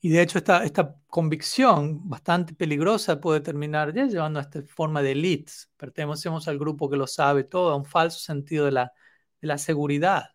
Y 0.00 0.10
de 0.10 0.22
hecho 0.22 0.38
esta, 0.38 0.64
esta 0.64 0.94
convicción 1.08 2.08
bastante 2.08 2.54
peligrosa 2.54 3.20
puede 3.20 3.40
terminar 3.40 3.92
ya 3.92 4.06
llevando 4.06 4.38
a 4.38 4.42
esta 4.42 4.62
forma 4.62 5.02
de 5.02 5.12
elites. 5.12 5.70
Pertenecemos 5.76 6.46
al 6.46 6.58
grupo 6.58 6.88
que 6.88 6.96
lo 6.96 7.06
sabe 7.06 7.44
todo, 7.44 7.70
a 7.70 7.76
un 7.76 7.84
falso 7.84 8.20
sentido 8.20 8.64
de 8.66 8.72
la, 8.72 8.92
de 9.40 9.48
la 9.48 9.58
seguridad, 9.58 10.30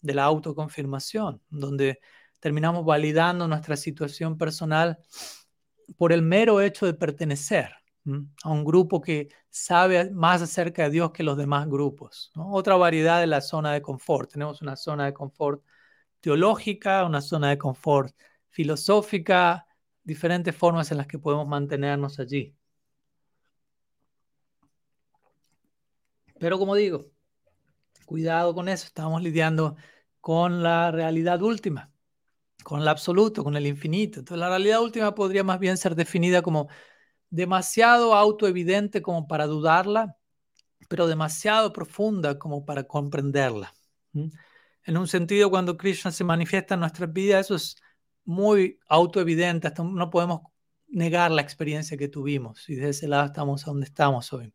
de 0.00 0.14
la 0.14 0.24
autoconfirmación, 0.24 1.42
donde 1.50 2.00
terminamos 2.40 2.84
validando 2.84 3.48
nuestra 3.48 3.76
situación 3.76 4.38
personal 4.38 4.98
por 5.96 6.12
el 6.12 6.22
mero 6.22 6.60
hecho 6.60 6.86
de 6.86 6.94
pertenecer 6.94 7.70
a 8.44 8.50
un 8.50 8.64
grupo 8.64 9.00
que 9.00 9.28
sabe 9.50 10.10
más 10.10 10.40
acerca 10.42 10.84
de 10.84 10.90
Dios 10.90 11.10
que 11.12 11.22
los 11.22 11.36
demás 11.36 11.68
grupos. 11.68 12.30
Otra 12.36 12.76
variedad 12.76 13.20
de 13.20 13.26
la 13.26 13.40
zona 13.40 13.72
de 13.72 13.82
confort. 13.82 14.32
Tenemos 14.32 14.62
una 14.62 14.76
zona 14.76 15.06
de 15.06 15.12
confort 15.12 15.62
teológica, 16.20 17.04
una 17.04 17.20
zona 17.20 17.50
de 17.50 17.58
confort 17.58 18.14
filosófica, 18.50 19.66
diferentes 20.02 20.54
formas 20.56 20.90
en 20.90 20.98
las 20.98 21.06
que 21.06 21.18
podemos 21.18 21.46
mantenernos 21.46 22.18
allí. 22.18 22.54
Pero 26.38 26.58
como 26.58 26.74
digo, 26.74 27.10
cuidado 28.06 28.54
con 28.54 28.68
eso, 28.68 28.86
estamos 28.86 29.22
lidiando 29.22 29.76
con 30.20 30.62
la 30.62 30.90
realidad 30.90 31.42
última 31.42 31.92
con 32.68 32.82
el 32.82 32.88
absoluto, 32.88 33.42
con 33.44 33.56
el 33.56 33.66
infinito. 33.66 34.20
Entonces 34.20 34.40
la 34.40 34.50
realidad 34.50 34.82
última 34.82 35.14
podría 35.14 35.42
más 35.42 35.58
bien 35.58 35.78
ser 35.78 35.94
definida 35.94 36.42
como 36.42 36.68
demasiado 37.30 38.14
autoevidente 38.14 39.02
como 39.02 39.26
para 39.26 39.46
dudarla, 39.46 40.16
pero 40.88 41.06
demasiado 41.06 41.72
profunda 41.72 42.38
como 42.38 42.64
para 42.66 42.84
comprenderla. 42.84 43.72
En 44.84 44.96
un 44.98 45.08
sentido, 45.08 45.50
cuando 45.50 45.76
Krishna 45.78 46.10
se 46.10 46.24
manifiesta 46.24 46.74
en 46.74 46.80
nuestras 46.80 47.10
vidas, 47.10 47.46
eso 47.46 47.54
es 47.54 47.76
muy 48.28 48.78
autoevidente, 48.88 49.68
hasta 49.68 49.82
no 49.82 50.10
podemos 50.10 50.42
negar 50.86 51.30
la 51.30 51.40
experiencia 51.40 51.96
que 51.96 52.08
tuvimos 52.08 52.68
y 52.68 52.74
de 52.74 52.90
ese 52.90 53.08
lado 53.08 53.24
estamos 53.24 53.64
donde 53.64 53.86
estamos 53.86 54.34
hoy. 54.34 54.52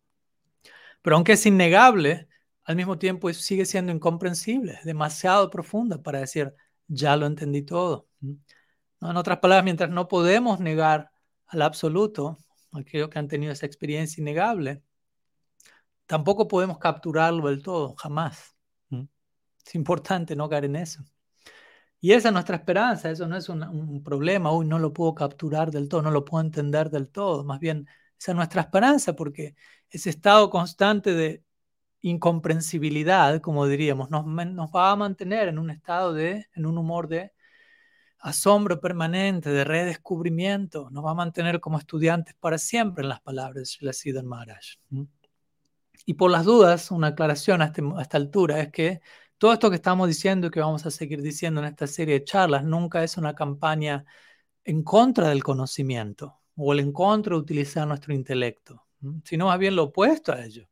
Pero 1.01 1.15
aunque 1.15 1.31
es 1.33 1.43
innegable, 1.47 2.27
al 2.65 2.75
mismo 2.75 2.99
tiempo 2.99 3.33
sigue 3.33 3.65
siendo 3.65 3.91
incomprensible, 3.91 4.79
demasiado 4.83 5.49
profunda 5.49 6.03
para 6.03 6.19
decir, 6.19 6.53
ya 6.87 7.17
lo 7.17 7.25
entendí 7.25 7.63
todo. 7.63 8.07
En 8.21 9.17
otras 9.17 9.39
palabras, 9.39 9.63
mientras 9.63 9.89
no 9.89 10.07
podemos 10.07 10.59
negar 10.59 11.09
al 11.47 11.63
absoluto, 11.63 12.37
aquellos 12.73 13.09
que 13.09 13.17
han 13.17 13.27
tenido 13.27 13.51
esa 13.53 13.65
experiencia 13.65 14.21
innegable, 14.21 14.83
tampoco 16.05 16.47
podemos 16.47 16.77
capturarlo 16.77 17.49
del 17.49 17.63
todo, 17.63 17.95
jamás. 17.95 18.55
Es 19.65 19.73
importante 19.73 20.35
no 20.35 20.47
caer 20.47 20.65
en 20.65 20.75
eso. 20.75 21.03
Y 22.03 22.11
esa 22.11 22.27
es 22.27 22.33
nuestra 22.33 22.57
esperanza, 22.57 23.09
eso 23.09 23.29
no 23.29 23.37
es 23.37 23.47
un, 23.47 24.03
problema, 24.03 24.51
hoy 24.51 24.65
no 24.67 24.77
lo 24.77 24.91
puedo 24.91 25.15
capturar 25.15 25.71
del 25.71 25.87
todo, 25.87 26.01
no 26.01 26.11
lo 26.11 26.25
puedo 26.25 26.43
entender 26.43 26.89
del 26.89 27.07
todo, 27.07 27.45
más 27.45 27.61
bien 27.61 27.87
esa 28.19 28.33
es 28.33 28.35
nuestra 28.35 28.63
esperanza 28.63 29.15
porque 29.15 29.55
ese 29.89 30.09
estado 30.09 30.49
constante 30.49 31.13
de 31.13 31.45
incomprensibilidad, 32.01 33.39
como 33.39 33.67
diríamos, 33.67 34.09
nos, 34.09 34.25
va 34.25 34.91
a 34.91 34.95
mantener 34.97 35.47
en 35.47 35.57
un 35.57 35.69
estado 35.69 36.13
de, 36.13 36.45
en 36.53 36.65
un 36.65 36.77
humor 36.77 37.07
de 37.07 37.31
asombro 38.19 38.81
permanente, 38.81 39.49
de 39.51 39.63
redescubrimiento, 39.63 40.89
nos 40.91 41.05
va 41.05 41.11
a 41.11 41.15
mantener 41.15 41.61
como 41.61 41.79
estudiantes 41.79 42.35
para 42.37 42.57
siempre 42.57 43.03
en 43.03 43.09
las 43.11 43.21
palabras 43.21 43.77
de 43.79 43.93
Siddhar 43.93 44.25
Maharaj. 44.25 44.75
Y 46.05 46.15
por 46.15 46.31
las 46.31 46.43
dudas, 46.43 46.91
una 46.91 47.07
aclaración 47.07 47.61
a, 47.61 47.67
este, 47.67 47.81
a 47.95 48.01
esta 48.01 48.17
altura 48.17 48.59
es 48.59 48.73
que 48.73 48.99
todo 49.43 49.51
esto 49.51 49.69
que 49.69 49.75
estamos 49.75 50.07
diciendo 50.07 50.47
y 50.47 50.51
que 50.51 50.61
vamos 50.61 50.85
a 50.85 50.89
seguir 50.89 51.21
diciendo 51.21 51.59
en 51.59 51.67
esta 51.67 51.85
serie 51.85 52.17
de 52.17 52.23
charlas 52.23 52.63
nunca 52.63 53.03
es 53.03 53.17
una 53.17 53.35
campaña 53.35 54.05
en 54.63 54.83
contra 54.83 55.27
del 55.27 55.43
conocimiento 55.43 56.39
o 56.55 56.71
el 56.71 56.79
en 56.79 56.93
contra 56.93 57.35
de 57.35 57.41
utilizar 57.41 57.85
nuestro 57.85 58.13
intelecto, 58.13 58.87
sino 59.25 59.47
más 59.47 59.59
bien 59.59 59.75
lo 59.75 59.83
opuesto 59.83 60.31
a 60.31 60.45
ello 60.45 60.65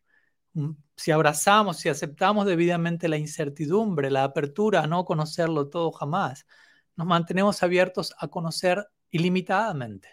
si 0.96 1.12
abrazamos, 1.12 1.80
si 1.80 1.90
aceptamos 1.90 2.46
debidamente 2.46 3.10
la 3.10 3.18
incertidumbre, 3.18 4.10
la 4.10 4.24
apertura 4.24 4.84
a 4.84 4.88
no 4.88 5.04
conocerlo 5.04 5.68
todo 5.68 5.92
jamás, 5.92 6.46
nos 6.96 7.06
mantenemos 7.06 7.62
abiertos 7.64 8.16
a 8.20 8.30
conocer 8.30 8.88
ilimitadamente. 9.10 10.08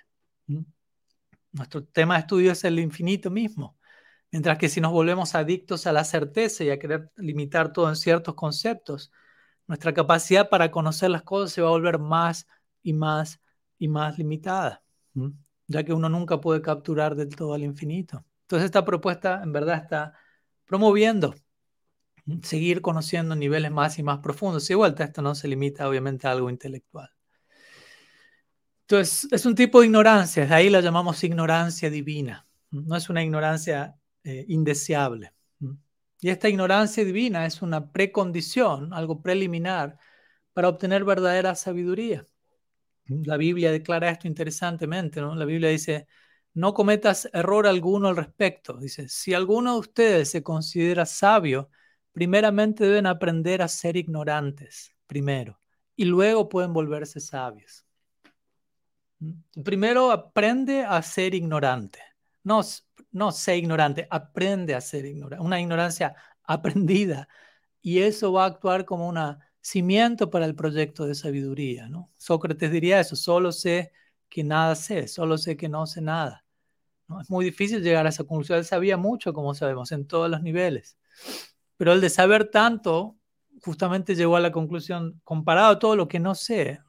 Nuestro 1.53 1.85
tema 1.85 2.15
de 2.15 2.21
estudio 2.23 2.51
es 2.51 2.65
el 2.65 2.81
infinito 2.81 3.31
mismo. 3.31 3.78
Mientras 4.31 4.59
que 4.59 4.69
si 4.69 4.81
nos 4.81 4.93
volvemos 4.93 5.35
adictos 5.35 5.87
a 5.87 5.93
la 5.93 6.05
certeza 6.05 6.65
y 6.65 6.71
a 6.71 6.79
querer 6.79 7.11
limitar 7.17 7.73
todo 7.73 7.89
en 7.89 7.97
ciertos 7.97 8.35
conceptos, 8.35 9.11
nuestra 9.67 9.95
capacidad 9.95 10.49
para 10.49 10.71
conocer 10.71 11.11
las 11.11 11.23
cosas 11.23 11.53
se 11.53 11.63
va 11.63 11.69
a 11.69 11.73
volver 11.73 11.99
más 11.99 12.47
y 12.83 12.93
más 12.93 13.41
y 13.79 13.89
más 13.89 14.19
limitada, 14.19 14.83
ya 15.67 15.85
que 15.85 15.93
uno 15.93 16.09
nunca 16.09 16.41
puede 16.41 16.61
capturar 16.61 17.15
del 17.15 17.35
todo 17.35 17.55
al 17.55 17.63
infinito. 17.63 18.25
Entonces 18.43 18.67
esta 18.67 18.85
propuesta 18.85 19.43
en 19.43 19.53
verdad 19.53 19.77
está 19.77 20.15
promoviendo 20.65 21.35
seguir 22.43 22.83
conociendo 22.83 23.35
niveles 23.35 23.71
más 23.71 23.99
y 23.99 24.03
más 24.03 24.19
profundos. 24.19 24.69
Y 24.71 24.75
vuelta, 24.75 25.05
esto 25.05 25.23
no 25.23 25.35
se 25.35 25.49
limita 25.49 25.89
obviamente 25.89 26.27
a 26.27 26.33
algo 26.33 26.51
intelectual. 26.51 27.11
Entonces, 28.83 29.29
es 29.31 29.45
un 29.45 29.55
tipo 29.55 29.81
de 29.81 29.87
ignorancia, 29.87 30.47
de 30.47 30.55
ahí 30.55 30.71
la 30.71 30.81
llamamos 30.81 31.23
ignorancia 31.23 31.91
divina. 31.91 32.47
No 32.71 32.97
es 32.97 33.11
una 33.11 33.23
ignorancia 33.23 33.97
eh, 34.29 34.45
indeseable. 34.49 35.33
Y 36.21 36.29
esta 36.29 36.51
ignorancia 36.51 37.03
divina 37.03 37.47
es 37.47 37.63
una 37.63 37.91
precondición, 37.93 38.93
algo 38.93 39.23
preliminar, 39.23 39.99
para 40.53 40.69
obtener 40.69 41.03
verdadera 41.05 41.55
sabiduría. 41.55 42.27
La 43.07 43.39
Biblia 43.39 43.73
declara 43.73 44.11
esto 44.11 44.29
interesantemente, 44.29 45.23
¿no? 45.23 45.35
La 45.35 45.47
Biblia 45.47 45.71
dice, 45.71 46.09
no 46.53 46.75
cometas 46.75 47.31
error 47.33 47.67
alguno 47.67 48.09
al 48.09 48.17
respecto. 48.17 48.77
Dice, 48.77 49.09
si 49.09 49.33
alguno 49.33 49.73
de 49.75 49.81
ustedes 49.81 50.31
se 50.31 50.43
considera 50.43 51.07
sabio, 51.07 51.71
primeramente 52.13 52.85
deben 52.85 53.07
aprender 53.07 53.63
a 53.63 53.69
ser 53.69 53.97
ignorantes, 53.97 54.95
primero, 55.07 55.59
y 55.97 56.05
luego 56.05 56.51
pueden 56.51 56.75
volverse 56.75 57.19
sabios. 57.21 57.87
Primero 59.65 60.11
aprende 60.11 60.85
a 60.85 61.01
ser 61.01 61.35
ignorante. 61.35 62.01
No, 62.45 62.61
no 63.19 63.33
sé 63.33 63.59
ignorante, 63.59 64.07
aprende 64.11 64.75
a 64.75 64.81
ser 64.81 65.05
ignorante. 65.07 65.45
Una 65.45 65.61
ignorancia 65.61 66.15
aprendida. 66.45 67.29
Y 67.83 68.01
eso 68.01 68.33
va 68.33 68.45
a 68.45 68.47
actuar 68.49 68.85
como 68.85 69.09
un 69.09 69.19
cimiento 69.61 70.31
para 70.31 70.47
el 70.47 70.55
proyecto 70.55 71.07
de 71.07 71.15
sabiduría. 71.15 71.89
¿no? 71.89 72.11
Sócrates 72.17 72.71
diría 72.71 73.01
eso, 73.01 73.17
solo 73.17 73.53
sé 73.53 73.93
que 74.29 74.45
nada 74.45 74.75
sé, 74.75 75.09
solo 75.09 75.39
sé 75.39 75.57
que 75.57 75.69
no 75.69 75.87
sé 75.87 76.01
nada. 76.01 76.45
Es 77.21 77.31
muy 77.31 77.45
difícil 77.45 77.83
llegar 77.83 78.07
a 78.07 78.11
esa 78.11 78.25
conclusión. 78.25 78.59
Él 78.59 78.65
sabía 78.65 78.97
mucho, 78.97 79.33
como 79.33 79.55
sabemos, 79.55 79.93
en 79.93 80.07
todos 80.07 80.31
los 80.31 80.43
niveles. 80.43 80.99
Pero 81.77 81.93
el 81.93 82.01
de 82.01 82.11
saber 82.11 82.51
tanto, 82.51 83.17
justamente 83.63 84.15
llegó 84.15 84.37
a 84.37 84.41
la 84.41 84.53
conclusión, 84.53 85.21
comparado 85.25 85.69
a 85.73 85.79
todo 85.79 85.97
lo 85.97 86.09
que 86.09 86.21
no 86.21 86.35
sé, 86.35 86.81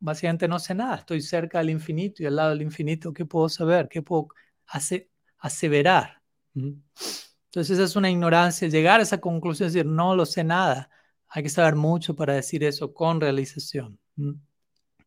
básicamente 0.00 0.48
no 0.48 0.58
sé 0.58 0.74
nada, 0.74 0.96
estoy 0.96 1.22
cerca 1.22 1.58
del 1.58 1.70
infinito 1.70 2.22
y 2.22 2.26
al 2.26 2.36
lado 2.36 2.50
del 2.50 2.62
infinito, 2.62 3.12
¿qué 3.12 3.24
puedo 3.24 3.48
saber? 3.48 3.88
¿Qué 3.88 4.02
puedo 4.02 4.28
hacer, 4.66 5.08
aseverar? 5.44 6.22
Entonces 6.54 7.78
es 7.78 7.96
una 7.96 8.10
ignorancia, 8.10 8.68
llegar 8.68 9.00
a 9.00 9.02
esa 9.02 9.20
conclusión, 9.20 9.68
decir, 9.68 9.86
no 9.86 10.14
lo 10.14 10.26
sé 10.26 10.44
nada, 10.44 10.90
hay 11.28 11.42
que 11.42 11.48
saber 11.48 11.76
mucho 11.76 12.14
para 12.14 12.34
decir 12.34 12.64
eso 12.64 12.94
con 12.94 13.20
realización. 13.20 13.98
En 14.16 14.40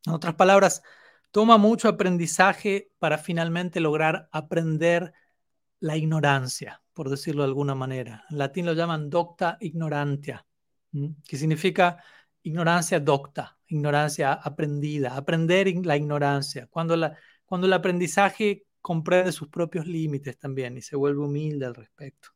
otras 0.08 0.36
palabras, 0.36 0.82
toma 1.32 1.58
mucho 1.58 1.88
aprendizaje 1.90 2.92
para 3.00 3.18
finalmente 3.18 3.80
lograr 3.80 4.28
aprender 4.32 5.14
la 5.80 5.96
ignorancia 5.96 6.82
por 6.98 7.12
decirlo 7.12 7.44
de 7.44 7.50
alguna 7.50 7.76
manera. 7.76 8.26
En 8.32 8.40
latín 8.40 8.66
lo 8.66 8.74
llaman 8.74 9.08
docta 9.08 9.58
ignorantia, 9.60 10.48
que 11.28 11.38
significa 11.38 12.04
ignorancia 12.42 13.00
docta, 13.00 13.60
ignorancia 13.68 14.34
aprendida, 14.34 15.16
aprender 15.16 15.72
la 15.86 15.96
ignorancia, 15.96 16.66
cuando, 16.72 16.96
la, 16.96 17.16
cuando 17.46 17.68
el 17.68 17.74
aprendizaje 17.74 18.66
comprende 18.88 19.34
sus 19.34 19.50
propios 19.50 19.86
límites 19.86 20.38
también 20.40 20.78
y 20.78 20.82
se 20.82 20.96
vuelve 20.96 21.20
humilde 21.20 21.66
al 21.66 21.76
respecto. 21.76 22.30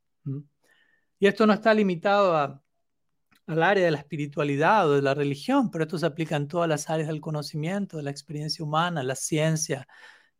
Y 1.18 1.26
esto 1.26 1.48
no 1.48 1.54
está 1.54 1.74
limitado 1.74 2.62
al 3.48 3.64
área 3.64 3.86
de 3.86 3.92
la 3.92 4.00
espiritualidad 4.00 4.90
o 4.90 4.96
de 4.96 5.02
la 5.02 5.14
religión, 5.14 5.72
pero 5.72 5.86
esto 5.86 5.98
se 5.98 6.06
aplica 6.06 6.36
en 6.36 6.50
todas 6.50 6.68
las 6.68 6.90
áreas 6.90 7.08
del 7.08 7.22
conocimiento, 7.22 7.96
de 7.96 8.04
la 8.04 8.12
experiencia 8.12 8.66
humana, 8.66 9.02
la 9.02 9.16
ciencia 9.16 9.88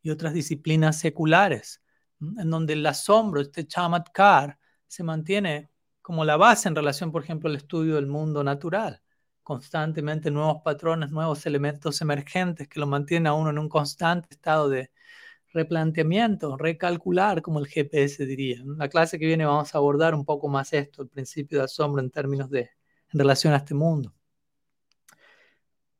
y 0.02 0.10
otras 0.10 0.34
disciplinas 0.34 0.98
seculares 0.98 1.80
en 2.20 2.50
donde 2.50 2.74
el 2.74 2.84
asombro, 2.84 3.40
este 3.40 3.66
chamatkar, 3.66 4.58
se 4.86 5.02
mantiene 5.02 5.70
como 6.02 6.26
la 6.26 6.36
base 6.36 6.68
en 6.68 6.76
relación, 6.76 7.10
por 7.10 7.22
ejemplo, 7.22 7.48
al 7.48 7.56
estudio 7.56 7.94
del 7.94 8.06
mundo 8.06 8.44
natural. 8.44 9.00
Constantemente 9.42 10.30
nuevos 10.30 10.60
patrones, 10.62 11.10
nuevos 11.10 11.46
elementos 11.46 12.02
emergentes 12.02 12.68
que 12.68 12.80
lo 12.80 12.86
mantienen 12.86 13.28
a 13.28 13.32
uno 13.32 13.48
en 13.48 13.58
un 13.58 13.70
constante 13.70 14.28
estado 14.32 14.68
de 14.68 14.90
replanteamiento, 15.52 16.56
recalcular, 16.56 17.42
como 17.42 17.58
el 17.58 17.66
GPS 17.66 18.26
diría. 18.26 18.60
En 18.60 18.78
la 18.78 18.88
clase 18.88 19.18
que 19.18 19.26
viene 19.26 19.44
vamos 19.44 19.74
a 19.74 19.78
abordar 19.78 20.14
un 20.14 20.24
poco 20.24 20.48
más 20.48 20.72
esto, 20.72 21.02
el 21.02 21.08
principio 21.08 21.58
de 21.58 21.64
asombro 21.64 22.02
en 22.02 22.10
términos 22.10 22.50
de 22.50 22.70
en 23.12 23.18
relación 23.18 23.52
a 23.52 23.58
este 23.58 23.74
mundo. 23.74 24.14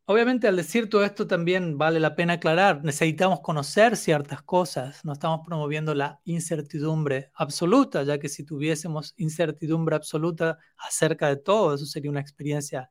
Obviamente 0.05 0.49
al 0.49 0.57
decir 0.57 0.91
todo 0.91 1.05
esto 1.05 1.27
también 1.29 1.79
vale 1.79 2.01
la 2.01 2.17
pena 2.17 2.35
aclarar, 2.35 2.85
necesitamos 2.85 3.41
conocer 3.41 3.97
ciertas 3.97 4.43
cosas, 4.43 5.05
no 5.05 5.13
estamos 5.13 5.47
promoviendo 5.47 5.95
la 5.95 6.21
incertidumbre 6.25 7.31
absoluta, 7.35 8.03
ya 8.03 8.19
que 8.19 8.29
si 8.29 8.45
tuviésemos 8.45 9.15
incertidumbre 9.17 9.95
absoluta 9.95 10.59
acerca 10.77 11.29
de 11.29 11.37
todo, 11.37 11.75
eso 11.75 11.87
sería 11.87 12.11
una 12.11 12.21
experiencia 12.21 12.91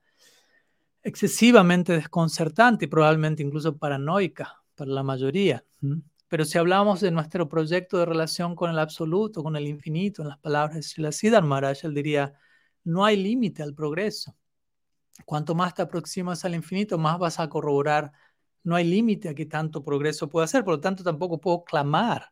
excesivamente 1.03 1.93
desconcertante 1.93 2.85
y 2.85 2.87
probablemente 2.87 3.43
incluso 3.43 3.77
paranoica 3.77 4.63
para 4.75 4.91
la 4.91 5.03
mayoría. 5.03 5.65
Pero 6.31 6.45
si 6.45 6.57
hablamos 6.57 7.01
de 7.01 7.11
nuestro 7.11 7.49
proyecto 7.49 7.97
de 7.97 8.05
relación 8.05 8.55
con 8.55 8.71
el 8.71 8.79
absoluto, 8.79 9.43
con 9.43 9.57
el 9.57 9.67
infinito, 9.67 10.21
en 10.21 10.29
las 10.29 10.37
palabras 10.37 10.75
de 10.75 10.81
Srila 10.81 11.11
Siddhar 11.11 11.43
Maharaj, 11.43 11.83
él 11.83 11.93
diría, 11.93 12.33
no 12.85 13.03
hay 13.03 13.17
límite 13.17 13.61
al 13.63 13.73
progreso. 13.75 14.33
Cuanto 15.25 15.55
más 15.55 15.73
te 15.73 15.81
aproximas 15.81 16.45
al 16.45 16.55
infinito, 16.55 16.97
más 16.97 17.19
vas 17.19 17.37
a 17.41 17.49
corroborar. 17.49 18.13
No 18.63 18.77
hay 18.77 18.85
límite 18.85 19.27
a 19.27 19.35
qué 19.35 19.45
tanto 19.45 19.83
progreso 19.83 20.29
puedo 20.29 20.45
hacer, 20.45 20.63
por 20.63 20.75
lo 20.75 20.79
tanto 20.79 21.03
tampoco 21.03 21.41
puedo 21.41 21.65
clamar 21.65 22.31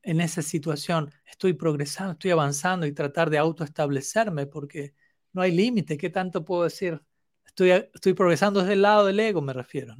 en 0.00 0.22
esa 0.22 0.40
situación. 0.40 1.12
Estoy 1.26 1.52
progresando, 1.52 2.12
estoy 2.12 2.30
avanzando 2.30 2.86
y 2.86 2.92
tratar 2.92 3.28
de 3.28 3.36
autoestablecerme 3.36 4.46
porque 4.46 4.94
no 5.34 5.42
hay 5.42 5.52
límite. 5.52 5.98
¿Qué 5.98 6.08
tanto 6.08 6.42
puedo 6.42 6.64
decir? 6.64 7.02
Estoy, 7.44 7.68
estoy 7.70 8.14
progresando 8.14 8.60
desde 8.60 8.72
el 8.72 8.80
lado 8.80 9.04
del 9.04 9.20
ego, 9.20 9.42
me 9.42 9.52
refiero. 9.52 9.94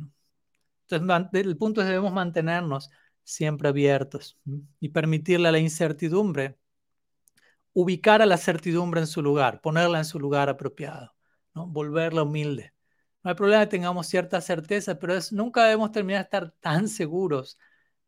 Entonces, 0.89 1.45
el 1.45 1.57
punto 1.59 1.83
es 1.83 1.85
que 1.85 1.91
debemos 1.91 2.15
mantenernos 2.15 2.91
siempre 3.27 3.69
abiertos 3.69 4.39
y 4.79 4.91
permitirle 4.91 5.49
a 5.49 5.53
la 5.53 5.59
incertidumbre 5.59 6.57
ubicar 7.73 8.23
a 8.23 8.27
la 8.27 8.39
certidumbre 8.39 9.01
en 9.01 9.07
su 9.07 9.21
lugar, 9.21 9.61
ponerla 9.61 9.99
en 9.99 10.05
su 10.05 10.19
lugar 10.19 10.49
apropiado. 10.49 11.13
Volverla 11.53 12.23
humilde. 12.23 12.73
No 13.23 13.31
hay 13.31 13.35
problema 13.35 13.65
que 13.65 13.71
tengamos 13.71 14.07
cierta 14.07 14.41
certeza, 14.41 14.99
pero 14.99 15.15
es, 15.15 15.33
nunca 15.33 15.65
debemos 15.65 15.91
terminar 15.93 16.21
de 16.21 16.25
estar 16.25 16.53
tan 16.61 16.89
seguros 16.89 17.59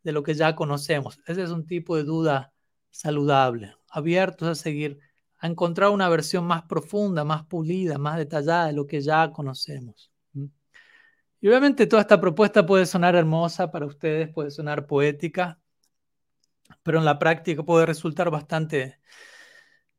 de 0.02 0.12
lo 0.12 0.22
que 0.22 0.34
ya 0.34 0.54
conocemos. 0.54 1.18
Ese 1.26 1.42
es 1.42 1.50
un 1.50 1.66
tipo 1.66 1.96
de 1.96 2.04
duda 2.04 2.52
saludable, 2.90 3.74
abiertos 3.90 4.48
a 4.48 4.54
seguir, 4.54 5.00
a 5.38 5.48
encontrar 5.48 5.90
una 5.90 6.08
versión 6.08 6.46
más 6.46 6.62
profunda, 6.62 7.24
más 7.24 7.44
pulida, 7.44 7.98
más 7.98 8.16
detallada 8.16 8.68
de 8.68 8.72
lo 8.74 8.86
que 8.86 9.00
ya 9.00 9.32
conocemos. 9.32 10.10
Y 11.40 11.48
obviamente 11.48 11.86
toda 11.86 12.02
esta 12.02 12.20
propuesta 12.20 12.66
puede 12.66 12.84
sonar 12.84 13.14
hermosa 13.14 13.70
para 13.70 13.86
ustedes, 13.86 14.28
puede 14.30 14.50
sonar 14.50 14.86
poética, 14.86 15.60
pero 16.82 16.98
en 16.98 17.04
la 17.04 17.18
práctica 17.18 17.62
puede 17.62 17.86
resultar 17.86 18.30
bastante 18.30 18.98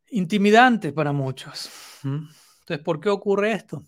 intimidante 0.09 0.91
para 0.91 1.13
muchos. 1.13 1.69
Entonces, 2.03 2.83
¿por 2.83 2.99
qué 2.99 3.09
ocurre 3.09 3.53
esto? 3.53 3.85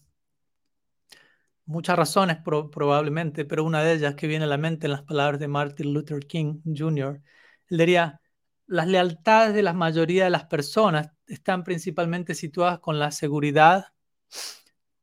Muchas 1.65 1.97
razones 1.97 2.37
probablemente, 2.43 3.45
pero 3.45 3.63
una 3.63 3.83
de 3.83 3.93
ellas 3.93 4.15
que 4.15 4.27
viene 4.27 4.45
a 4.45 4.47
la 4.47 4.57
mente 4.57 4.87
en 4.87 4.91
las 4.91 5.03
palabras 5.03 5.39
de 5.39 5.47
Martin 5.47 5.93
Luther 5.93 6.25
King 6.25 6.61
Jr., 6.65 7.21
él 7.67 7.77
diría, 7.77 8.21
las 8.65 8.87
lealtades 8.87 9.53
de 9.53 9.63
la 9.63 9.73
mayoría 9.73 10.23
de 10.23 10.29
las 10.29 10.45
personas 10.45 11.11
están 11.27 11.63
principalmente 11.63 12.33
situadas 12.33 12.79
con 12.79 12.99
la 12.99 13.11
seguridad, 13.11 13.87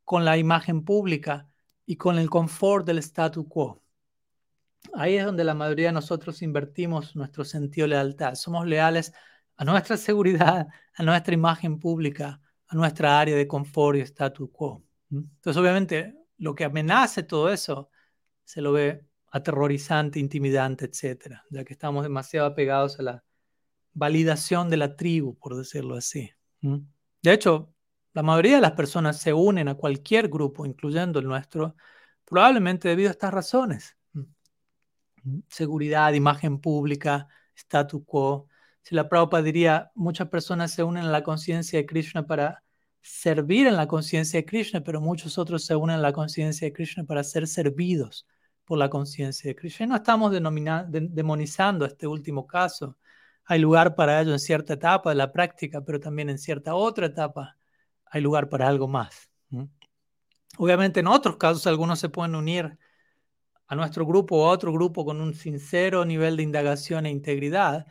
con 0.05 0.25
la 0.25 0.39
imagen 0.39 0.85
pública 0.85 1.48
y 1.89 1.97
con 1.97 2.19
el 2.19 2.29
confort 2.29 2.87
del 2.87 2.99
statu 2.99 3.49
quo. 3.49 3.83
Ahí 4.93 5.17
es 5.17 5.25
donde 5.25 5.43
la 5.43 5.55
mayoría 5.55 5.87
de 5.87 5.95
nosotros 5.95 6.43
invertimos 6.43 7.17
nuestro 7.17 7.47
sentido 7.47 7.87
de 7.87 7.95
lealtad. 7.95 8.35
Somos 8.35 8.67
leales 8.67 9.15
a 9.57 9.65
nuestra 9.65 9.97
seguridad, 9.97 10.69
a 10.95 11.03
nuestra 11.03 11.33
imagen 11.33 11.79
pública, 11.79 12.43
a 12.67 12.77
nuestra 12.77 13.19
área 13.19 13.35
de 13.35 13.49
confort 13.49 13.97
y 13.97 14.03
status 14.03 14.51
quo. 14.53 14.85
Entonces, 15.11 15.57
obviamente, 15.57 16.15
lo 16.37 16.55
que 16.55 16.65
amenace 16.65 17.23
todo 17.23 17.49
eso 17.49 17.89
se 18.45 18.61
lo 18.61 18.73
ve 18.73 19.07
aterrorizante, 19.31 20.21
intimidante, 20.21 20.85
etcétera, 20.85 21.43
ya 21.49 21.65
que 21.65 21.73
estamos 21.73 22.03
demasiado 22.03 22.49
apegados 22.49 23.01
a 23.01 23.03
la 23.03 23.25
validación 23.95 24.69
de 24.69 24.77
la 24.77 24.95
tribu, 24.95 25.39
por 25.39 25.57
decirlo 25.57 25.95
así. 25.97 26.31
De 26.61 27.33
hecho, 27.33 27.73
la 28.15 28.23
mayoría 28.23 28.57
de 28.57 28.63
las 28.63 28.73
personas 28.73 29.19
se 29.21 29.33
unen 29.33 29.69
a 29.69 29.75
cualquier 29.75 30.29
grupo, 30.29 30.67
incluyendo 30.67 31.19
el 31.19 31.27
nuestro, 31.27 31.77
Probablemente 32.29 32.89
debido 32.89 33.09
a 33.09 33.13
estas 33.13 33.33
razones. 33.33 33.97
Seguridad, 35.49 36.13
imagen 36.13 36.61
pública, 36.61 37.27
statu 37.57 38.05
quo. 38.05 38.49
Si 38.83 38.95
la 38.95 39.09
Prabhupada 39.09 39.43
diría, 39.43 39.91
muchas 39.95 40.29
personas 40.29 40.73
se 40.73 40.83
unen 40.83 41.05
a 41.05 41.11
la 41.11 41.23
conciencia 41.23 41.79
de 41.79 41.87
Krishna 41.87 42.27
para 42.27 42.63
servir 43.01 43.67
en 43.67 43.77
la 43.77 43.87
conciencia 43.89 44.41
de 44.41 44.45
Krishna, 44.45 44.83
pero 44.83 45.01
muchos 45.01 45.39
otros 45.39 45.65
se 45.65 45.75
unen 45.75 45.97
a 45.97 46.01
la 46.01 46.13
conciencia 46.13 46.67
de 46.67 46.73
Krishna 46.75 47.05
para 47.05 47.25
ser 47.25 47.47
servidos 47.47 48.27
por 48.67 48.79
la 48.79 48.91
conciencia 48.91 49.49
de 49.49 49.57
Krishna. 49.57 49.87
no 49.87 49.97
estamos 49.97 50.31
demonizando 50.31 51.87
este 51.87 52.07
último 52.07 52.47
caso. 52.47 52.99
Hay 53.47 53.59
lugar 53.59 53.95
para 53.95 54.21
ello 54.21 54.33
en 54.33 54.39
cierta 54.39 54.75
etapa 54.75 55.11
de 55.11 55.17
la 55.17 55.33
práctica, 55.33 55.83
pero 55.83 55.99
también 55.99 56.29
en 56.29 56.39
cierta 56.39 56.75
otra 56.75 57.07
etapa 57.07 57.58
hay 58.11 58.21
lugar 58.21 58.49
para 58.49 58.69
algo 58.69 58.89
más. 58.89 59.31
Obviamente 60.57 61.01
en 61.01 61.07
otros 61.07 61.37
casos 61.37 61.67
algunos 61.67 61.99
se 61.99 62.09
pueden 62.09 62.35
unir 62.35 62.79
a 63.67 63.75
nuestro 63.77 64.07
grupo 64.07 64.37
o 64.37 64.49
a 64.49 64.51
otro 64.51 64.73
grupo 64.73 65.05
con 65.05 65.21
un 65.21 65.35
sincero 65.35 66.05
nivel 66.05 66.37
de 66.37 66.43
indagación 66.43 67.07
e 67.07 67.11
integridad, 67.11 67.87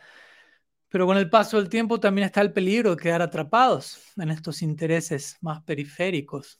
pero 0.89 1.05
con 1.05 1.17
el 1.17 1.29
paso 1.29 1.57
del 1.57 1.69
tiempo 1.69 1.99
también 1.99 2.25
está 2.25 2.41
el 2.41 2.53
peligro 2.53 2.91
de 2.95 3.01
quedar 3.01 3.21
atrapados 3.21 4.01
en 4.17 4.29
estos 4.31 4.61
intereses 4.61 5.37
más 5.41 5.61
periféricos 5.63 6.59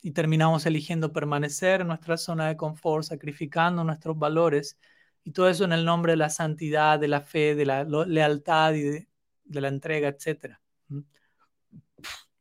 y 0.00 0.10
terminamos 0.12 0.64
eligiendo 0.66 1.12
permanecer 1.12 1.82
en 1.82 1.88
nuestra 1.88 2.16
zona 2.16 2.48
de 2.48 2.56
confort, 2.56 3.04
sacrificando 3.04 3.84
nuestros 3.84 4.18
valores 4.18 4.78
y 5.24 5.32
todo 5.32 5.48
eso 5.48 5.64
en 5.64 5.72
el 5.72 5.84
nombre 5.84 6.12
de 6.12 6.18
la 6.18 6.30
santidad, 6.30 6.98
de 6.98 7.08
la 7.08 7.20
fe, 7.20 7.54
de 7.54 7.66
la 7.66 7.84
lealtad 7.84 8.74
y 8.74 8.82
de, 8.82 9.08
la 9.48 9.68
entrega, 9.68 10.08
etc. 10.08 10.58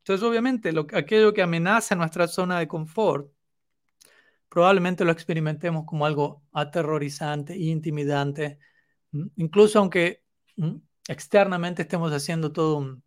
Entonces, 0.04 0.28
obviamente, 0.28 0.74
lo, 0.74 0.86
aquello 0.93 1.34
que 1.34 1.41
amenaza 1.41 1.95
nuestra 1.95 2.28
zona 2.28 2.60
de 2.60 2.68
confort, 2.68 3.32
probablemente 4.49 5.06
lo 5.06 5.14
experimentemos 5.14 5.86
como 5.86 6.06
algo 6.06 6.43
aterrorizante, 6.51 7.58
intimidante, 7.58 8.60
incluso 9.38 9.80
aunque 9.80 10.26
externamente 11.08 11.84
estemos 11.84 12.12
haciendo 12.12 12.51
todo 12.51 12.78
un, 12.80 13.04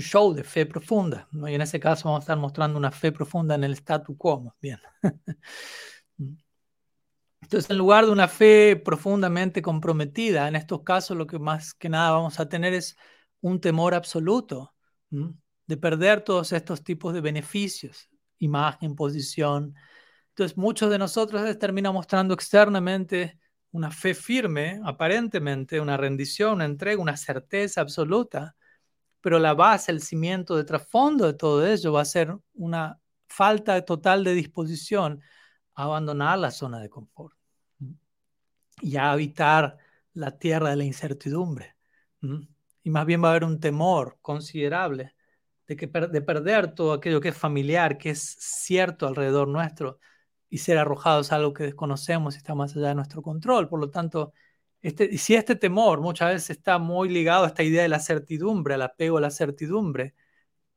show 0.00 0.34
de 0.34 0.42
fe 0.42 0.66
profunda. 0.66 1.28
Y 1.32 1.54
en 1.54 1.60
ese 1.62 1.78
caso 1.78 2.08
vamos 2.08 2.22
a 2.22 2.24
estar 2.24 2.36
mostrando 2.36 2.78
una 2.78 2.90
fe 2.90 3.12
profunda 3.12 3.54
en 3.54 3.62
el 3.64 3.72
statu 3.74 4.16
quo. 4.18 4.56
Bien. 4.60 4.80
Entonces, 7.40 7.70
en 7.70 7.78
lugar 7.78 8.04
de 8.06 8.10
una 8.10 8.26
fe 8.28 8.74
profundamente 8.76 9.62
comprometida, 9.62 10.48
en 10.48 10.56
estos 10.56 10.82
casos 10.82 11.16
lo 11.16 11.28
que 11.28 11.38
más 11.38 11.74
que 11.74 11.88
nada 11.88 12.10
vamos 12.10 12.40
a 12.40 12.48
tener 12.48 12.74
es 12.74 12.96
un 13.40 13.60
temor 13.60 13.94
absoluto 13.94 14.74
de 15.68 15.76
perder 15.76 16.22
todos 16.22 16.52
estos 16.52 16.82
tipos 16.82 17.12
de 17.14 17.20
beneficios, 17.20 18.08
imagen, 18.38 18.96
posición. 18.96 19.74
Entonces, 20.30 20.56
muchos 20.56 20.90
de 20.90 20.98
nosotros 20.98 21.58
terminan 21.58 21.92
mostrando 21.92 22.34
externamente 22.34 23.38
una 23.70 23.90
fe 23.90 24.14
firme, 24.14 24.80
aparentemente, 24.82 25.78
una 25.78 25.98
rendición, 25.98 26.54
una 26.54 26.64
entrega, 26.64 27.02
una 27.02 27.18
certeza 27.18 27.82
absoluta, 27.82 28.56
pero 29.20 29.38
la 29.38 29.52
base, 29.52 29.92
el 29.92 30.00
cimiento 30.00 30.56
de 30.56 30.64
trasfondo 30.64 31.26
de 31.26 31.34
todo 31.34 31.66
ello 31.66 31.92
va 31.92 32.00
a 32.00 32.06
ser 32.06 32.34
una 32.54 32.98
falta 33.26 33.84
total 33.84 34.24
de 34.24 34.32
disposición 34.32 35.20
a 35.74 35.84
abandonar 35.84 36.38
la 36.38 36.50
zona 36.50 36.80
de 36.80 36.88
confort 36.88 37.36
y 38.80 38.96
a 38.96 39.12
habitar 39.12 39.76
la 40.14 40.38
tierra 40.38 40.70
de 40.70 40.76
la 40.76 40.84
incertidumbre. 40.84 41.76
Y 42.82 42.90
más 42.90 43.04
bien 43.04 43.22
va 43.22 43.28
a 43.28 43.30
haber 43.32 43.44
un 43.44 43.60
temor 43.60 44.18
considerable 44.22 45.14
de, 45.68 45.76
que, 45.76 45.86
de 45.86 46.22
perder 46.22 46.74
todo 46.74 46.92
aquello 46.94 47.20
que 47.20 47.28
es 47.28 47.36
familiar, 47.36 47.98
que 47.98 48.10
es 48.10 48.20
cierto 48.40 49.06
alrededor 49.06 49.48
nuestro, 49.48 50.00
y 50.50 50.58
ser 50.58 50.78
arrojados 50.78 51.32
a 51.32 51.36
algo 51.36 51.52
que 51.52 51.64
desconocemos 51.64 52.34
y 52.34 52.38
está 52.38 52.54
más 52.54 52.76
allá 52.76 52.88
de 52.88 52.94
nuestro 52.96 53.22
control. 53.22 53.68
Por 53.68 53.80
lo 53.80 53.90
tanto, 53.90 54.32
este, 54.82 55.16
si 55.18 55.34
este 55.34 55.56
temor 55.56 56.00
muchas 56.00 56.32
veces 56.32 56.50
está 56.50 56.78
muy 56.78 57.08
ligado 57.10 57.44
a 57.44 57.48
esta 57.48 57.62
idea 57.62 57.82
de 57.82 57.88
la 57.88 58.00
certidumbre, 58.00 58.74
al 58.74 58.82
apego 58.82 59.18
a 59.18 59.20
la 59.20 59.30
certidumbre, 59.30 60.14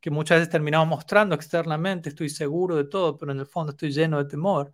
que 0.01 0.11
muchas 0.11 0.39
veces 0.39 0.51
terminamos 0.51 0.87
mostrando 0.87 1.35
externamente, 1.35 2.09
estoy 2.09 2.29
seguro 2.29 2.75
de 2.75 2.85
todo, 2.85 3.17
pero 3.17 3.31
en 3.31 3.39
el 3.39 3.45
fondo 3.47 3.71
estoy 3.71 3.91
lleno 3.91 4.17
de 4.17 4.25
temor. 4.29 4.73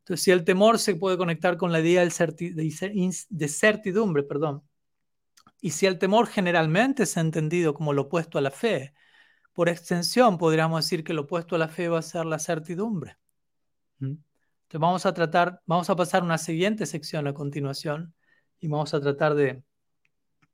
Entonces, 0.00 0.24
si 0.24 0.30
el 0.32 0.44
temor 0.44 0.78
se 0.78 0.96
puede 0.96 1.16
conectar 1.16 1.56
con 1.56 1.72
la 1.72 1.80
idea 1.80 2.02
de 2.02 3.48
certidumbre, 3.48 4.22
perdón, 4.24 4.62
y 5.60 5.70
si 5.70 5.86
el 5.86 5.98
temor 5.98 6.26
generalmente 6.26 7.04
es 7.04 7.16
entendido 7.16 7.74
como 7.74 7.92
lo 7.94 8.02
opuesto 8.02 8.38
a 8.38 8.42
la 8.42 8.50
fe, 8.50 8.94
por 9.54 9.68
extensión 9.68 10.36
podríamos 10.36 10.84
decir 10.84 11.04
que 11.04 11.14
lo 11.14 11.22
opuesto 11.22 11.54
a 11.54 11.58
la 11.58 11.68
fe 11.68 11.88
va 11.88 12.00
a 12.00 12.02
ser 12.02 12.26
la 12.26 12.38
certidumbre. 12.38 13.16
Entonces 14.00 14.80
vamos 14.80 15.06
a 15.06 15.14
tratar, 15.14 15.62
vamos 15.64 15.88
a 15.88 15.96
pasar 15.96 16.22
una 16.22 16.36
siguiente 16.36 16.84
sección 16.84 17.26
a 17.28 17.32
continuación 17.32 18.14
y 18.60 18.68
vamos 18.68 18.92
a 18.92 19.00
tratar 19.00 19.34
de, 19.34 19.62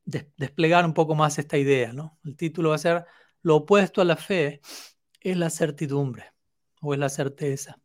desplegar 0.05 0.85
un 0.85 0.95
poco 0.95 1.15
más 1.15 1.39
esta 1.39 1.57
idea, 1.57 1.93
¿no? 1.93 2.19
El 2.25 2.37
título 2.37 2.71
va 2.71 2.75
a 2.75 2.79
ser 2.79 3.07
Lo 3.43 3.57
opuesto 3.57 4.03
a 4.03 4.05
la 4.05 4.17
fe 4.17 4.61
es 5.21 5.37
la 5.37 5.51
certidumbre 5.51 6.33
o 6.83 6.93
es 6.93 7.01
la 7.01 7.09
certeza. 7.09 7.81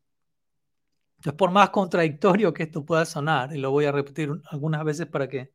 Entonces, 1.17 1.37
por 1.37 1.51
más 1.51 1.69
contradictorio 1.69 2.53
que 2.53 2.63
esto 2.63 2.85
pueda 2.85 3.05
sonar, 3.05 3.55
y 3.55 3.57
lo 3.57 3.71
voy 3.71 3.85
a 3.85 3.91
repetir 3.91 4.31
algunas 4.49 4.83
veces 4.83 5.07
para 5.07 5.27
que 5.29 5.53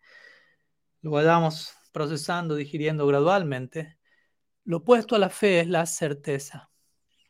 lo 1.03 1.11
vayamos 1.11 1.75
procesando, 1.93 2.55
digiriendo 2.55 3.07
gradualmente, 3.07 4.00
lo 4.71 4.77
opuesto 4.79 5.17
a 5.17 5.19
la 5.19 5.31
fe 5.31 5.61
es 5.61 5.67
la 5.67 5.85
certeza. 5.85 6.71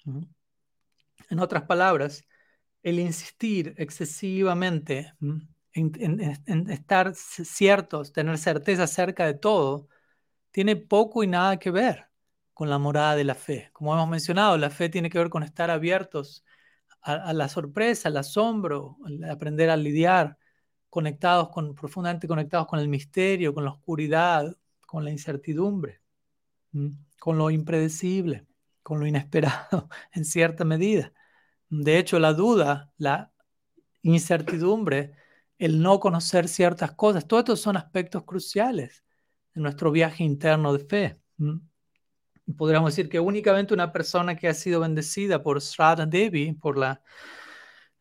En 0.04 1.40
otras 1.40 1.62
palabras, 1.62 2.26
el 2.82 2.98
insistir 2.98 3.74
excesivamente 3.78 5.14
en, 5.72 6.20
estar 6.70 7.14
ciertos, 7.14 8.12
tener 8.12 8.36
certeza 8.36 8.82
acerca 8.82 9.24
de 9.24 9.32
todo, 9.32 9.88
tiene 10.50 10.76
poco 10.76 11.24
y 11.24 11.28
nada 11.28 11.58
que 11.58 11.70
ver 11.70 12.08
con 12.52 12.68
la 12.68 12.76
morada 12.76 13.16
de 13.16 13.24
la 13.24 13.34
fe. 13.34 13.70
Como 13.72 13.94
hemos 13.94 14.08
mencionado, 14.10 14.58
la 14.58 14.68
fe 14.68 14.90
tiene 14.90 15.08
que 15.08 15.18
ver 15.18 15.30
con 15.30 15.42
estar 15.42 15.70
abiertos 15.70 16.44
a, 17.00 17.32
la 17.32 17.48
sorpresa, 17.48 18.10
al 18.10 18.18
asombro, 18.18 18.98
aprender 19.30 19.70
a 19.70 19.78
lidiar, 19.78 20.36
conectados 20.90 21.48
con, 21.48 21.74
profundamente 21.74 22.28
conectados 22.28 22.66
con 22.66 22.80
el 22.80 22.88
misterio, 22.88 23.54
con 23.54 23.64
la 23.64 23.70
oscuridad, 23.70 24.54
con 24.86 25.04
la 25.04 25.10
incertidumbre 25.10 26.02
con 27.20 27.38
lo 27.38 27.50
impredecible, 27.50 28.46
con 28.82 28.98
lo 28.98 29.06
inesperado, 29.06 29.88
en 30.12 30.24
cierta 30.24 30.64
medida. 30.64 31.12
De 31.68 31.98
hecho, 31.98 32.18
la 32.18 32.32
duda, 32.32 32.92
la 32.98 33.32
incertidumbre, 34.02 35.12
el 35.58 35.80
no 35.80 36.00
conocer 36.00 36.48
ciertas 36.48 36.92
cosas, 36.92 37.28
todos 37.28 37.42
estos 37.42 37.60
son 37.60 37.76
aspectos 37.76 38.24
cruciales 38.24 39.04
en 39.54 39.62
nuestro 39.62 39.92
viaje 39.92 40.24
interno 40.24 40.72
de 40.72 40.84
fe. 40.84 41.20
Podríamos 42.56 42.92
decir 42.92 43.08
que 43.08 43.20
únicamente 43.20 43.74
una 43.74 43.92
persona 43.92 44.34
que 44.34 44.48
ha 44.48 44.54
sido 44.54 44.80
bendecida 44.80 45.42
por 45.42 45.60
Srada 45.60 46.06
Devi, 46.06 46.52
por 46.54 46.78
la 46.78 47.02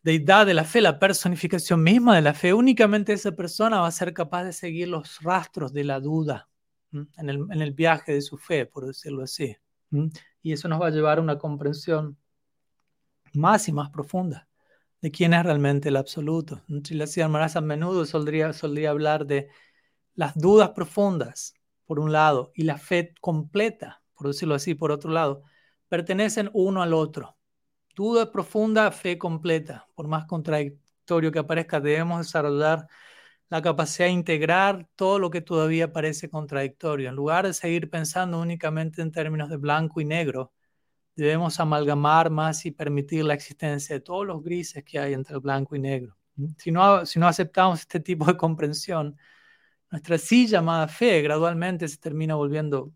deidad 0.01 0.45
de 0.45 0.53
la 0.53 0.63
fe, 0.63 0.82
la 0.82 0.97
personificación 0.97 1.84
misma 1.84 2.15
de 2.15 2.22
la 2.22 2.34
fe, 2.34 2.53
únicamente 2.53 3.13
esa 3.13 3.34
persona 3.34 3.82
va 3.82 3.88
a 3.88 3.91
ser 3.91 4.13
capaz 4.13 4.45
de 4.45 4.53
seguir 4.53 4.88
los 4.88 5.22
rastros 5.22 5.74
de 5.74 5.84
la 5.84 5.99
duda, 5.99 6.48
en 6.91 7.61
el, 7.61 7.73
viaje 7.73 8.13
de 8.13 8.21
su 8.21 8.37
fe, 8.37 8.65
por 8.65 8.85
decirlo 8.85 9.23
así. 9.23 9.55
Y 10.41 10.53
eso 10.53 10.67
nos 10.67 10.81
va 10.81 10.87
a 10.87 10.91
llevar 10.91 11.17
a 11.17 11.21
una 11.21 11.37
comprensión 11.37 12.17
más 13.33 13.67
y 13.67 13.71
más 13.71 13.89
profunda 13.89 14.47
de 15.01 15.11
quién 15.11 15.33
es 15.33 15.43
realmente 15.43 15.89
el 15.89 15.97
absoluto. 15.97 16.61
Chilasi 16.81 17.23
Maharaj 17.23 17.57
a 17.57 17.61
menudo 17.61 18.05
solía, 18.05 18.53
solía 18.53 18.89
hablar 18.89 19.25
de 19.25 19.49
las 20.15 20.35
dudas 20.35 20.71
profundas, 20.71 21.53
por 21.85 21.99
un 21.99 22.11
lado, 22.11 22.51
y 22.53 22.63
la 22.63 22.77
fe 22.77 23.13
completa, 23.21 24.01
por 24.13 24.27
decirlo 24.27 24.55
así, 24.55 24.75
por 24.75 24.91
otro 24.91 25.11
lado, 25.11 25.43
pertenecen 25.87 26.49
uno 26.53 26.81
al 26.81 26.93
otro. 26.93 27.37
Duda 27.95 28.31
profunda, 28.31 28.91
fe 28.91 29.17
completa. 29.17 29.87
Por 29.95 30.07
más 30.07 30.25
contradictorio 30.25 31.31
que 31.31 31.39
aparezca, 31.39 31.79
debemos 31.79 32.19
desarrollar 32.19 32.87
la 33.49 33.61
capacidad 33.61 34.07
de 34.07 34.13
integrar 34.13 34.87
todo 34.95 35.19
lo 35.19 35.29
que 35.29 35.41
todavía 35.41 35.91
parece 35.91 36.29
contradictorio. 36.29 37.09
En 37.09 37.15
lugar 37.15 37.45
de 37.47 37.53
seguir 37.53 37.89
pensando 37.89 38.39
únicamente 38.39 39.01
en 39.01 39.11
términos 39.11 39.49
de 39.49 39.57
blanco 39.57 40.01
y 40.01 40.05
negro, 40.05 40.53
debemos 41.15 41.59
amalgamar 41.59 42.29
más 42.29 42.65
y 42.65 42.71
permitir 42.71 43.25
la 43.25 43.33
existencia 43.33 43.95
de 43.95 44.01
todos 44.01 44.25
los 44.25 44.43
grises 44.43 44.83
que 44.83 44.99
hay 44.99 45.13
entre 45.13 45.35
el 45.35 45.41
blanco 45.41 45.75
y 45.75 45.79
negro. 45.79 46.15
Si 46.57 46.71
no, 46.71 47.05
si 47.05 47.19
no 47.19 47.27
aceptamos 47.27 47.81
este 47.81 47.99
tipo 47.99 48.25
de 48.25 48.37
comprensión, 48.37 49.17
nuestra 49.91 50.17
sí 50.17 50.47
llamada 50.47 50.87
fe 50.87 51.21
gradualmente 51.21 51.87
se 51.87 51.97
termina 51.97 52.35
volviendo 52.35 52.91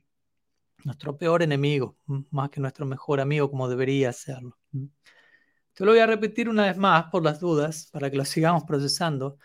nuestro 0.86 1.18
peor 1.18 1.42
enemigo, 1.42 1.98
más 2.30 2.50
que 2.50 2.62
nuestro 2.62 2.86
mejor 2.86 3.20
amigo 3.20 3.50
como 3.50 3.68
debería 3.68 4.14
serlo. 4.14 4.58
Yo 4.72 5.86
lo 5.86 5.92
voy 5.92 6.00
a 6.00 6.06
repetir 6.06 6.48
una 6.50 6.66
vez 6.66 6.78
más 6.78 7.06
por 7.06 7.24
las 7.24 7.40
dudas, 7.40 7.90
para 7.92 8.12
que 8.12 8.18
lo 8.18 8.26
sigamos 8.26 8.64
procesando. 8.64 9.38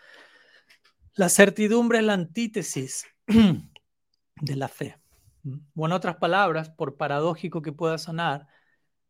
La 1.19 1.27
certidumbre 1.27 1.97
es 1.97 2.05
la 2.05 2.13
antítesis 2.13 3.05
de 3.27 4.55
la 4.55 4.69
fe. 4.69 4.95
O 5.75 5.85
en 5.85 5.91
otras 5.91 6.15
palabras, 6.15 6.69
por 6.69 6.95
paradójico 6.95 7.61
que 7.61 7.73
pueda 7.73 7.97
sonar, 7.97 8.47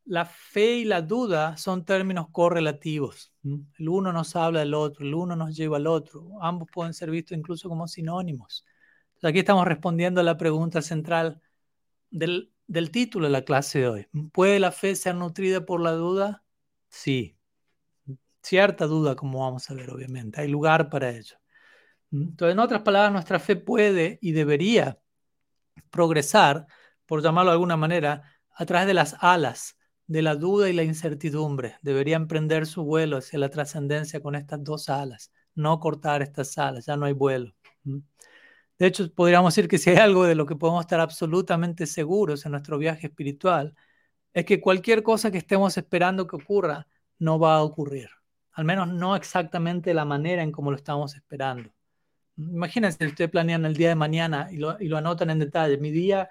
la 0.05 0.26
fe 0.26 0.78
y 0.78 0.86
la 0.86 1.03
duda 1.03 1.55
son 1.57 1.86
términos 1.86 2.26
correlativos. 2.32 3.32
El 3.43 3.89
uno 3.89 4.12
nos 4.12 4.36
habla 4.36 4.62
del 4.62 4.74
otro, 4.74 5.05
el 5.05 5.14
uno 5.14 5.36
nos 5.36 5.55
lleva 5.55 5.78
al 5.78 5.86
otro. 5.86 6.32
Ambos 6.41 6.68
pueden 6.74 6.95
ser 6.95 7.12
vistos 7.12 7.38
incluso 7.38 7.70
como 7.70 7.88
sinónimos. 7.88 8.66
aquí 9.22 9.38
estamos 9.38 9.68
respondiendo 9.68 10.20
a 10.20 10.24
la 10.24 10.36
pregunta 10.36 10.82
central 10.82 11.39
del, 12.10 12.51
del 12.66 12.89
título 12.89 13.28
de 13.28 13.34
la 13.34 13.45
clase 13.45 13.82
de 13.82 13.88
hoy. 13.88 14.07
¿Puede 14.34 14.60
la 14.60 14.72
fe 14.72 14.95
ser 14.95 15.14
nutrida 15.14 15.64
por 15.64 15.80
la 15.80 15.91
duda? 15.91 16.43
Sí. 16.89 17.38
Cierta 18.41 18.88
duda, 18.88 19.16
como 19.16 19.41
vamos 19.41 19.70
a 19.70 19.76
ver, 19.76 19.91
obviamente. 19.91 20.41
Hay 20.41 20.47
lugar 20.47 20.89
para 20.89 21.12
ello. 21.12 21.38
Entonces, 22.12 22.53
en 22.53 22.60
otras 22.60 22.82
palabras, 22.82 23.12
nuestra 23.12 23.39
fe 23.39 23.55
puede 23.55 24.18
y 24.22 24.32
debería 24.32 24.99
progresar, 25.89 26.68
por 27.05 27.22
llamarlo 27.22 27.51
de 27.51 27.55
alguna 27.55 27.78
manera, 27.78 28.24
a 28.55 28.66
través 28.66 28.88
de 28.88 28.93
las 28.93 29.16
alas 29.20 29.78
de 30.07 30.22
la 30.24 30.36
duda 30.36 30.70
y 30.70 30.74
la 30.74 30.84
incertidumbre. 30.84 31.78
Debería 31.82 32.16
emprender 32.16 32.66
su 32.66 32.84
vuelo 32.84 33.18
hacia 33.18 33.39
la 33.39 33.49
trascendencia 33.49 34.22
con 34.22 34.36
estas 34.36 34.64
dos 34.64 34.89
alas, 34.89 35.32
no 35.53 35.80
cortar 35.80 36.22
estas 36.22 36.57
alas, 36.57 36.88
ya 36.88 36.97
no 36.97 37.05
hay 37.05 37.14
vuelo. 37.14 37.53
De 37.84 38.88
hecho, 38.88 39.14
podríamos 39.14 39.53
decir 39.53 39.70
que 39.70 39.78
si 39.78 39.91
hay 39.91 39.97
algo 39.97 40.24
de 40.24 40.36
lo 40.36 40.45
que 40.45 40.55
podemos 40.55 40.82
estar 40.82 40.99
absolutamente 40.99 41.86
seguros 41.86 42.45
en 42.45 42.53
nuestro 42.53 42.78
viaje 42.78 43.07
espiritual, 43.07 43.76
es 44.34 44.45
que 44.45 44.62
cualquier 44.62 45.03
cosa 45.03 45.32
que 45.32 45.38
estemos 45.38 45.78
esperando 45.78 46.28
que 46.28 46.38
ocurra 46.38 46.88
no 47.20 47.39
va 47.39 47.57
a 47.57 47.64
ocurrir. 47.64 48.10
Al 48.53 48.66
menos 48.66 48.88
no 48.88 49.16
exactamente 49.16 49.93
la 49.93 50.05
manera 50.05 50.43
en 50.43 50.51
como 50.51 50.72
lo 50.72 50.78
estamos 50.78 51.16
esperando. 51.16 51.72
Imagínense, 52.39 53.05
ustedes 53.05 53.29
planean 53.29 53.65
el 53.65 53.75
día 53.75 53.89
de 53.89 53.95
mañana 53.95 54.47
y 54.51 54.57
lo, 54.57 54.79
y 54.79 54.87
lo 54.87 54.97
anotan 54.97 55.29
en 55.29 55.39
detalle. 55.39 55.77
Mi 55.77 55.91
día 55.91 56.29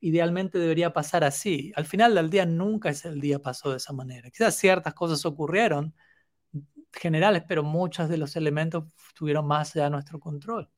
idealmente 0.00 0.58
debería 0.58 0.92
pasar 0.92 1.24
así. 1.24 1.72
Al 1.76 1.84
final 1.84 2.14
del 2.14 2.30
día 2.30 2.46
nunca 2.46 2.88
es 2.88 3.04
el 3.04 3.20
día 3.20 3.38
pasó 3.40 3.70
de 3.70 3.76
esa 3.76 3.92
manera. 3.92 4.30
Quizás 4.30 4.56
ciertas 4.56 4.94
cosas 4.94 5.24
ocurrieron 5.26 5.94
generales, 6.92 7.44
pero 7.46 7.62
muchos 7.62 8.08
de 8.08 8.16
los 8.16 8.34
elementos 8.36 8.84
estuvieron 9.08 9.46
más 9.46 9.74
allá 9.76 9.84
de 9.84 9.90
nuestro 9.90 10.18
control. 10.18 10.68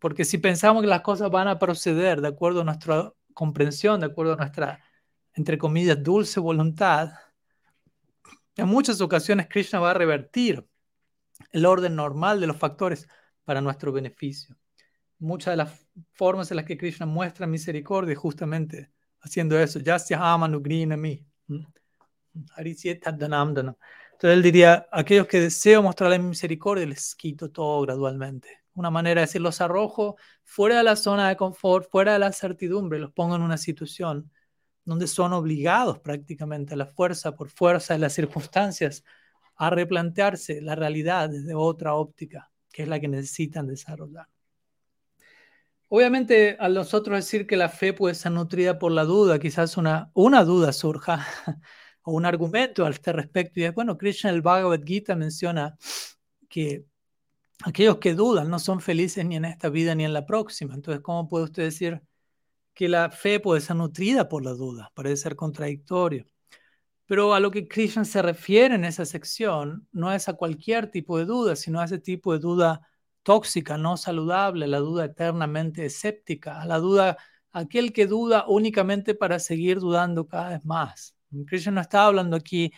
Porque 0.00 0.24
si 0.24 0.38
pensamos 0.38 0.82
que 0.82 0.88
las 0.88 1.00
cosas 1.00 1.30
van 1.30 1.48
a 1.48 1.58
proceder 1.58 2.20
de 2.20 2.28
acuerdo 2.28 2.60
a 2.60 2.64
nuestra 2.64 3.12
comprensión, 3.32 4.00
de 4.00 4.06
acuerdo 4.06 4.34
a 4.34 4.36
nuestra, 4.36 4.84
entre 5.32 5.58
comillas, 5.58 6.02
dulce 6.02 6.38
voluntad, 6.38 7.12
en 8.56 8.68
muchas 8.68 9.00
ocasiones 9.00 9.48
Krishna 9.48 9.80
va 9.80 9.90
a 9.90 9.94
revertir 9.94 10.64
el 11.50 11.66
orden 11.66 11.96
normal 11.96 12.40
de 12.40 12.46
los 12.46 12.56
factores 12.56 13.08
para 13.44 13.60
nuestro 13.60 13.92
beneficio. 13.92 14.56
Muchas 15.18 15.52
de 15.52 15.56
las 15.56 15.86
formas 16.12 16.50
en 16.50 16.56
las 16.56 16.66
que 16.66 16.76
Krishna 16.76 17.06
muestra 17.06 17.46
misericordia 17.46 18.16
justamente 18.16 18.90
haciendo 19.20 19.58
eso. 19.58 19.78
Yasya 19.78 20.18
a 20.34 20.38
mí. 20.96 21.26
Entonces 24.12 24.36
él 24.36 24.42
diría, 24.42 24.86
aquellos 24.90 25.26
que 25.26 25.40
deseo 25.40 25.82
mostrarle 25.82 26.18
misericordia, 26.18 26.86
les 26.86 27.14
quito 27.14 27.50
todo 27.50 27.82
gradualmente. 27.82 28.48
Una 28.74 28.90
manera 28.90 29.20
de 29.20 29.26
decir, 29.26 29.40
los 29.40 29.60
arrojo 29.60 30.16
fuera 30.42 30.78
de 30.78 30.84
la 30.84 30.96
zona 30.96 31.28
de 31.28 31.36
confort, 31.36 31.88
fuera 31.90 32.14
de 32.14 32.18
la 32.18 32.32
certidumbre, 32.32 32.98
los 32.98 33.12
pongo 33.12 33.36
en 33.36 33.42
una 33.42 33.56
situación 33.56 34.30
donde 34.84 35.06
son 35.06 35.32
obligados 35.32 36.00
prácticamente 36.00 36.74
a 36.74 36.76
la 36.76 36.86
fuerza, 36.86 37.34
por 37.34 37.50
fuerza 37.50 37.94
de 37.94 38.00
las 38.00 38.12
circunstancias, 38.12 39.04
a 39.56 39.70
replantearse 39.70 40.60
la 40.60 40.74
realidad 40.74 41.30
desde 41.30 41.54
otra 41.54 41.94
óptica, 41.94 42.50
que 42.74 42.82
es 42.82 42.88
la 42.88 42.98
que 42.98 43.06
necesitan 43.06 43.68
desarrollar. 43.68 44.26
Obviamente, 45.86 46.56
al 46.58 46.74
nosotros 46.74 47.16
decir 47.16 47.46
que 47.46 47.56
la 47.56 47.68
fe 47.68 47.92
puede 47.92 48.16
ser 48.16 48.32
nutrida 48.32 48.80
por 48.80 48.90
la 48.90 49.04
duda, 49.04 49.38
quizás 49.38 49.76
una, 49.76 50.10
una 50.12 50.44
duda 50.44 50.72
surja 50.72 51.24
o 52.02 52.12
un 52.12 52.26
argumento 52.26 52.84
al 52.84 52.94
este 52.94 53.12
respecto. 53.12 53.60
Y 53.60 53.64
es, 53.64 53.74
bueno, 53.74 53.96
Krishna 53.96 54.30
el 54.30 54.42
Bhagavad 54.42 54.80
Gita 54.84 55.14
menciona 55.14 55.78
que 56.48 56.84
aquellos 57.64 57.98
que 57.98 58.14
dudan 58.14 58.50
no 58.50 58.58
son 58.58 58.80
felices 58.80 59.24
ni 59.24 59.36
en 59.36 59.44
esta 59.44 59.68
vida 59.68 59.94
ni 59.94 60.04
en 60.04 60.12
la 60.12 60.26
próxima. 60.26 60.74
Entonces, 60.74 61.00
¿cómo 61.00 61.28
puede 61.28 61.44
usted 61.44 61.62
decir 61.62 62.02
que 62.74 62.88
la 62.88 63.10
fe 63.10 63.38
puede 63.38 63.60
ser 63.60 63.76
nutrida 63.76 64.28
por 64.28 64.44
la 64.44 64.52
duda? 64.52 64.90
Parece 64.96 65.18
ser 65.18 65.36
contradictorio. 65.36 66.26
Pero 67.06 67.34
a 67.34 67.40
lo 67.40 67.50
que 67.50 67.68
Krishna 67.68 68.04
se 68.04 68.22
refiere 68.22 68.74
en 68.74 68.84
esa 68.84 69.04
sección 69.04 69.86
no 69.92 70.12
es 70.12 70.28
a 70.28 70.34
cualquier 70.34 70.90
tipo 70.90 71.18
de 71.18 71.26
duda, 71.26 71.56
sino 71.56 71.80
a 71.80 71.84
ese 71.84 71.98
tipo 71.98 72.32
de 72.32 72.38
duda 72.38 72.88
tóxica, 73.22 73.76
no 73.76 73.96
saludable, 73.96 74.66
la 74.66 74.78
duda 74.78 75.06
eternamente 75.06 75.84
escéptica, 75.86 76.64
la 76.64 76.78
duda, 76.78 77.18
aquel 77.52 77.92
que 77.92 78.06
duda 78.06 78.44
únicamente 78.48 79.14
para 79.14 79.38
seguir 79.38 79.80
dudando 79.80 80.26
cada 80.26 80.50
vez 80.50 80.64
más. 80.64 81.16
Krishna 81.46 81.72
no 81.72 81.80
está 81.80 82.06
hablando 82.06 82.36
aquí 82.36 82.72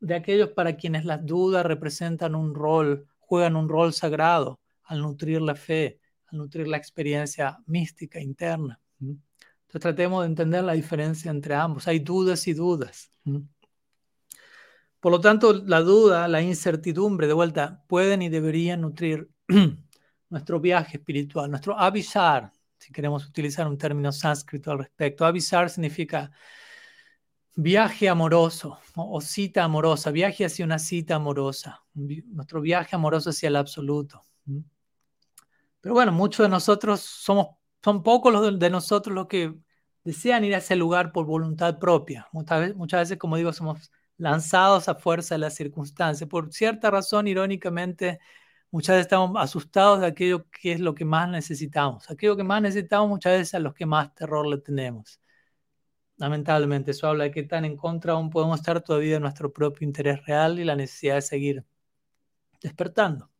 de 0.00 0.14
aquellos 0.14 0.50
para 0.50 0.76
quienes 0.76 1.04
las 1.04 1.24
dudas 1.24 1.64
representan 1.64 2.34
un 2.34 2.54
rol 2.54 3.06
juegan 3.28 3.56
un 3.56 3.68
rol 3.68 3.92
sagrado 3.92 4.58
al 4.84 5.02
nutrir 5.02 5.42
la 5.42 5.54
fe, 5.54 6.00
al 6.28 6.38
nutrir 6.38 6.66
la 6.66 6.78
experiencia 6.78 7.58
mística 7.66 8.18
interna. 8.18 8.80
Entonces 9.68 9.82
tratemos 9.82 10.22
de 10.22 10.28
entender 10.28 10.64
la 10.64 10.72
diferencia 10.72 11.30
entre 11.30 11.54
ambos. 11.54 11.86
Hay 11.88 11.98
dudas 11.98 12.48
y 12.48 12.54
dudas. 12.54 13.10
Por 14.98 15.12
lo 15.12 15.20
tanto, 15.20 15.52
la 15.52 15.82
duda, 15.82 16.26
la 16.26 16.40
incertidumbre, 16.40 17.26
de 17.26 17.34
vuelta, 17.34 17.84
pueden 17.86 18.22
y 18.22 18.30
deberían 18.30 18.80
nutrir 18.80 19.30
nuestro 20.30 20.58
viaje 20.58 20.96
espiritual, 20.96 21.50
nuestro 21.50 21.78
avisar, 21.78 22.50
si 22.78 22.90
queremos 22.92 23.26
utilizar 23.26 23.68
un 23.68 23.76
término 23.76 24.10
sánscrito 24.10 24.70
al 24.70 24.78
respecto. 24.78 25.26
Avisar 25.26 25.68
significa 25.68 26.30
viaje 27.54 28.08
amoroso 28.08 28.78
o, 28.96 29.20
cita 29.20 29.64
amorosa, 29.64 30.10
viaje 30.10 30.46
hacia 30.46 30.64
una 30.64 30.78
cita 30.78 31.16
amorosa, 31.16 31.84
nuestro 31.92 32.62
viaje 32.62 32.96
amoroso 32.96 33.28
hacia 33.28 33.48
el 33.48 33.56
absoluto. 33.56 34.22
Pero 35.82 35.94
bueno, 35.94 36.10
muchos 36.10 36.44
de 36.44 36.48
nosotros 36.48 37.00
somos, 37.00 37.48
son 37.82 38.02
pocos 38.02 38.32
los 38.32 38.58
de, 38.58 38.70
nosotros 38.70 39.14
los 39.14 39.26
que 39.28 39.54
desean 40.04 40.44
ir 40.44 40.54
a 40.54 40.58
ese 40.58 40.76
lugar 40.76 41.12
por 41.12 41.26
voluntad 41.26 41.78
propia. 41.78 42.28
Muchas 42.32 42.60
veces, 42.60 42.76
muchas 42.76 43.00
veces, 43.00 43.18
como 43.18 43.36
digo, 43.36 43.52
somos 43.52 43.92
lanzados 44.16 44.88
a 44.88 44.94
fuerza 44.94 45.34
de 45.34 45.40
las 45.40 45.54
circunstancias. 45.54 46.28
Por 46.28 46.52
cierta 46.52 46.90
razón, 46.90 47.28
irónicamente, 47.28 48.20
muchas 48.70 48.96
veces 48.96 49.06
estamos 49.06 49.36
asustados 49.42 50.00
de 50.00 50.06
aquello 50.06 50.46
que 50.50 50.72
es 50.72 50.80
lo 50.80 50.94
que 50.94 51.04
más 51.04 51.28
necesitamos. 51.28 52.10
Aquello 52.10 52.36
que 52.36 52.44
más 52.44 52.62
necesitamos 52.62 53.08
muchas 53.08 53.32
veces 53.38 53.54
a 53.54 53.60
los 53.60 53.74
que 53.74 53.86
más 53.86 54.14
terror 54.14 54.46
le 54.46 54.58
tenemos 54.58 55.20
lamentablemente, 56.18 56.90
eso 56.90 57.06
habla 57.06 57.24
de 57.24 57.30
que 57.30 57.44
tan 57.44 57.64
en 57.64 57.76
contra 57.76 58.12
aún 58.12 58.28
podemos 58.28 58.58
estar 58.60 58.82
todavía 58.82 59.14
de 59.14 59.20
nuestro 59.20 59.52
propio 59.52 59.86
interés 59.86 60.24
real 60.26 60.58
y 60.58 60.64
la 60.64 60.76
necesidad 60.76 61.14
de 61.14 61.22
seguir 61.22 61.64
despertando. 62.60 63.30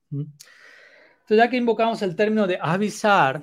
Entonces, 1.29 1.45
ya 1.45 1.51
que 1.51 1.59
invocamos 1.59 2.01
el 2.01 2.17
término 2.17 2.47
de 2.47 2.59
avisar 2.59 3.43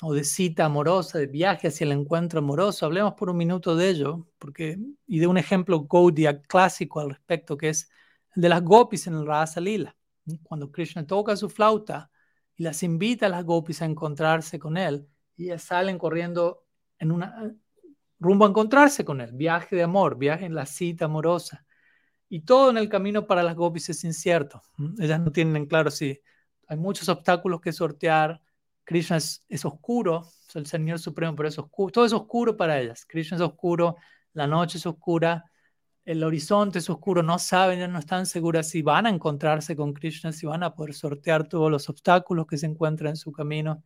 o 0.00 0.14
de 0.14 0.24
cita 0.24 0.64
amorosa, 0.64 1.18
de 1.18 1.26
viaje 1.26 1.68
hacia 1.68 1.84
el 1.84 1.92
encuentro 1.92 2.38
amoroso, 2.38 2.86
hablemos 2.86 3.12
por 3.12 3.28
un 3.28 3.36
minuto 3.36 3.76
de 3.76 3.90
ello 3.90 4.26
porque, 4.38 4.78
y 5.06 5.18
de 5.18 5.26
un 5.26 5.36
ejemplo 5.36 5.82
Gaudiya 5.84 6.40
clásico 6.40 6.98
al 6.98 7.10
respecto, 7.10 7.58
que 7.58 7.68
es 7.68 7.90
el 8.34 8.40
de 8.40 8.48
las 8.48 8.62
gopis 8.62 9.06
en 9.06 9.16
el 9.16 9.26
Rasa 9.26 9.60
Lila. 9.60 9.94
Cuando 10.44 10.72
Krishna 10.72 11.06
toca 11.06 11.36
su 11.36 11.50
flauta 11.50 12.10
y 12.56 12.62
las 12.62 12.82
invita 12.82 13.26
a 13.26 13.28
las 13.28 13.44
gopis 13.44 13.82
a 13.82 13.84
encontrarse 13.84 14.58
con 14.58 14.78
él, 14.78 15.06
y 15.36 15.44
ellas 15.44 15.62
salen 15.62 15.98
corriendo 15.98 16.64
en 16.98 17.12
una, 17.12 17.54
rumbo 18.18 18.46
a 18.46 18.48
encontrarse 18.48 19.04
con 19.04 19.20
él, 19.20 19.32
viaje 19.34 19.76
de 19.76 19.82
amor, 19.82 20.16
viaje 20.16 20.46
en 20.46 20.54
la 20.54 20.64
cita 20.64 21.04
amorosa. 21.04 21.66
Y 22.30 22.46
todo 22.46 22.70
en 22.70 22.78
el 22.78 22.88
camino 22.88 23.26
para 23.26 23.42
las 23.42 23.56
gopis 23.56 23.90
es 23.90 24.04
incierto. 24.04 24.62
Ellas 24.98 25.20
no 25.20 25.32
tienen 25.32 25.56
en 25.56 25.66
claro 25.66 25.90
si 25.90 26.18
hay 26.66 26.76
muchos 26.76 27.08
obstáculos 27.08 27.60
que 27.60 27.72
sortear. 27.72 28.40
Krishna 28.84 29.16
es, 29.16 29.64
oscuro, 29.64 30.28
es 30.48 30.56
el 30.56 30.66
Señor 30.66 30.98
Supremo, 30.98 31.34
pero 31.36 31.48
es 31.48 31.58
oscuro. 31.58 31.92
Todo 31.92 32.04
es 32.04 32.12
oscuro 32.12 32.56
para 32.56 32.80
ellas. 32.80 33.04
Krishna 33.06 33.36
es 33.36 33.42
oscuro, 33.42 33.96
la 34.32 34.46
noche 34.46 34.78
es 34.78 34.86
oscura, 34.86 35.44
el 36.04 36.22
horizonte 36.22 36.78
es 36.78 36.90
oscuro. 36.90 37.22
No 37.22 37.38
saben, 37.38 37.90
no 37.92 37.98
están 37.98 38.26
seguras 38.26 38.68
si 38.68 38.82
van 38.82 39.06
a 39.06 39.10
encontrarse 39.10 39.76
con 39.76 39.92
Krishna, 39.92 40.32
si 40.32 40.46
van 40.46 40.62
a 40.62 40.74
poder 40.74 40.94
sortear 40.94 41.48
todos 41.48 41.70
los 41.70 41.88
obstáculos 41.88 42.46
que 42.46 42.58
se 42.58 42.66
encuentran 42.66 43.10
en 43.10 43.16
su 43.16 43.32
camino. 43.32 43.82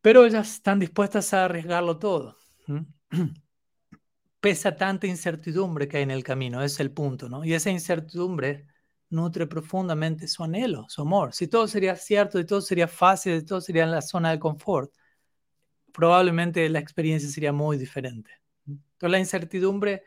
Pero 0.00 0.24
ellas 0.24 0.52
están 0.54 0.78
dispuestas 0.78 1.34
a 1.34 1.46
arriesgarlo 1.46 1.98
todo. 1.98 2.36
Pesa 4.40 4.76
tanta 4.76 5.06
incertidumbre 5.06 5.88
que 5.88 5.96
hay 5.96 6.02
en 6.04 6.10
el 6.10 6.22
camino, 6.22 6.62
es 6.62 6.78
el 6.78 6.92
punto, 6.92 7.28
¿no? 7.28 7.44
Y 7.44 7.54
esa 7.54 7.70
incertidumbre 7.70 8.66
nutre 9.10 9.46
profundamente 9.46 10.26
su 10.28 10.42
anhelo, 10.42 10.86
su 10.88 11.02
amor. 11.02 11.32
Si 11.32 11.48
todo 11.48 11.68
sería 11.68 11.96
cierto, 11.96 12.38
si 12.38 12.44
todo 12.44 12.60
sería 12.60 12.88
fácil, 12.88 13.38
si 13.40 13.46
todo 13.46 13.60
sería 13.60 13.84
en 13.84 13.90
la 13.90 14.02
zona 14.02 14.30
de 14.30 14.38
confort, 14.38 14.92
probablemente 15.92 16.68
la 16.68 16.78
experiencia 16.78 17.28
sería 17.28 17.52
muy 17.52 17.78
diferente. 17.78 18.30
Entonces 18.66 19.10
la 19.10 19.18
incertidumbre 19.18 20.04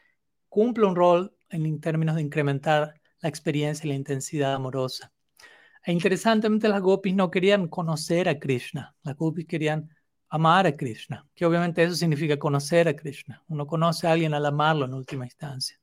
cumple 0.50 0.86
un 0.86 0.96
rol 0.96 1.36
en 1.50 1.80
términos 1.80 2.16
de 2.16 2.22
incrementar 2.22 2.94
la 3.22 3.30
experiencia 3.30 3.86
y 3.86 3.90
la 3.90 3.96
intensidad 3.96 4.54
amorosa. 4.54 5.12
E 5.84 5.92
interesantemente 5.92 6.68
las 6.68 6.82
gopis 6.82 7.16
no 7.16 7.32
querían 7.32 7.68
conocer 7.68 8.28
a 8.28 8.38
Krishna, 8.38 8.96
las 9.04 9.16
gopis 9.16 9.46
querían 9.46 9.90
amar 10.30 10.68
a 10.68 10.76
Krishna, 10.76 11.28
que 11.34 11.46
obviamente 11.46 11.84
eso 11.84 11.96
significa 11.96 12.38
conocer 12.38 12.88
a 12.88 12.96
Krishna. 12.96 13.44
Uno 13.48 13.66
conoce 13.66 14.08
a 14.08 14.12
alguien 14.12 14.34
al 14.34 14.46
amarlo 14.46 14.86
en 14.86 14.94
última 14.94 15.26
instancia. 15.26 15.80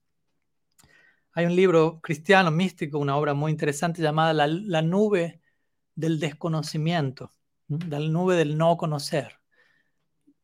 Hay 1.37 1.45
un 1.45 1.55
libro 1.55 2.01
cristiano 2.01 2.51
místico, 2.51 2.99
una 2.99 3.14
obra 3.14 3.34
muy 3.34 3.53
interesante 3.53 4.01
llamada 4.01 4.32
La, 4.32 4.80
nube 4.80 5.43
del 5.95 6.18
desconocimiento, 6.18 7.30
la 7.68 8.01
nube 8.01 8.37
del 8.37 8.57
no 8.57 8.78
conocer. 8.78 9.39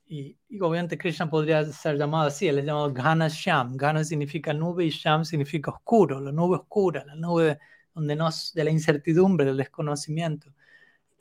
Y, 0.07 0.36
obviamente 0.61 0.99
Krishna 0.99 1.30
podría 1.30 1.64
ser 1.64 1.97
llamado 1.97 2.26
así, 2.26 2.47
él 2.47 2.59
es 2.59 2.66
llamado 2.66 2.93
Ghana 2.93 3.28
Sham. 3.30 3.74
Ghana 3.78 4.05
significa 4.05 4.53
nube 4.53 4.84
y 4.84 4.90
Sham 4.90 5.24
significa 5.24 5.70
oscuro, 5.70 6.20
la 6.20 6.30
nube 6.30 6.59
oscura, 6.59 7.07
la 7.07 7.14
nube 7.14 7.59
donde 7.95 8.14
nos, 8.14 8.53
de 8.53 8.62
la 8.62 8.70
incertidumbre, 8.70 9.47
del 9.47 9.57
desconocimiento. 9.57 10.53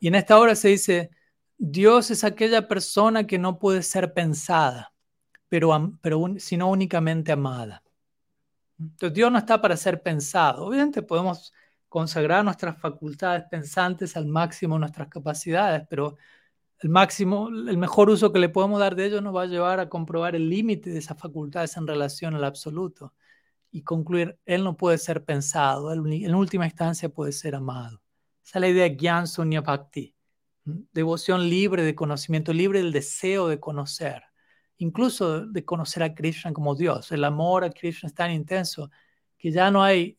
Y 0.02 0.10
en 0.10 0.16
esta 0.16 0.38
obra 0.38 0.54
se 0.56 0.68
dice, 0.68 1.12
Dios 1.58 2.12
es 2.12 2.26
aquella 2.26 2.68
persona 2.68 3.26
que 3.26 3.40
no 3.40 3.58
puede 3.58 3.84
ser 3.84 4.14
pensada, 4.14 4.92
pero 5.48 5.72
sino 6.40 6.70
únicamente 6.70 7.32
amada. 7.32 7.82
Entonces 8.82 9.14
Dios 9.14 9.32
no 9.32 9.38
está 9.38 9.62
para 9.62 9.78
ser 9.78 10.02
pensado. 10.02 10.66
Obviamente 10.66 11.02
podemos 11.02 11.54
consagrar 11.90 12.44
nuestras 12.44 12.80
facultades 12.80 13.44
pensantes 13.50 14.16
al 14.18 14.26
máximo 14.28 14.80
nuestras 14.80 15.08
capacidades, 15.10 15.86
pero 15.90 16.18
el 16.80 16.90
máximo, 16.90 17.50
el 17.50 17.78
mejor 17.78 18.10
uso 18.10 18.32
que 18.34 18.40
le 18.40 18.50
podemos 18.50 18.80
dar 18.80 18.96
de 18.96 19.06
ellos 19.06 19.22
nos 19.22 19.36
va 19.36 19.44
a 19.44 19.48
llevar 19.48 19.80
a 19.80 19.90
comprobar 19.90 20.36
el 20.36 20.50
límite 20.50 20.90
de 20.90 21.00
esas 21.00 21.18
facultades 21.18 21.78
en 21.78 21.88
relación 21.88 22.36
al 22.36 22.44
absoluto 22.44 23.14
y 23.72 23.84
concluir, 23.84 24.40
Él 24.46 24.64
no 24.64 24.78
puede 24.78 24.98
ser 24.98 25.24
pensado, 25.24 25.94
en 25.94 26.36
última 26.36 26.66
instancia 26.66 27.10
puede 27.10 27.32
ser 27.32 27.56
amado. 27.56 28.02
Esa 28.44 28.60
es 28.60 28.62
la 28.62 28.68
idea 28.70 28.84
de 28.86 28.98
Gyan 28.98 29.28
Sunya 29.28 29.62
Bhakti 29.62 30.16
devoción 30.64 31.50
libre 31.50 31.84
de 31.84 31.96
conocimiento, 31.96 32.54
libre 32.54 32.80
del 32.80 32.92
deseo 32.92 33.48
de 33.48 33.60
conocer, 33.60 34.24
incluso 34.82 35.46
de 35.46 35.64
conocer 35.64 36.02
a 36.02 36.14
Krishna 36.14 36.52
como 36.54 36.76
Dios. 36.76 37.12
El 37.12 37.24
amor 37.24 37.64
a 37.64 37.70
Krishna 37.70 38.08
es 38.08 38.16
tan 38.16 38.32
intenso 38.32 38.90
que 39.38 39.52
ya 39.52 39.70
no 39.70 39.84
hay 39.84 40.18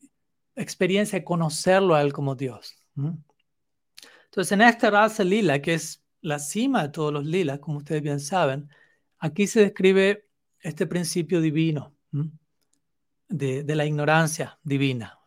experiencia 0.55 1.19
de 1.19 1.25
conocerlo 1.25 1.95
a 1.95 2.01
Él 2.01 2.13
como 2.13 2.33
Dios. 2.35 2.75
Entonces, 2.95 4.51
en 4.53 4.61
esta 4.61 4.89
raza 4.89 5.23
lila, 5.23 5.61
que 5.61 5.73
es 5.73 6.01
la 6.21 6.39
cima 6.39 6.83
de 6.83 6.89
todos 6.89 7.11
los 7.11 7.25
lilas, 7.25 7.59
como 7.59 7.79
ustedes 7.79 8.01
bien 8.01 8.21
saben, 8.21 8.69
aquí 9.19 9.47
se 9.47 9.59
describe 9.61 10.29
este 10.61 10.87
principio 10.87 11.41
divino 11.41 11.93
de, 13.27 13.63
de 13.63 13.75
la 13.75 13.85
ignorancia 13.85 14.57
divina 14.63 15.19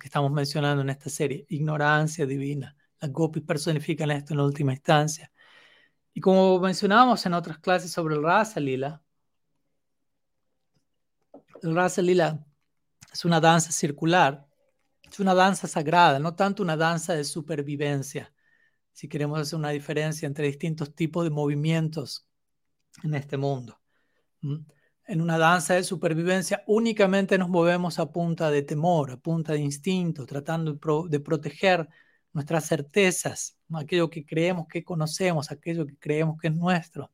que 0.00 0.06
estamos 0.06 0.32
mencionando 0.32 0.82
en 0.82 0.90
esta 0.90 1.10
serie, 1.10 1.44
ignorancia 1.50 2.24
divina. 2.26 2.74
Las 3.00 3.12
gopis 3.12 3.42
personifican 3.42 4.10
esto 4.10 4.32
en 4.32 4.40
última 4.40 4.72
instancia. 4.72 5.30
Y 6.14 6.20
como 6.20 6.58
mencionábamos 6.58 7.24
en 7.26 7.34
otras 7.34 7.58
clases 7.58 7.92
sobre 7.92 8.16
el 8.16 8.22
Rasa 8.22 8.60
Lila, 8.60 9.02
el 11.62 11.74
Rasa 11.74 12.02
Lila 12.02 12.44
es 13.12 13.24
una 13.24 13.40
danza 13.40 13.72
circular, 13.72 14.46
es 15.10 15.20
una 15.20 15.34
danza 15.34 15.66
sagrada, 15.66 16.18
no 16.18 16.34
tanto 16.34 16.62
una 16.62 16.76
danza 16.76 17.14
de 17.14 17.24
supervivencia, 17.24 18.32
si 18.92 19.08
queremos 19.08 19.38
hacer 19.40 19.58
una 19.58 19.70
diferencia 19.70 20.26
entre 20.26 20.46
distintos 20.46 20.94
tipos 20.94 21.24
de 21.24 21.30
movimientos 21.30 22.26
en 23.02 23.14
este 23.14 23.36
mundo. 23.36 23.80
En 24.42 25.20
una 25.20 25.38
danza 25.38 25.74
de 25.74 25.84
supervivencia 25.84 26.62
únicamente 26.66 27.38
nos 27.38 27.48
movemos 27.48 27.98
a 27.98 28.12
punta 28.12 28.50
de 28.50 28.62
temor, 28.62 29.12
a 29.12 29.16
punta 29.16 29.52
de 29.52 29.60
instinto, 29.60 30.26
tratando 30.26 30.78
de 31.08 31.20
proteger 31.20 31.88
nuestras 32.38 32.66
certezas, 32.66 33.58
aquello 33.74 34.08
que 34.08 34.24
creemos 34.24 34.68
que 34.68 34.84
conocemos, 34.84 35.50
aquello 35.50 35.84
que 35.84 35.98
creemos 35.98 36.38
que 36.40 36.46
es 36.46 36.54
nuestro. 36.54 37.10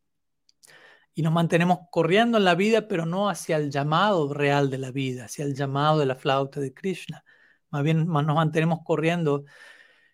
Y 1.14 1.22
nos 1.22 1.33
mantenemos 1.33 1.79
corriendo 1.91 2.37
en 2.37 2.45
la 2.45 2.55
vida, 2.55 2.89
pero 2.89 3.07
no 3.07 3.31
hacia 3.31 3.57
el 3.57 3.70
llamado 3.70 4.35
real 4.35 4.68
de 4.68 4.77
la 4.77 4.91
vida, 4.91 5.25
hacia 5.25 5.47
el 5.47 5.55
llamado 5.55 5.99
de 5.99 6.05
la 6.05 6.14
flauta 6.14 6.61
de 6.61 6.75
Krishna. 6.75 7.25
Más 7.70 7.83
bien 7.83 8.07
nos 8.07 8.27
mantenemos 8.27 8.81
corriendo, 8.85 9.47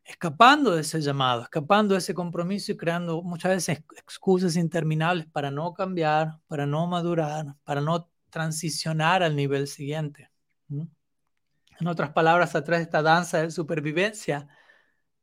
escapando 0.05 0.77
de 0.77 0.83
ese 0.83 1.01
llamado, 1.01 1.43
escapando 1.43 1.95
de 1.95 1.99
ese 1.99 2.15
compromiso 2.15 2.71
y 2.71 2.77
creando 2.77 3.21
muchas 3.23 3.51
veces 3.51 3.83
excusas 3.97 4.55
interminables 4.55 5.27
para 5.27 5.51
no 5.51 5.75
cambiar, 5.75 6.39
para 6.47 6.67
no 6.67 6.87
madurar, 6.87 7.57
para 7.65 7.81
no 7.81 8.09
transicionar 8.31 9.25
al 9.25 9.35
nivel 9.35 9.67
siguiente. 9.67 10.31
En 10.69 11.89
otras 11.89 12.11
palabras, 12.11 12.55
a 12.55 12.63
través 12.63 12.83
de 12.83 12.85
esta 12.85 13.03
danza 13.03 13.43
de 13.43 13.51
supervivencia, 13.51 14.47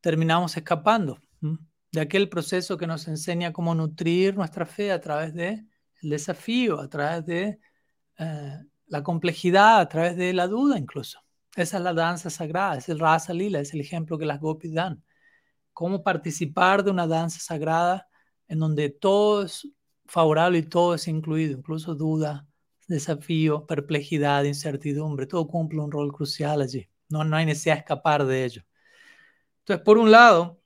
terminamos 0.02 0.56
escapando 0.58 1.20
de 1.92 2.02
aquel 2.02 2.30
proceso 2.30 2.78
que 2.78 2.88
nos 2.88 3.08
enseña 3.08 3.54
cómo 3.54 3.74
nutrir 3.74 4.36
nuestra 4.36 4.66
fe 4.66 4.92
a 4.92 5.02
través 5.02 5.34
del 5.34 5.68
desafío, 6.02 6.80
a 6.80 6.90
través 6.90 7.26
de 7.26 7.60
eh, 8.18 8.60
la 8.88 9.04
complejidad, 9.04 9.80
a 9.80 9.90
través 9.90 10.16
de 10.18 10.34
la 10.34 10.48
duda 10.48 10.78
incluso. 10.78 11.20
Esa 11.56 11.78
es 11.78 11.84
la 11.84 11.94
danza 11.94 12.30
sagrada, 12.30 12.78
es 12.78 12.90
el 12.90 13.00
Rasa 13.00 13.34
Lila, 13.34 13.60
es 13.60 13.74
el 13.74 13.82
ejemplo 13.82 14.18
que 14.18 14.26
las 14.26 14.40
gopis 14.40 14.74
dan. 14.74 15.04
Cómo 15.74 16.04
participar 16.04 16.84
de 16.84 16.92
una 16.92 17.08
danza 17.08 17.40
sagrada 17.40 18.08
en 18.48 18.60
donde 18.60 18.90
todo 18.90 19.44
es 19.44 19.68
favorable 20.06 20.60
y 20.60 20.64
todo 20.64 20.96
es 20.96 21.08
incluido, 21.08 21.58
incluso 21.58 21.96
duda, 21.96 22.48
desafío, 22.88 23.66
perplejidad, 23.66 24.44
incertidumbre, 24.44 25.28
todo 25.28 25.48
cumple 25.48 25.80
un 25.80 25.92
rol 25.92 26.14
crucial 26.14 26.62
allí. 26.62 26.88
No 27.10 27.22
hay 27.36 27.46
necesidad 27.46 27.76
de 27.76 27.80
escapar 27.80 28.26
de 28.26 28.46
ello. 28.46 28.64
Entonces, 29.68 29.84
por 29.84 29.98
un 29.98 30.12
lado, 30.12 30.62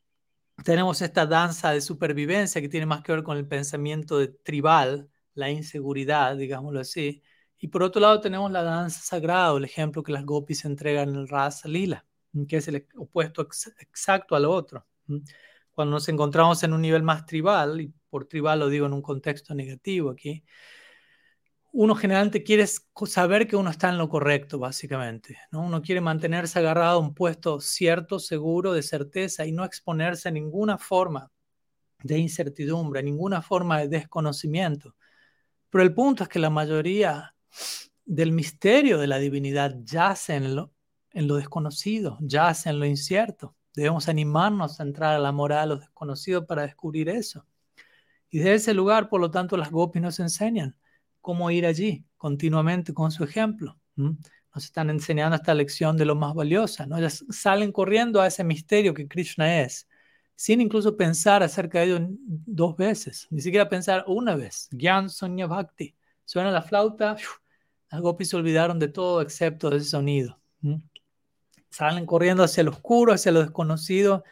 tenemos 0.63 1.01
esta 1.01 1.25
danza 1.25 1.71
de 1.71 1.81
supervivencia 1.81 2.61
que 2.61 2.69
tiene 2.69 2.85
más 2.85 3.01
que 3.01 3.11
ver 3.11 3.23
con 3.23 3.35
el 3.35 3.47
pensamiento 3.47 4.19
de 4.19 4.27
tribal, 4.27 5.09
la 5.33 5.49
inseguridad, 5.49 6.35
digámoslo 6.37 6.81
así. 6.81 7.23
Y 7.57 7.69
por 7.69 7.81
otro 7.81 7.99
lado 7.99 8.21
tenemos 8.21 8.51
la 8.51 8.61
danza 8.61 9.01
sagrada, 9.01 9.57
el 9.57 9.65
ejemplo 9.65 10.03
que 10.03 10.11
las 10.11 10.23
gopis 10.23 10.65
entregan 10.65 11.09
en 11.09 11.15
el 11.15 11.27
Rasa 11.27 11.67
Lila, 11.67 12.05
que 12.47 12.57
es 12.57 12.67
el 12.67 12.87
opuesto 12.95 13.41
exacto 13.41 14.35
al 14.35 14.45
otro. 14.45 14.85
Cuando 15.71 15.93
nos 15.95 16.07
encontramos 16.07 16.61
en 16.61 16.73
un 16.73 16.81
nivel 16.81 17.01
más 17.01 17.25
tribal, 17.25 17.81
y 17.81 17.91
por 18.07 18.25
tribal 18.25 18.59
lo 18.59 18.69
digo 18.69 18.85
en 18.85 18.93
un 18.93 19.01
contexto 19.01 19.55
negativo 19.55 20.11
aquí, 20.11 20.43
uno 21.73 21.95
generalmente 21.95 22.43
quiere 22.43 22.65
saber 22.67 23.47
que 23.47 23.55
uno 23.55 23.69
está 23.69 23.89
en 23.89 23.97
lo 23.97 24.09
correcto, 24.09 24.59
básicamente. 24.59 25.37
¿no? 25.51 25.61
Uno 25.61 25.81
quiere 25.81 26.01
mantenerse 26.01 26.59
agarrado 26.59 26.97
a 26.97 27.01
un 27.01 27.13
puesto 27.13 27.61
cierto, 27.61 28.19
seguro, 28.19 28.73
de 28.73 28.83
certeza 28.83 29.45
y 29.45 29.53
no 29.53 29.63
exponerse 29.63 30.27
a 30.27 30.31
ninguna 30.31 30.77
forma 30.77 31.31
de 32.03 32.17
incertidumbre, 32.17 32.99
a 32.99 33.03
ninguna 33.03 33.41
forma 33.41 33.79
de 33.79 33.87
desconocimiento. 33.87 34.95
Pero 35.69 35.83
el 35.83 35.93
punto 35.93 36.23
es 36.23 36.29
que 36.29 36.39
la 36.39 36.49
mayoría 36.49 37.35
del 38.03 38.33
misterio 38.33 38.97
de 38.97 39.07
la 39.07 39.19
divinidad 39.19 39.77
yace 39.83 40.35
en 40.35 40.55
lo, 40.55 40.73
en 41.13 41.27
lo 41.27 41.35
desconocido, 41.35 42.17
yace 42.19 42.69
en 42.69 42.79
lo 42.79 42.85
incierto. 42.85 43.55
Debemos 43.73 44.09
animarnos 44.09 44.79
a 44.79 44.83
entrar 44.83 45.15
a 45.15 45.19
la 45.19 45.31
moral, 45.31 45.59
a 45.71 45.75
lo 45.75 45.77
desconocido 45.77 46.45
para 46.45 46.63
descubrir 46.63 47.07
eso. 47.07 47.45
Y 48.29 48.39
de 48.39 48.55
ese 48.55 48.73
lugar, 48.73 49.07
por 49.07 49.21
lo 49.21 49.31
tanto, 49.31 49.55
las 49.55 49.71
gopis 49.71 50.01
nos 50.01 50.19
enseñan 50.19 50.75
cómo 51.21 51.51
ir 51.51 51.65
allí 51.65 52.05
continuamente 52.17 52.93
con 52.93 53.11
su 53.11 53.23
ejemplo. 53.23 53.79
Nos 53.95 54.65
están 54.65 54.89
enseñando 54.89 55.35
esta 55.35 55.53
lección 55.53 55.95
de 55.95 56.05
lo 56.05 56.15
más 56.15 56.33
valiosa, 56.33 56.85
¿no? 56.85 56.97
Ellas 56.97 57.23
salen 57.29 57.71
corriendo 57.71 58.21
a 58.21 58.27
ese 58.27 58.43
misterio 58.43 58.93
que 58.93 59.07
Krishna 59.07 59.61
es, 59.61 59.87
sin 60.35 60.59
incluso 60.59 60.97
pensar 60.97 61.43
acerca 61.43 61.79
de 61.79 61.85
ello 61.85 62.07
dos 62.19 62.75
veces, 62.75 63.27
ni 63.29 63.41
siquiera 63.41 63.69
pensar 63.69 64.03
una 64.07 64.35
vez. 64.35 64.67
Gyan 64.71 65.09
Sonya 65.09 65.47
Bhakti. 65.47 65.95
Suena 66.25 66.51
la 66.51 66.61
flauta, 66.61 67.15
las 67.89 68.01
gopis 68.01 68.29
se 68.29 68.37
olvidaron 68.37 68.79
de 68.79 68.87
todo 68.87 69.21
excepto 69.21 69.69
de 69.69 69.77
ese 69.77 69.89
sonido. 69.89 70.39
Salen 71.69 72.05
corriendo 72.05 72.43
hacia 72.43 72.63
lo 72.63 72.71
oscuro, 72.71 73.13
hacia 73.13 73.31
lo 73.31 73.41
desconocido, 73.41 74.23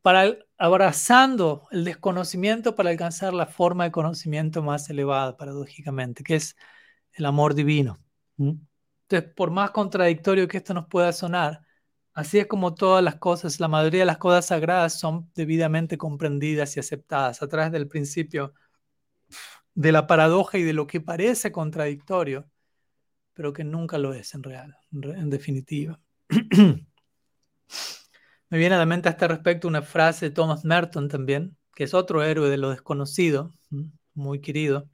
para 0.00 0.36
abrazando 0.62 1.66
el 1.72 1.84
desconocimiento 1.84 2.76
para 2.76 2.90
alcanzar 2.90 3.34
la 3.34 3.46
forma 3.46 3.82
de 3.82 3.90
conocimiento 3.90 4.62
más 4.62 4.88
elevada, 4.88 5.36
paradójicamente, 5.36 6.22
que 6.22 6.36
es 6.36 6.54
el 7.14 7.26
amor 7.26 7.56
divino. 7.56 7.98
Entonces, 8.38 9.32
por 9.34 9.50
más 9.50 9.72
contradictorio 9.72 10.46
que 10.46 10.58
esto 10.58 10.72
nos 10.72 10.86
pueda 10.86 11.12
sonar, 11.12 11.62
así 12.14 12.38
es 12.38 12.46
como 12.46 12.76
todas 12.76 13.02
las 13.02 13.16
cosas, 13.16 13.58
la 13.58 13.66
mayoría 13.66 14.02
de 14.02 14.06
las 14.06 14.18
cosas 14.18 14.46
sagradas 14.46 15.00
son 15.00 15.28
debidamente 15.34 15.98
comprendidas 15.98 16.76
y 16.76 16.80
aceptadas 16.80 17.42
a 17.42 17.48
través 17.48 17.72
del 17.72 17.88
principio 17.88 18.54
de 19.74 19.90
la 19.90 20.06
paradoja 20.06 20.58
y 20.58 20.62
de 20.62 20.74
lo 20.74 20.86
que 20.86 21.00
parece 21.00 21.50
contradictorio, 21.50 22.48
pero 23.32 23.52
que 23.52 23.64
nunca 23.64 23.98
lo 23.98 24.14
es 24.14 24.32
en 24.34 24.44
real, 24.44 24.76
en 24.92 25.28
definitiva. 25.28 25.98
Me 28.52 28.58
viene 28.58 28.74
a 28.74 28.78
la 28.78 28.84
mente 28.84 29.08
a 29.08 29.12
este 29.12 29.26
respecto 29.26 29.66
una 29.66 29.80
frase 29.80 30.28
de 30.28 30.34
Thomas 30.34 30.62
Merton 30.62 31.08
también, 31.08 31.56
que 31.74 31.84
es 31.84 31.94
otro 31.94 32.22
héroe 32.22 32.50
de 32.50 32.58
lo 32.58 32.68
desconocido, 32.68 33.50
muy 34.12 34.42
querido. 34.42 34.90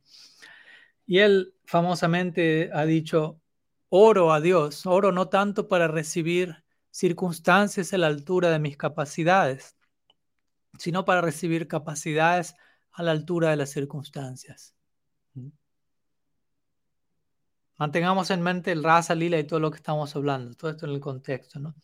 Y 1.06 1.18
él 1.18 1.56
famosamente 1.64 2.70
ha 2.72 2.84
dicho, 2.84 3.40
oro 3.88 4.32
a 4.32 4.40
Dios, 4.40 4.86
oro 4.86 5.10
no 5.10 5.28
tanto 5.28 5.66
para 5.66 5.88
recibir 5.88 6.54
circunstancias 6.92 7.92
a 7.92 7.98
la 7.98 8.06
altura 8.06 8.50
de 8.50 8.60
mis 8.60 8.76
capacidades, 8.76 9.76
sino 10.78 11.04
para 11.04 11.20
recibir 11.20 11.66
capacidades 11.66 12.54
a 12.92 13.02
la 13.02 13.10
altura 13.10 13.50
de 13.50 13.56
las 13.56 13.70
circunstancias. 13.70 14.72
Mantengamos 17.76 18.30
en 18.30 18.40
mente 18.40 18.70
el 18.70 18.84
raza 18.84 19.16
lila 19.16 19.36
y 19.36 19.44
todo 19.48 19.58
lo 19.58 19.72
que 19.72 19.78
estamos 19.78 20.14
hablando, 20.14 20.54
todo 20.54 20.70
esto 20.70 20.86
en 20.86 20.92
el 20.92 21.00
contexto. 21.00 21.58
¿no? 21.58 21.74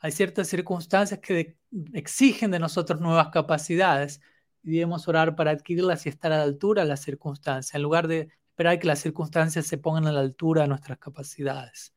Hay 0.00 0.12
ciertas 0.12 0.48
circunstancias 0.48 1.20
que 1.20 1.58
exigen 1.92 2.50
de 2.50 2.58
nosotros 2.58 3.00
nuevas 3.00 3.28
capacidades 3.28 4.22
y 4.62 4.72
debemos 4.72 5.06
orar 5.08 5.36
para 5.36 5.50
adquirirlas 5.50 6.06
y 6.06 6.08
estar 6.08 6.32
a 6.32 6.38
la 6.38 6.42
altura 6.42 6.82
de 6.82 6.88
las 6.88 7.00
circunstancias, 7.00 7.74
en 7.74 7.82
lugar 7.82 8.08
de 8.08 8.30
esperar 8.48 8.78
que 8.78 8.86
las 8.86 8.98
circunstancias 9.00 9.66
se 9.66 9.76
pongan 9.76 10.06
a 10.06 10.12
la 10.12 10.20
altura 10.20 10.62
de 10.62 10.68
nuestras 10.68 10.98
capacidades. 10.98 11.94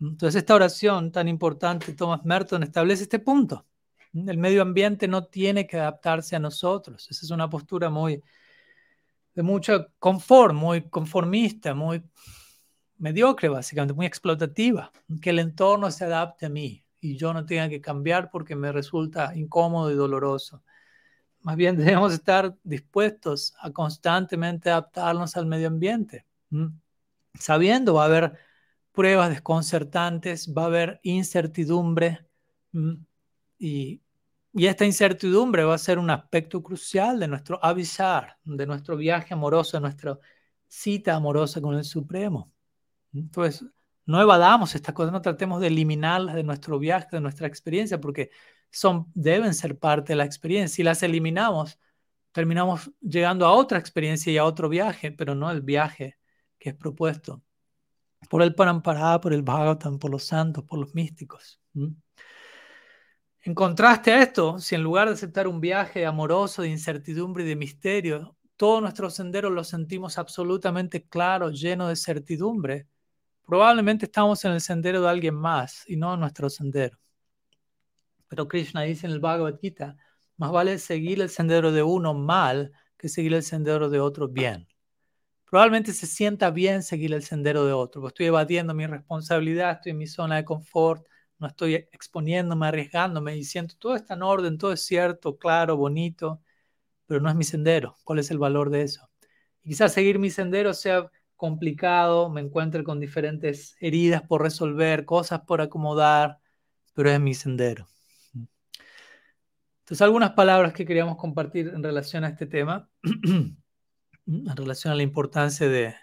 Entonces, 0.00 0.40
esta 0.40 0.54
oración 0.54 1.12
tan 1.12 1.28
importante, 1.28 1.92
Thomas 1.92 2.24
Merton 2.24 2.62
establece 2.62 3.04
este 3.04 3.18
punto. 3.18 3.66
El 4.14 4.38
medio 4.38 4.62
ambiente 4.62 5.06
no 5.06 5.24
tiene 5.24 5.66
que 5.66 5.78
adaptarse 5.78 6.34
a 6.36 6.38
nosotros. 6.38 7.06
Esa 7.10 7.24
es 7.24 7.30
una 7.30 7.48
postura 7.48 7.90
muy 7.90 8.22
de 9.34 9.42
mucho 9.42 9.88
confort, 9.98 10.54
muy 10.54 10.88
conformista, 10.88 11.74
muy 11.74 12.02
mediocre, 12.98 13.48
básicamente, 13.48 13.94
muy 13.94 14.06
explotativa, 14.06 14.90
que 15.20 15.30
el 15.30 15.38
entorno 15.38 15.90
se 15.90 16.04
adapte 16.04 16.46
a 16.46 16.50
mí 16.50 16.81
y 17.02 17.16
yo 17.16 17.34
no 17.34 17.44
tenga 17.44 17.68
que 17.68 17.80
cambiar 17.80 18.30
porque 18.30 18.54
me 18.54 18.70
resulta 18.72 19.34
incómodo 19.34 19.90
y 19.90 19.94
doloroso. 19.94 20.62
Más 21.40 21.56
bien 21.56 21.76
debemos 21.76 22.14
estar 22.14 22.56
dispuestos 22.62 23.54
a 23.60 23.70
constantemente 23.72 24.70
adaptarnos 24.70 25.36
al 25.36 25.46
medio 25.46 25.66
ambiente, 25.66 26.24
sabiendo 27.34 27.94
va 27.94 28.04
a 28.04 28.06
haber 28.06 28.38
pruebas 28.92 29.30
desconcertantes, 29.30 30.54
va 30.56 30.62
a 30.62 30.66
haber 30.66 31.00
incertidumbre 31.02 32.24
y, 33.58 34.00
y, 34.52 34.66
esta 34.66 34.84
incertidumbre 34.84 35.64
va 35.64 35.74
a 35.74 35.78
ser 35.78 35.98
un 35.98 36.10
aspecto 36.10 36.62
crucial 36.62 37.18
de 37.18 37.28
nuestro 37.28 37.62
avisar, 37.64 38.38
de 38.44 38.66
nuestro 38.66 38.96
viaje 38.96 39.34
amoroso, 39.34 39.76
de 39.76 39.82
nuestra 39.82 40.18
cita 40.68 41.16
amorosa 41.16 41.60
con 41.60 41.74
el 41.74 41.84
Supremo. 41.84 42.52
Entonces, 43.12 43.64
no 44.06 44.20
evadamos 44.20 44.74
estas 44.74 44.94
cosas, 44.94 45.12
no 45.12 45.22
tratemos 45.22 45.60
de 45.60 45.68
eliminarlas 45.68 46.34
de 46.34 46.44
nuestro 46.44 46.78
viaje, 46.78 47.08
de 47.12 47.20
nuestra 47.20 47.46
experiencia, 47.46 48.00
porque 48.00 48.30
son, 48.70 49.06
deben 49.14 49.54
ser 49.54 49.78
parte 49.78 50.12
de 50.12 50.16
la 50.16 50.24
experiencia. 50.24 50.74
Si 50.76 50.82
las 50.82 51.02
eliminamos, 51.02 51.78
terminamos 52.32 52.90
llegando 53.00 53.46
a 53.46 53.52
otra 53.52 53.78
experiencia 53.78 54.32
y 54.32 54.38
a 54.38 54.44
otro 54.44 54.68
viaje, 54.68 55.12
pero 55.12 55.34
no 55.34 55.50
el 55.50 55.62
viaje 55.62 56.18
que 56.58 56.70
es 56.70 56.74
propuesto 56.76 57.42
por 58.28 58.42
el 58.42 58.54
Parampara, 58.54 59.20
por 59.20 59.32
el 59.32 59.42
Bhagavatam, 59.42 59.98
por 59.98 60.10
los 60.10 60.24
santos, 60.24 60.64
por 60.64 60.78
los 60.78 60.94
místicos. 60.94 61.60
En 63.44 63.54
contraste 63.54 64.12
a 64.12 64.22
esto, 64.22 64.58
si 64.58 64.74
en 64.74 64.82
lugar 64.82 65.08
de 65.08 65.14
aceptar 65.14 65.48
un 65.48 65.60
viaje 65.60 66.06
amoroso 66.06 66.62
de 66.62 66.68
incertidumbre 66.68 67.44
y 67.44 67.48
de 67.48 67.56
misterio, 67.56 68.36
todos 68.56 68.80
nuestros 68.80 69.14
senderos 69.14 69.50
los 69.52 69.68
sentimos 69.68 70.18
absolutamente 70.18 71.08
claros, 71.08 71.60
llenos 71.60 71.88
de 71.88 71.96
certidumbre, 71.96 72.86
Probablemente 73.46 74.06
estamos 74.06 74.44
en 74.44 74.52
el 74.52 74.60
sendero 74.60 75.02
de 75.02 75.08
alguien 75.08 75.34
más 75.34 75.84
y 75.86 75.96
no 75.96 76.14
en 76.14 76.20
nuestro 76.20 76.48
sendero. 76.48 76.98
Pero 78.28 78.48
Krishna 78.48 78.82
dice 78.82 79.06
en 79.06 79.12
el 79.12 79.20
Bhagavad 79.20 79.58
Gita, 79.60 79.96
más 80.36 80.52
vale 80.52 80.78
seguir 80.78 81.20
el 81.20 81.28
sendero 81.28 81.70
de 81.72 81.82
uno 81.82 82.14
mal 82.14 82.72
que 82.96 83.08
seguir 83.08 83.34
el 83.34 83.42
sendero 83.42 83.90
de 83.90 84.00
otro 84.00 84.28
bien. 84.28 84.66
Probablemente 85.44 85.92
se 85.92 86.06
sienta 86.06 86.50
bien 86.50 86.82
seguir 86.82 87.12
el 87.12 87.22
sendero 87.22 87.66
de 87.66 87.74
otro, 87.74 88.00
porque 88.00 88.14
estoy 88.14 88.26
evadiendo 88.26 88.72
mi 88.72 88.86
responsabilidad, 88.86 89.72
estoy 89.72 89.90
en 89.90 89.98
mi 89.98 90.06
zona 90.06 90.36
de 90.36 90.44
confort, 90.46 91.06
no 91.38 91.48
estoy 91.48 91.74
exponiéndome, 91.74 92.68
arriesgándome 92.68 93.36
y 93.36 93.44
siento 93.44 93.74
todo 93.78 93.96
está 93.96 94.14
en 94.14 94.22
orden, 94.22 94.56
todo 94.56 94.72
es 94.72 94.82
cierto, 94.82 95.36
claro, 95.36 95.76
bonito, 95.76 96.40
pero 97.06 97.20
no 97.20 97.28
es 97.28 97.36
mi 97.36 97.44
sendero. 97.44 97.96
¿Cuál 98.04 98.20
es 98.20 98.30
el 98.30 98.38
valor 98.38 98.70
de 98.70 98.82
eso? 98.82 99.10
Y 99.62 99.70
quizás 99.70 99.92
seguir 99.92 100.18
mi 100.18 100.30
sendero 100.30 100.72
sea 100.72 101.10
complicado, 101.42 102.30
me 102.30 102.40
encuentro 102.40 102.84
con 102.84 103.00
diferentes 103.00 103.76
heridas 103.80 104.22
por 104.22 104.42
resolver, 104.42 105.04
cosas 105.04 105.40
por 105.40 105.60
acomodar, 105.60 106.38
pero 106.94 107.10
es 107.10 107.18
mi 107.18 107.34
sendero. 107.34 107.88
Entonces, 109.80 110.02
algunas 110.02 110.30
palabras 110.34 110.72
que 110.72 110.86
queríamos 110.86 111.16
compartir 111.16 111.72
en 111.74 111.82
relación 111.82 112.22
a 112.22 112.28
este 112.28 112.46
tema, 112.46 112.88
en 113.02 114.56
relación 114.56 114.92
a 114.92 114.96
la 114.96 115.02
importancia 115.02 115.68
de, 115.68 115.96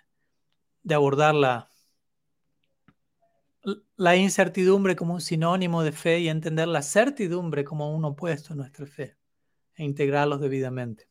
abordar 0.93 1.33
la, 1.33 1.69
la 3.95 4.17
incertidumbre 4.17 4.97
como 4.97 5.13
un 5.13 5.21
sinónimo 5.21 5.83
de 5.83 5.93
fe 5.93 6.19
y 6.19 6.27
entender 6.27 6.67
la 6.67 6.81
certidumbre 6.81 7.63
como 7.63 7.95
un 7.95 8.03
opuesto 8.03 8.51
a 8.51 8.57
nuestra 8.57 8.85
fe 8.85 9.15
e 9.75 9.85
integrarlos 9.85 10.41
debidamente. 10.41 11.07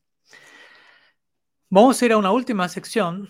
Vamos 1.71 2.03
a 2.03 2.05
ir 2.05 2.13
a 2.13 2.19
una 2.19 2.31
última 2.31 2.69
sección 2.69 3.27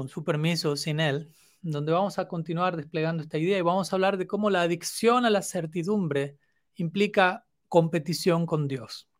con 0.00 0.08
su 0.08 0.24
permiso, 0.24 0.76
sin 0.76 0.98
él, 0.98 1.30
donde 1.60 1.92
vamos 1.92 2.18
a 2.18 2.26
continuar 2.26 2.74
desplegando 2.74 3.22
esta 3.22 3.36
idea 3.36 3.58
y 3.58 3.60
vamos 3.60 3.92
a 3.92 3.96
hablar 3.96 4.16
de 4.16 4.26
cómo 4.26 4.48
la 4.48 4.62
adicción 4.62 5.26
a 5.26 5.30
la 5.30 5.42
certidumbre 5.42 6.38
implica 6.76 7.44
competición 7.68 8.46
con 8.46 8.66
Dios. 8.66 9.10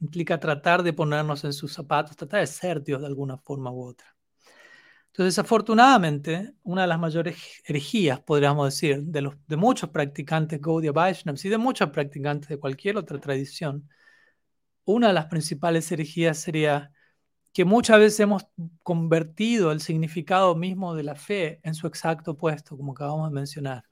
Implica 0.00 0.40
tratar 0.40 0.82
de 0.82 0.92
ponernos 0.92 1.44
en 1.44 1.52
sus 1.52 1.72
zapatos, 1.72 2.16
tratar 2.16 2.40
de 2.40 2.48
ser 2.48 2.82
Dios 2.82 3.02
de 3.02 3.06
alguna 3.06 3.38
forma 3.38 3.70
u 3.70 3.84
otra. 3.84 4.16
Entonces, 5.12 5.36
desafortunadamente, 5.36 6.54
una 6.64 6.82
de 6.82 6.88
las 6.88 6.98
mayores 6.98 7.36
herejías, 7.64 8.18
podríamos 8.18 8.74
decir, 8.74 9.00
de, 9.00 9.22
los, 9.22 9.36
de 9.46 9.56
muchos 9.56 9.90
practicantes 9.90 10.60
Gaudiya 10.60 10.90
Vaishnavas 10.90 11.44
y 11.44 11.50
de 11.50 11.58
muchos 11.58 11.90
practicantes 11.90 12.48
de 12.48 12.58
cualquier 12.58 12.96
otra 12.96 13.20
tradición, 13.20 13.88
una 14.86 15.06
de 15.06 15.14
las 15.14 15.26
principales 15.26 15.92
herejías 15.92 16.38
sería 16.38 16.90
que 17.54 17.64
muchas 17.64 18.00
veces 18.00 18.20
hemos 18.20 18.46
convertido 18.82 19.72
el 19.72 19.80
significado 19.80 20.56
mismo 20.56 20.94
de 20.94 21.04
la 21.04 21.14
fe 21.14 21.60
en 21.62 21.74
su 21.74 21.86
exacto 21.86 22.32
opuesto, 22.32 22.76
como 22.76 22.92
acabamos 22.92 23.30
de 23.30 23.34
mencionar. 23.34 23.84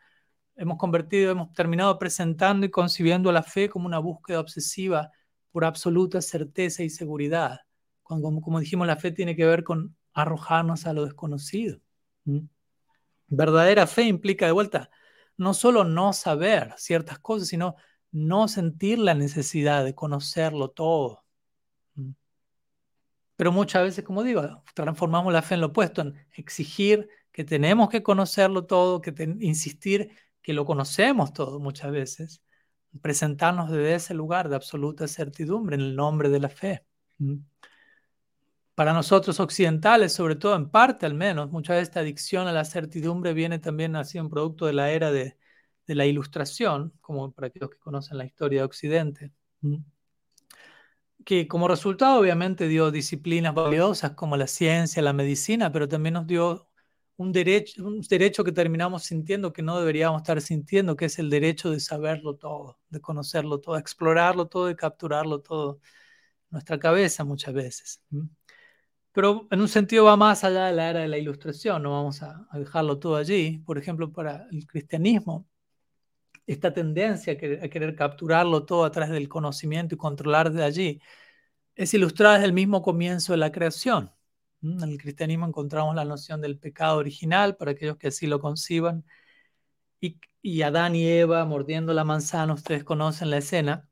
Hemos 0.56 0.78
convertido, 0.78 1.30
hemos 1.30 1.52
terminado 1.54 1.98
presentando 1.98 2.66
y 2.66 2.70
concibiendo 2.70 3.30
la 3.32 3.44
fe 3.44 3.68
como 3.70 3.86
una 3.86 4.00
búsqueda 4.00 4.40
obsesiva 4.40 5.12
por 5.52 5.64
absoluta 5.64 6.20
certeza 6.20 6.82
y 6.82 6.90
seguridad. 6.90 7.60
Cuando, 8.02 8.40
como, 8.40 8.58
dijimos, 8.60 8.86
la 8.88 8.96
fe 8.96 9.12
tiene 9.12 9.36
que 9.36 9.46
ver 9.46 9.62
con 9.64 9.96
arrojarnos 10.12 10.86
a 10.86 10.92
lo 10.92 11.04
desconocido. 11.04 11.80
Verdadera 13.28 13.86
fe 13.86 14.02
implica 14.02 14.46
de 14.46 14.52
vuelta 14.52 14.90
no 15.36 15.54
solo 15.54 15.84
no 15.84 16.12
saber 16.12 16.74
ciertas 16.76 17.20
cosas, 17.20 17.48
sino 17.48 17.76
no 18.10 18.48
sentir 18.48 18.98
la 18.98 19.14
necesidad 19.14 19.84
de 19.84 19.94
conocerlo 19.94 20.70
todo. 20.70 21.24
Pero 23.42 23.50
muchas 23.50 23.82
veces, 23.82 24.04
como 24.04 24.22
digo, 24.22 24.62
transformamos 24.72 25.32
la 25.32 25.42
fe 25.42 25.56
en 25.56 25.62
lo 25.62 25.66
opuesto, 25.66 26.00
en 26.00 26.14
exigir 26.36 27.08
que 27.32 27.42
tenemos 27.42 27.88
que 27.88 28.00
conocerlo 28.00 28.66
todo, 28.66 29.00
que 29.00 29.12
insistir 29.40 30.12
que 30.40 30.52
lo 30.52 30.64
conocemos 30.64 31.32
todo 31.32 31.58
muchas 31.58 31.90
veces, 31.90 32.40
presentarnos 33.00 33.68
desde 33.68 33.96
ese 33.96 34.14
lugar 34.14 34.48
de 34.48 34.54
absoluta 34.54 35.08
certidumbre 35.08 35.74
en 35.74 35.80
el 35.80 35.96
nombre 35.96 36.28
de 36.28 36.38
la 36.38 36.50
fe. 36.50 36.86
Para 38.76 38.92
nosotros 38.92 39.40
occidentales, 39.40 40.12
sobre 40.12 40.36
todo 40.36 40.54
en 40.54 40.70
parte 40.70 41.04
al 41.04 41.14
menos, 41.14 41.50
mucha 41.50 41.74
de 41.74 41.80
esta 41.80 41.98
adicción 41.98 42.46
a 42.46 42.52
la 42.52 42.64
certidumbre 42.64 43.34
viene 43.34 43.58
también 43.58 43.96
así 43.96 44.20
un 44.20 44.30
producto 44.30 44.66
de 44.66 44.74
la 44.74 44.92
era 44.92 45.10
de, 45.10 45.36
de 45.88 45.94
la 45.96 46.06
ilustración, 46.06 46.92
como 47.00 47.32
para 47.32 47.48
aquellos 47.48 47.70
que 47.70 47.78
conocen 47.80 48.18
la 48.18 48.24
historia 48.24 48.60
de 48.60 48.66
Occidente 48.66 49.32
que 51.24 51.48
como 51.48 51.68
resultado 51.68 52.20
obviamente 52.20 52.68
dio 52.68 52.90
disciplinas 52.90 53.54
valiosas 53.54 54.12
como 54.12 54.36
la 54.36 54.46
ciencia, 54.46 55.02
la 55.02 55.12
medicina, 55.12 55.72
pero 55.72 55.88
también 55.88 56.14
nos 56.14 56.26
dio 56.26 56.68
un 57.16 57.32
derecho, 57.32 57.84
un 57.86 58.00
derecho 58.02 58.44
que 58.44 58.52
terminamos 58.52 59.04
sintiendo 59.04 59.52
que 59.52 59.62
no 59.62 59.78
deberíamos 59.78 60.22
estar 60.22 60.40
sintiendo, 60.40 60.96
que 60.96 61.06
es 61.06 61.18
el 61.18 61.30
derecho 61.30 61.70
de 61.70 61.80
saberlo 61.80 62.36
todo, 62.36 62.78
de 62.90 63.00
conocerlo 63.00 63.60
todo, 63.60 63.76
explorarlo 63.78 64.48
todo 64.48 64.70
y 64.70 64.76
capturarlo 64.76 65.40
todo. 65.40 65.80
Nuestra 66.50 66.78
cabeza 66.78 67.24
muchas 67.24 67.54
veces. 67.54 68.02
Pero 69.12 69.46
en 69.50 69.60
un 69.60 69.68
sentido 69.68 70.04
va 70.04 70.16
más 70.16 70.42
allá 70.44 70.66
de 70.66 70.72
la 70.72 70.90
era 70.90 71.00
de 71.00 71.08
la 71.08 71.18
ilustración, 71.18 71.82
no 71.82 71.92
vamos 71.92 72.22
a, 72.22 72.46
dejarlo 72.54 72.98
todo 72.98 73.16
allí. 73.16 73.58
Por 73.58 73.78
ejemplo, 73.78 74.10
para 74.12 74.46
el 74.50 74.66
cristianismo, 74.66 75.46
esta 76.52 76.72
tendencia 76.72 77.34
a 77.34 77.36
querer, 77.36 77.94
capturarlo 77.96 78.64
todo 78.64 78.84
a 78.84 78.90
través 78.90 79.10
del 79.12 79.28
conocimiento 79.28 79.94
y 79.94 79.98
controlar 79.98 80.52
de 80.52 80.64
allí, 80.64 81.00
es 81.74 81.94
ilustrada 81.94 82.34
desde 82.34 82.46
el 82.46 82.52
mismo 82.52 82.82
comienzo 82.82 83.32
de 83.32 83.38
la 83.38 83.52
creación. 83.52 84.12
En 84.62 84.82
el 84.82 84.98
cristianismo 84.98 85.46
encontramos 85.46 85.94
la 85.94 86.04
noción 86.04 86.40
del 86.40 86.58
pecado 86.58 86.98
original, 86.98 87.56
para 87.56 87.72
aquellos 87.72 87.96
que 87.96 88.08
así 88.08 88.26
lo 88.26 88.40
conciban, 88.40 89.04
y, 90.00 90.18
y 90.42 90.62
Adán 90.62 90.94
y 90.96 91.06
Eva 91.06 91.44
mordiendo 91.44 91.92
la 91.94 92.04
manzana, 92.04 92.54
ustedes 92.54 92.84
conocen 92.84 93.30
la 93.30 93.38
escena, 93.38 93.88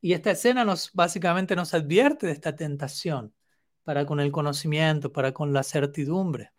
y 0.00 0.12
esta 0.12 0.32
escena 0.32 0.64
nos 0.64 0.92
básicamente 0.92 1.56
nos 1.56 1.74
advierte 1.74 2.26
de 2.26 2.32
esta 2.32 2.56
tentación 2.56 3.34
para 3.84 4.06
con 4.06 4.20
el 4.20 4.32
conocimiento, 4.32 5.12
para 5.12 5.32
con 5.32 5.52
la 5.52 5.62
certidumbre 5.62 6.52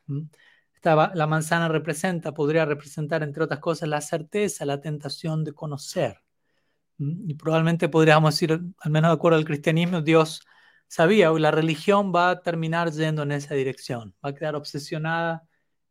la 0.83 1.27
manzana 1.27 1.67
representa, 1.67 2.33
podría 2.33 2.65
representar, 2.65 3.23
entre 3.23 3.43
otras 3.43 3.59
cosas, 3.59 3.89
la 3.89 4.01
certeza, 4.01 4.65
la 4.65 4.81
tentación 4.81 5.43
de 5.43 5.53
conocer. 5.53 6.21
Y 6.97 7.33
probablemente 7.35 7.89
podríamos 7.89 8.35
decir, 8.35 8.59
al 8.79 8.91
menos 8.91 9.09
de 9.09 9.15
acuerdo 9.15 9.37
al 9.37 9.45
cristianismo, 9.45 10.01
Dios 10.01 10.41
sabía, 10.87 11.31
la 11.31 11.51
religión 11.51 12.11
va 12.13 12.31
a 12.31 12.41
terminar 12.41 12.91
yendo 12.91 13.23
en 13.23 13.31
esa 13.31 13.55
dirección, 13.55 14.15
va 14.23 14.29
a 14.29 14.35
quedar 14.35 14.55
obsesionada 14.55 15.47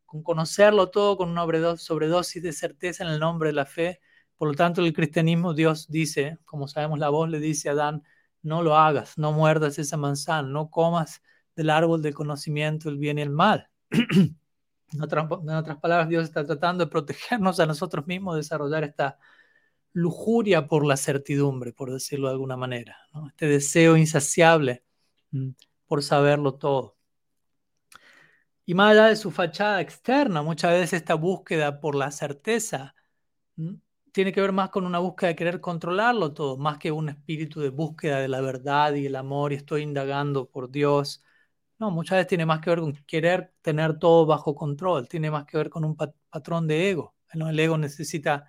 con 0.07 0.23
conocerlo 0.23 0.91
todo, 0.91 1.17
con 1.17 1.31
una 1.31 1.77
sobredosis 1.77 2.43
de 2.43 2.53
certeza 2.53 3.05
en 3.05 3.11
el 3.11 3.21
nombre 3.21 3.51
de 3.51 3.55
la 3.55 3.67
fe. 3.67 4.01
Por 4.37 4.49
lo 4.49 4.55
tanto, 4.55 4.83
el 4.83 4.93
cristianismo, 4.93 5.55
Dios 5.55 5.89
dice, 5.89 6.39
como 6.45 6.69
sabemos, 6.69 6.99
la 6.99 7.11
voz 7.11 7.29
le 7.29 7.41
dice 7.41 7.69
a 7.69 7.73
Adán, 7.73 8.03
no 8.43 8.63
lo 8.63 8.77
hagas, 8.77 9.19
no 9.19 9.33
muerdas 9.33 9.79
esa 9.79 9.97
manzana, 9.97 10.49
no 10.49 10.71
comas 10.71 11.23
del 11.57 11.71
árbol 11.71 12.03
del 12.03 12.15
conocimiento 12.15 12.89
del 12.89 12.99
bien 12.99 13.19
y 13.19 13.23
el 13.23 13.31
mal. 13.31 13.69
en, 14.93 15.03
otras, 15.03 15.79
palabras, 15.79 16.09
Dios 16.09 16.25
está 16.25 16.45
tratando 16.45 16.85
de 16.85 16.91
protegernos 16.91 17.61
a 17.61 17.67
nosotros 17.67 18.07
mismos, 18.07 18.37
desarrollar 18.37 18.85
esta 18.85 19.19
lujuria 19.93 20.67
por 20.69 20.87
la 20.87 20.97
certidumbre, 20.97 21.73
por 21.73 21.93
decirlo 21.93 22.29
de 22.29 22.35
alguna 22.35 22.57
manera, 22.57 22.97
este 23.29 23.47
deseo 23.47 23.97
insaciable 23.97 24.85
Mm, 25.33 25.51
por 25.87 26.03
saberlo 26.03 26.55
todo. 26.55 26.97
Y 28.67 28.75
más 28.75 28.93
allá 28.93 29.07
de 29.07 29.17
su 29.17 29.31
fachada 29.31 29.81
externa, 29.81 30.43
muchas 30.43 30.73
veces 30.73 30.95
esta 30.95 31.15
búsqueda 31.15 31.81
por 31.81 31.95
la 31.97 32.11
certeza 32.11 32.95
mm, 33.57 33.75
tiene 34.13 34.33
que 34.33 34.41
ver 34.41 34.53
más 34.53 34.71
con 34.71 34.87
una 34.87 34.99
búsqueda 35.01 35.29
de 35.31 35.37
querer 35.37 35.61
controlarlo 35.61 36.33
todo, 36.35 36.57
más 36.59 36.79
que 36.79 36.93
un 36.93 37.09
espíritu 37.11 37.61
de 37.61 37.71
búsqueda 37.71 38.21
de 38.21 38.29
la 38.29 38.41
verdad 38.41 38.95
y 38.95 39.07
el 39.07 39.17
amor 39.17 39.53
y 39.53 39.57
estoy 39.57 39.83
indagando 39.83 40.49
por 40.51 40.71
Dios. 40.71 41.23
No, 41.81 41.91
muchas 41.91 42.19
veces 42.19 42.29
tiene 42.29 42.45
más 42.45 42.61
que 42.61 42.71
ver 42.71 42.81
con 42.81 42.93
querer 43.07 43.55
tener 43.63 43.99
todo 43.99 44.27
bajo 44.27 44.55
control, 44.55 45.09
tiene 45.09 45.31
más 45.31 45.47
que 45.47 45.57
ver 45.57 45.71
con 45.71 45.85
un 45.85 45.97
patrón 45.97 46.67
de 46.69 46.91
ego. 46.91 47.15
El 47.33 47.59
ego 47.59 47.79
necesita 47.79 48.47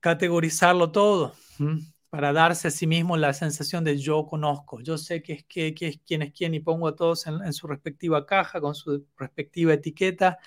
categorizarlo 0.00 0.90
todo. 0.92 1.34
Para 2.10 2.32
darse 2.32 2.68
a 2.68 2.70
sí 2.70 2.86
mismo 2.86 3.16
la 3.16 3.32
sensación 3.32 3.84
de 3.84 3.98
yo 3.98 4.26
conozco, 4.26 4.80
yo 4.80 4.98
sé 4.98 5.22
que 5.22 5.32
es, 5.34 5.44
es 5.80 6.00
quién 6.06 6.22
es 6.22 6.32
quién 6.32 6.54
y 6.54 6.60
pongo 6.60 6.88
a 6.88 6.96
todos 6.96 7.26
en, 7.26 7.52
su 7.52 7.66
respectiva 7.66 8.26
caja 8.26 8.60
con 8.60 8.74
su 8.74 9.06
respectiva 9.16 9.74
etiqueta 9.74 10.38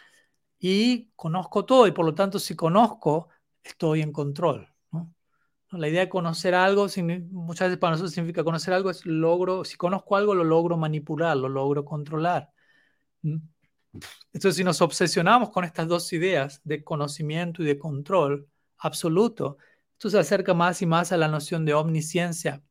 y 0.60 1.12
conozco 1.16 1.66
todo 1.66 1.88
y 1.88 1.92
por 1.92 2.06
lo 2.06 2.16
tanto 2.16 2.40
si 2.40 2.56
conozco 2.56 3.30
estoy 3.64 4.02
en 4.02 4.12
control. 4.14 4.69
La 5.72 5.88
idea 5.88 6.02
de 6.02 6.10
conocer 6.10 6.56
algo, 6.56 6.88
muchas 7.32 7.68
veces 7.68 7.78
para 7.78 7.92
nosotros 7.92 8.14
significa 8.14 8.44
conocer 8.44 8.74
algo 8.74 8.90
es 8.90 9.06
logro, 9.06 9.64
si 9.64 9.78
conozco 9.78 10.16
algo 10.16 10.34
lo 10.34 10.44
logro 10.44 10.78
manipular, 10.78 11.38
lo 11.38 11.48
logro 11.48 11.86
controlar. 11.86 12.50
Entonces 13.22 14.56
si 14.56 14.64
nos 14.64 14.82
obsesionamos 14.82 15.50
con 15.52 15.64
estas 15.66 15.88
dos 15.88 16.12
ideas 16.14 16.62
de 16.64 16.84
conocimiento 16.84 17.62
y 17.62 17.66
de 17.66 17.78
control 17.78 18.48
absoluto, 18.80 19.58
esto 19.94 20.10
se 20.10 20.20
acerca 20.20 20.54
más 20.54 20.82
y 20.82 20.86
más 20.86 21.12
a 21.12 21.18
la 21.18 21.28
noción 21.28 21.66
de 21.66 21.74
omnisciencia 21.74 22.64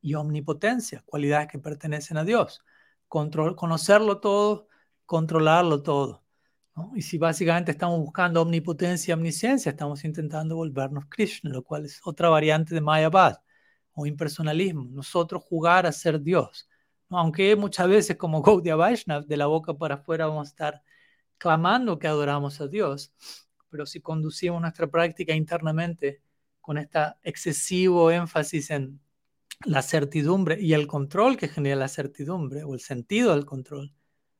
y 0.00 0.14
omnipotencia, 0.14 1.02
cualidades 1.06 1.48
que 1.48 1.58
pertenecen 1.58 2.18
a 2.18 2.24
Dios. 2.24 2.62
Control, 3.08 3.56
conocerlo 3.56 4.20
todo, 4.20 4.68
controlarlo 5.06 5.82
todo. 5.82 6.21
Y 6.94 7.02
si 7.02 7.18
básicamente 7.18 7.72
estamos 7.72 8.00
buscando 8.00 8.40
omnipotencia 8.42 9.12
y 9.12 9.14
omnisciencia, 9.14 9.70
estamos 9.70 10.04
intentando 10.04 10.56
volvernos 10.56 11.04
Krishna, 11.08 11.50
lo 11.50 11.62
cual 11.62 11.84
es 11.84 12.00
otra 12.04 12.28
variante 12.30 12.74
de 12.74 12.80
Mayabad 12.80 13.36
o 13.92 14.06
impersonalismo. 14.06 14.84
Nosotros 14.90 15.42
jugar 15.44 15.86
a 15.86 15.92
ser 15.92 16.20
Dios. 16.20 16.68
Aunque 17.10 17.56
muchas 17.56 17.88
veces, 17.88 18.16
como 18.16 18.42
Gaudiya 18.42 18.76
Vaishnav, 18.76 19.26
de 19.26 19.36
la 19.36 19.46
boca 19.46 19.74
para 19.74 19.96
afuera 19.96 20.26
vamos 20.26 20.48
a 20.48 20.50
estar 20.50 20.82
clamando 21.38 21.98
que 21.98 22.06
adoramos 22.08 22.60
a 22.60 22.68
Dios, 22.68 23.12
pero 23.68 23.86
si 23.86 24.00
conducimos 24.00 24.60
nuestra 24.60 24.86
práctica 24.86 25.34
internamente 25.34 26.22
con 26.60 26.78
este 26.78 27.00
excesivo 27.22 28.10
énfasis 28.10 28.70
en 28.70 29.00
la 29.64 29.82
certidumbre 29.82 30.60
y 30.60 30.74
el 30.74 30.86
control 30.86 31.36
que 31.36 31.48
genera 31.48 31.76
la 31.76 31.88
certidumbre 31.88 32.64
o 32.64 32.74
el 32.74 32.80
sentido 32.80 33.34
del 33.34 33.44
control, 33.44 33.92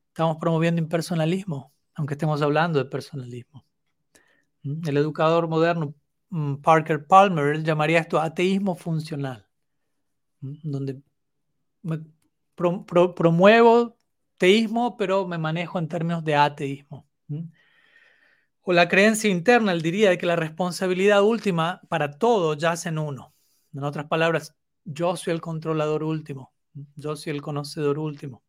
estamos 0.09 0.37
promoviendo 0.39 0.81
impersonalismo, 0.81 1.73
aunque 1.95 2.15
estemos 2.15 2.43
hablando 2.43 2.79
de 2.79 2.91
personalismo. 2.91 3.65
¿Mm? 4.63 4.89
El 4.89 4.97
educador 4.97 5.49
moderno 5.49 5.95
mm, 6.31 6.57
Parker 6.57 7.07
Palmer 7.07 7.63
llamaría 7.63 8.01
esto 8.01 8.21
ateísmo 8.21 8.75
funcional, 8.77 9.47
¿Mm? 10.41 10.55
donde 10.63 11.03
promuevo 12.55 13.97
teísmo, 14.37 14.97
pero 14.97 15.27
me 15.27 15.39
manejo 15.39 15.79
en 15.79 15.89
términos 15.89 16.25
de 16.25 16.35
ateísmo 16.35 17.07
o 18.63 18.73
la 18.73 18.89
creencia 18.89 19.29
interna, 19.31 19.73
él 19.73 19.83
diría 19.83 20.17
que 20.17 20.27
la 20.27 20.37
responsabilidad 20.37 21.23
última 21.23 21.81
para 21.89 22.13
todo 22.13 22.55
yace 22.55 22.89
en 22.91 22.99
uno. 22.99 23.35
En 23.75 23.83
otras 23.83 24.07
palabras, 24.07 24.55
yo 24.85 25.17
soy 25.17 25.33
el 25.33 25.41
controlador 25.41 26.05
último, 26.05 26.53
yo 26.95 27.17
soy 27.17 27.33
el 27.33 27.43
conocedor 27.43 27.99
último. 27.99 28.45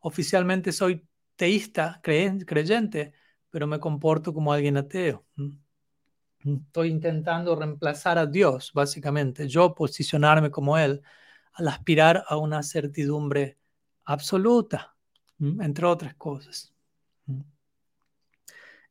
Oficialmente 0.00 0.72
soy 0.72 1.06
teísta, 1.36 2.00
creyente, 2.02 3.12
pero 3.50 3.66
me 3.66 3.80
comporto 3.80 4.32
como 4.32 4.52
alguien 4.52 4.76
ateo. 4.76 5.24
Estoy 6.44 6.90
intentando 6.90 7.56
reemplazar 7.56 8.18
a 8.18 8.26
Dios, 8.26 8.72
básicamente, 8.74 9.48
yo 9.48 9.74
posicionarme 9.74 10.50
como 10.50 10.76
Él, 10.76 11.02
al 11.54 11.68
aspirar 11.68 12.24
a 12.28 12.36
una 12.36 12.62
certidumbre 12.62 13.58
absoluta, 14.04 14.94
entre 15.38 15.86
otras 15.86 16.14
cosas. 16.16 16.74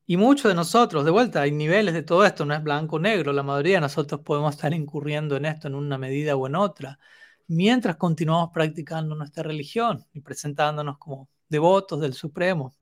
Y 0.05 0.17
muchos 0.17 0.49
de 0.49 0.55
nosotros, 0.55 1.05
de 1.05 1.11
vuelta, 1.11 1.41
hay 1.41 1.51
niveles 1.51 1.93
de 1.93 2.03
todo 2.03 2.25
esto, 2.25 2.45
no 2.45 2.53
es 2.53 2.63
blanco 2.63 2.97
o 2.97 2.99
negro, 2.99 3.31
la 3.31 3.43
mayoría 3.43 3.75
de 3.75 3.81
nosotros 3.81 4.21
podemos 4.21 4.55
estar 4.55 4.73
incurriendo 4.73 5.37
en 5.37 5.45
esto 5.45 5.67
en 5.67 5.75
una 5.75 5.97
medida 5.97 6.35
o 6.35 6.47
en 6.47 6.55
otra, 6.55 6.99
mientras 7.47 7.95
continuamos 7.95 8.49
practicando 8.53 9.15
nuestra 9.15 9.43
religión 9.43 10.05
y 10.11 10.21
presentándonos 10.21 10.97
como 10.97 11.29
devotos 11.53 12.01
del 12.01 12.13
Supremo. 12.13 12.73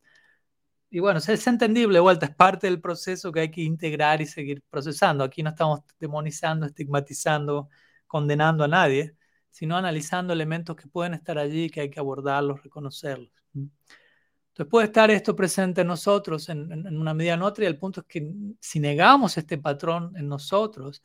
Y 0.90 1.00
bueno, 1.00 1.20
es 1.20 1.48
entendible, 1.48 2.00
vuelta, 2.00 2.26
es 2.26 2.36
parte 2.36 2.68
del 2.68 2.82
proceso 2.82 3.32
que 3.32 3.42
hay 3.42 3.52
que 3.52 3.62
integrar 3.62 4.22
y 4.22 4.26
seguir 4.26 4.64
procesando. 4.70 5.24
Aquí 5.24 5.44
no 5.44 5.52
estamos 5.52 5.82
demonizando, 6.00 6.66
estigmatizando, 6.66 7.70
condenando 8.08 8.64
a 8.66 8.68
nadie, 8.68 9.16
sino 9.52 9.78
analizando 9.78 10.34
elementos 10.34 10.76
que 10.76 10.88
pueden 10.88 11.14
estar 11.14 11.38
allí, 11.38 11.70
que 11.70 11.82
hay 11.82 11.90
que 11.90 12.00
abordarlos, 12.00 12.64
reconocerlos. 12.64 13.32
Entonces 13.54 14.70
puede 14.70 14.88
estar 14.88 15.10
esto 15.12 15.36
presente 15.36 15.82
en 15.82 15.88
nosotros 15.88 16.50
en, 16.50 16.98
una 16.98 17.14
medida 17.14 17.38
u 17.38 17.44
otra 17.46 17.64
y 17.64 17.68
el 17.68 17.78
punto 17.78 18.02
es 18.02 18.08
que 18.08 18.34
si 18.60 18.80
negamos 18.82 19.38
este 19.38 19.58
patrón 19.58 20.14
en 20.18 20.28
nosotros, 20.28 21.02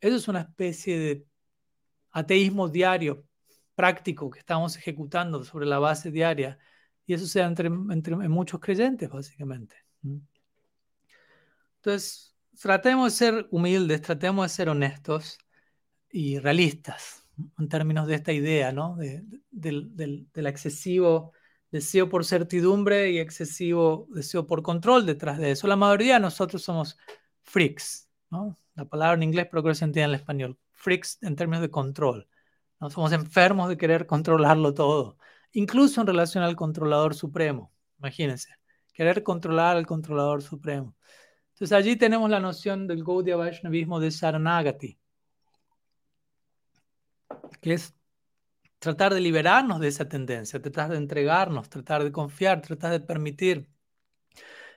eso 0.00 0.16
es 0.16 0.28
una 0.28 0.42
especie 0.42 0.98
de 0.98 1.26
ateísmo 2.12 2.68
diario, 2.68 3.24
práctico, 3.74 4.30
que 4.30 4.38
estamos 4.38 4.76
ejecutando 4.76 5.42
sobre 5.44 5.66
la 5.66 5.80
base 5.80 6.12
diaria 6.12 6.58
y 7.06 7.14
eso 7.14 7.26
se 7.26 7.40
entre, 7.40 7.70
muchos 7.70 8.60
creyentes 8.60 9.10
básicamente. 9.10 9.76
Entonces, 11.76 12.34
tratemos 12.60 13.12
de 13.12 13.18
ser 13.26 13.48
humildes, 13.50 14.02
tratemos 14.02 14.44
de 14.44 14.48
ser 14.48 14.68
honestos 14.68 15.38
y 16.10 16.38
realistas 16.38 17.26
en 17.58 17.68
términos 17.68 18.06
de 18.06 18.14
esta 18.14 18.32
idea, 18.32 18.72
¿no? 18.72 18.96
del, 18.96 20.26
del 20.32 20.46
excesivo 20.46 21.32
deseo 21.74 22.08
por 22.08 22.24
certidumbre 22.24 23.10
y 23.10 23.18
excesivo 23.18 24.06
deseo 24.10 24.46
por 24.46 24.62
control 24.62 25.06
detrás 25.06 25.38
de 25.38 25.50
eso. 25.50 25.66
La 25.66 25.74
mayoría 25.74 26.14
de 26.14 26.20
nosotros 26.20 26.62
somos 26.62 26.96
freaks, 27.42 28.08
¿no? 28.30 28.56
La 28.76 28.84
palabra 28.84 29.14
en 29.16 29.24
inglés, 29.24 29.48
pero 29.50 29.62
creo 29.62 29.72
que 29.72 29.78
se 29.78 29.84
entiende 29.84 30.14
en 30.14 30.20
español. 30.20 30.58
Freaks 30.70 31.18
en 31.22 31.34
términos 31.34 31.62
de 31.62 31.70
control. 31.70 32.28
¿no? 32.80 32.90
Somos 32.90 33.12
enfermos 33.12 33.68
de 33.68 33.76
querer 33.76 34.06
controlarlo 34.06 34.72
todo, 34.72 35.18
incluso 35.54 36.00
en 36.00 36.06
relación 36.06 36.44
al 36.44 36.56
controlador 36.56 37.14
supremo. 37.14 37.72
Imagínense, 37.98 38.50
querer 38.92 39.22
controlar 39.22 39.76
al 39.76 39.86
controlador 39.86 40.42
supremo. 40.42 40.94
Entonces 41.52 41.72
allí 41.72 41.96
tenemos 41.96 42.28
la 42.28 42.40
noción 42.40 42.86
del 42.86 43.02
Gaudiya 43.02 43.36
Vaishnavismo 43.36 44.00
de 44.00 44.10
Saranagati, 44.10 44.98
que 47.60 47.74
es 47.74 47.94
tratar 48.78 49.14
de 49.14 49.20
liberarnos 49.20 49.80
de 49.80 49.88
esa 49.88 50.08
tendencia, 50.08 50.60
tratar 50.60 50.90
de 50.90 50.96
entregarnos, 50.98 51.70
tratar 51.70 52.04
de 52.04 52.12
confiar, 52.12 52.60
tratar 52.60 52.92
de 52.92 53.00
permitir 53.00 53.70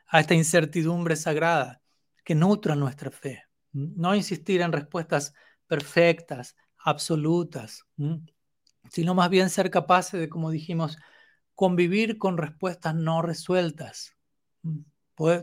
a 0.07 0.19
esta 0.19 0.35
incertidumbre 0.35 1.15
sagrada 1.15 1.81
que 2.23 2.35
nutra 2.35 2.75
nuestra 2.75 3.11
fe. 3.11 3.43
No 3.73 4.15
insistir 4.15 4.61
en 4.61 4.71
respuestas 4.71 5.33
perfectas, 5.65 6.55
absolutas, 6.77 7.85
sino 8.89 9.13
más 9.13 9.29
bien 9.29 9.49
ser 9.49 9.69
capaces 9.71 10.19
de, 10.19 10.29
como 10.29 10.51
dijimos, 10.51 10.97
convivir 11.55 12.17
con 12.17 12.37
respuestas 12.37 12.95
no 12.95 13.21
resueltas. 13.21 14.15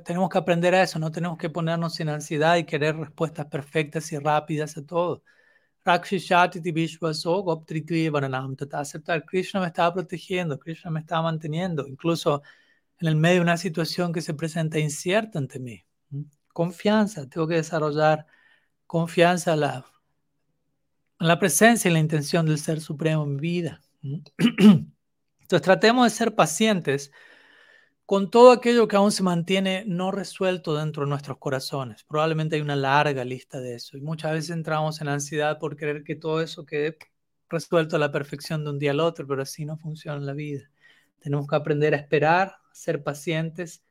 tenemos 0.04 0.28
que 0.30 0.38
aprender 0.38 0.74
a 0.74 0.82
eso, 0.82 0.98
no 0.98 1.10
tenemos 1.10 1.38
que 1.38 1.50
ponernos 1.50 1.98
en 2.00 2.08
ansiedad 2.08 2.56
y 2.56 2.64
querer 2.64 2.96
respuestas 2.96 3.46
perfectas 3.46 4.12
y 4.12 4.18
rápidas 4.18 4.76
a 4.76 4.86
todo. 4.86 5.22
Aceptar, 8.72 9.24
Krishna 9.26 9.60
me 9.60 9.66
estaba 9.66 9.92
protegiendo, 9.94 10.58
Krishna 10.58 10.90
me 10.90 11.00
estaba 11.00 11.22
manteniendo, 11.22 11.86
incluso 11.86 12.42
en 12.98 13.08
el 13.08 13.16
medio 13.16 13.36
de 13.36 13.42
una 13.42 13.56
situación 13.56 14.12
que 14.12 14.22
se 14.22 14.34
presenta 14.34 14.78
incierta 14.78 15.38
ante 15.38 15.58
mí. 15.60 15.84
Confianza, 16.52 17.28
tengo 17.28 17.46
que 17.48 17.56
desarrollar 17.56 18.26
confianza 18.86 19.56
la, 19.56 19.84
la 21.28 21.38
presencia 21.38 21.90
y 21.90 21.92
la 21.92 22.00
intención 22.00 22.46
del 22.46 22.58
Ser 22.58 22.80
Supremo 22.80 23.24
en 23.24 23.36
vida. 23.36 23.80
Entonces 24.02 25.62
tratemos 25.62 26.04
de 26.04 26.16
ser 26.16 26.34
pacientes 26.34 27.12
con 28.06 28.30
todo 28.30 28.52
aquello 28.52 28.86
que 28.86 28.96
aún 28.96 29.12
se 29.12 29.22
mantiene 29.22 29.84
no 29.86 30.10
resuelto 30.10 30.76
dentro 30.76 31.04
de 31.04 31.10
nuestros 31.10 31.38
corazones. 31.38 32.04
Probablemente 32.04 32.56
hay 32.56 32.62
una 32.62 32.76
larga 32.76 33.24
lista 33.24 33.60
de 33.60 33.76
eso 33.76 33.96
y 33.96 34.02
muchas 34.02 34.32
veces 34.32 34.50
entramos 34.50 35.00
en 35.00 35.08
ansiedad 35.08 35.58
por 35.58 35.76
creer 35.76 36.04
que 36.04 36.14
todo 36.14 36.42
eso 36.42 36.66
quede 36.66 36.98
resuelto 37.48 37.96
a 37.96 37.98
la 37.98 38.12
perfección 38.12 38.64
de 38.64 38.70
un 38.70 38.78
día 38.78 38.90
al 38.90 39.00
otro, 39.00 39.26
pero 39.26 39.42
así 39.42 39.64
no 39.64 39.78
funciona 39.78 40.18
la 40.20 40.34
vida. 40.34 40.70
Tenemos 41.20 41.46
que 41.46 41.56
aprender 41.56 41.94
a 41.94 41.98
esperar, 41.98 42.56
ser 42.72 43.02
pacientes. 43.02 43.82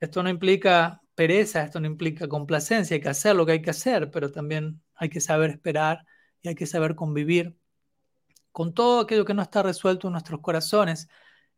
Esto 0.00 0.22
no 0.22 0.28
implica 0.28 1.00
pereza, 1.14 1.62
esto 1.64 1.80
no 1.80 1.86
implica 1.86 2.28
complacencia, 2.28 2.94
hay 2.94 3.00
que 3.00 3.08
hacer 3.08 3.34
lo 3.34 3.46
que 3.46 3.52
hay 3.52 3.62
que 3.62 3.70
hacer, 3.70 4.10
pero 4.10 4.30
también 4.30 4.82
hay 4.94 5.08
que 5.08 5.20
saber 5.20 5.50
esperar 5.50 6.04
hay 6.48 6.54
que 6.54 6.66
saber 6.66 6.94
convivir 6.94 7.56
con 8.52 8.72
todo 8.72 9.00
aquello 9.00 9.24
que 9.24 9.34
no 9.34 9.42
está 9.42 9.62
resuelto 9.62 10.08
en 10.08 10.12
nuestros 10.12 10.40
corazones 10.40 11.08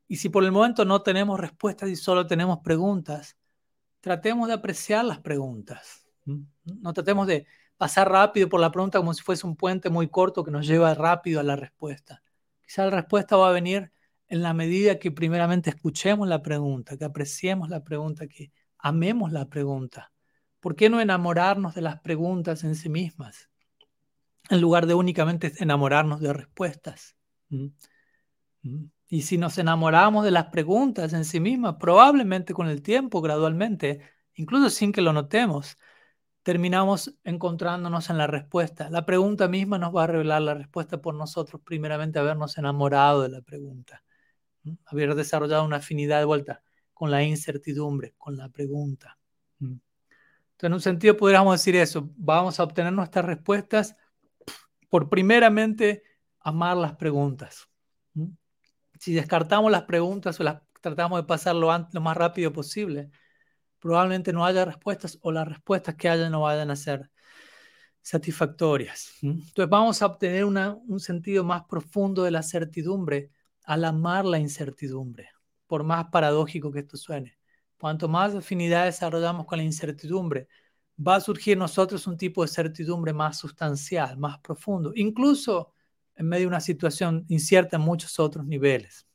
y 0.09 0.17
si 0.17 0.31
por 0.31 0.43
el 0.43 0.53
momento 0.53 0.85
no 0.85 1.03
tenemos 1.03 1.39
respuestas 1.39 1.91
y 1.91 1.97
solo 1.97 2.27
tenemos 2.27 2.61
preguntas, 2.61 3.37
tratemos 4.01 4.49
de 4.49 4.55
apreciar 4.55 5.05
las 5.05 5.21
preguntas. 5.21 6.07
No 6.25 6.93
tratemos 6.93 7.27
de 7.27 7.47
pasar 7.77 8.11
rápido 8.11 8.49
por 8.49 8.61
la 8.61 8.73
pregunta 8.73 8.99
como 8.99 9.15
si 9.15 9.23
fuese 9.23 9.47
un 9.47 9.55
puente 9.55 9.91
muy 9.91 10.09
corto 10.09 10.43
que 10.45 10.51
nos 10.51 10.67
lleva 10.67 10.95
rápido 10.95 11.41
a 11.41 11.43
la 11.45 11.57
respuesta. 11.57 12.23
Quizá 12.63 12.85
la 12.87 12.91
respuesta 12.91 13.37
va 13.37 13.51
a 13.51 13.53
venir 13.53 13.93
en 14.27 14.43
la 14.43 14.55
medida 14.55 14.99
que 14.99 15.11
primeramente 15.11 15.71
escuchemos 15.71 16.27
la 16.27 16.43
pregunta, 16.43 16.97
que 16.97 17.05
apreciemos 17.05 17.69
la 17.69 17.85
pregunta, 17.85 18.27
que 18.27 18.51
amemos 18.79 19.33
la 19.33 19.49
pregunta. 19.49 20.13
¿Por 20.61 20.75
qué 20.75 20.91
no 20.91 21.01
enamorarnos 21.01 21.75
de 21.75 21.83
las 21.83 22.01
preguntas 22.01 22.65
en 22.65 22.75
sí 22.75 22.89
mismas 22.89 23.49
en 24.51 24.61
lugar 24.61 24.87
de 24.87 24.95
únicamente 24.95 25.53
enamorarnos 25.59 26.21
de 26.21 26.33
respuestas? 26.33 27.17
Y 29.09 29.23
si 29.23 29.39
nos 29.39 29.57
enamoramos 29.59 30.25
de 30.25 30.31
las 30.31 30.47
preguntas 30.47 31.13
en 31.13 31.25
sí 31.25 31.41
mismas, 31.41 31.77
probablemente 31.81 32.53
con 32.53 32.69
el 32.69 32.83
tiempo, 32.83 33.21
gradualmente, 33.21 34.03
incluso 34.35 34.69
sin 34.71 34.93
que 34.93 35.01
lo 35.01 35.13
notemos, 35.13 35.79
terminamos 36.43 37.15
encontrándonos 37.25 38.11
en 38.11 38.19
la 38.19 38.27
respuesta. 38.27 38.91
La 38.91 39.05
pregunta 39.05 39.49
misma 39.49 39.79
nos 39.79 39.95
va 39.95 40.05
a 40.05 40.07
revelar 40.07 40.43
la 40.43 40.55
respuesta 40.55 41.01
por 41.01 41.15
nosotros, 41.15 41.61
primeramente 41.65 42.19
habernos 42.19 42.57
enamorado 42.59 43.23
de 43.23 43.29
la 43.29 43.41
pregunta, 43.43 44.03
haber 44.87 45.15
desarrollado 45.15 45.65
una 45.65 45.77
afinidad 45.77 46.19
de 46.19 46.25
vuelta 46.25 46.63
con 46.95 47.11
la 47.11 47.23
incertidumbre, 47.23 48.15
con 48.19 48.37
la 48.37 48.49
pregunta. 48.49 49.19
Entonces, 49.61 49.83
en 50.61 50.73
un 50.73 50.81
sentido 50.81 51.17
podríamos 51.17 51.55
decir 51.55 51.77
eso, 51.77 52.11
vamos 52.17 52.59
a 52.59 52.65
obtener 52.65 52.93
nuestras 52.93 53.25
respuestas 53.25 53.97
por 54.89 55.09
primeramente 55.09 56.03
amar 56.41 56.77
las 56.77 56.97
preguntas 56.97 57.69
si 58.99 59.15
descartamos 59.15 59.71
las 59.71 59.85
preguntas 59.85 60.39
o 60.41 60.43
las 60.43 60.61
tratamos 60.81 61.21
de 61.21 61.27
pasar 61.27 61.55
lo, 61.55 61.69
más 61.69 62.17
rápido 62.17 62.53
posible, 62.53 63.11
probablemente 63.79 64.33
no 64.33 64.45
haya 64.45 64.65
respuestas 64.65 65.19
o 65.23 65.33
las 65.33 65.47
respuestas 65.49 65.95
que 65.95 66.09
haya 66.09 66.29
no 66.31 66.43
vayan 66.43 66.71
a 66.71 66.77
ser 66.77 67.11
satisfactorias. 68.03 69.13
Entonces 69.23 69.69
vamos 69.69 70.03
a 70.03 70.07
obtener 70.07 70.45
un 70.45 71.01
sentido 71.01 71.45
más 71.45 71.65
profundo 71.69 72.23
de 72.25 72.31
la 72.31 72.43
certidumbre 72.43 73.31
al 73.65 73.85
amar 73.85 74.25
la 74.25 74.39
incertidumbre, 74.39 75.29
por 75.67 75.85
más 75.85 76.07
paradójico 76.11 76.73
que 76.73 76.81
esto 76.81 76.97
suene. 76.97 77.39
Cuanto 77.79 78.09
más 78.09 78.35
afinidad 78.35 78.87
desarrollamos 78.87 79.47
con 79.47 79.59
la 79.59 79.65
incertidumbre, 79.65 80.49
va 81.07 81.17
a 81.17 81.21
surgir 81.21 81.57
nosotros 81.57 82.07
un 82.07 82.17
tipo 82.17 82.43
de 82.43 82.49
certidumbre 82.49 83.13
más 83.13 83.39
sustancial, 83.39 84.19
más 84.19 84.39
profundo, 84.41 84.93
incluso 84.95 85.73
en 86.17 86.29
medio 86.29 86.43
de 86.43 86.49
una 86.49 86.61
situación 86.61 87.25
incierta 87.29 87.77
en 87.77 87.83
muchos 87.83 88.19
otros 88.19 88.45
niveles. 88.45 89.07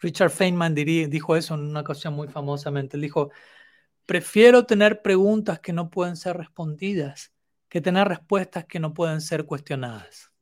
Richard 0.00 0.30
Feynman 0.30 0.74
dijo 0.74 1.36
eso 1.36 1.54
en 1.54 1.60
una 1.60 1.80
ocasión 1.80 2.14
muy 2.14 2.28
famosamente. 2.28 2.96
Dijo, 2.96 3.30
prefiero 4.06 4.64
tener 4.64 5.02
preguntas 5.02 5.60
que 5.60 5.74
no 5.74 5.90
pueden 5.90 6.16
ser 6.16 6.38
respondidas 6.38 7.32
que 7.70 7.80
tener 7.80 8.06
respuestas 8.08 8.66
que 8.66 8.80
no 8.80 8.92
pueden 8.92 9.22
ser 9.22 9.46
cuestionadas. 9.46 10.32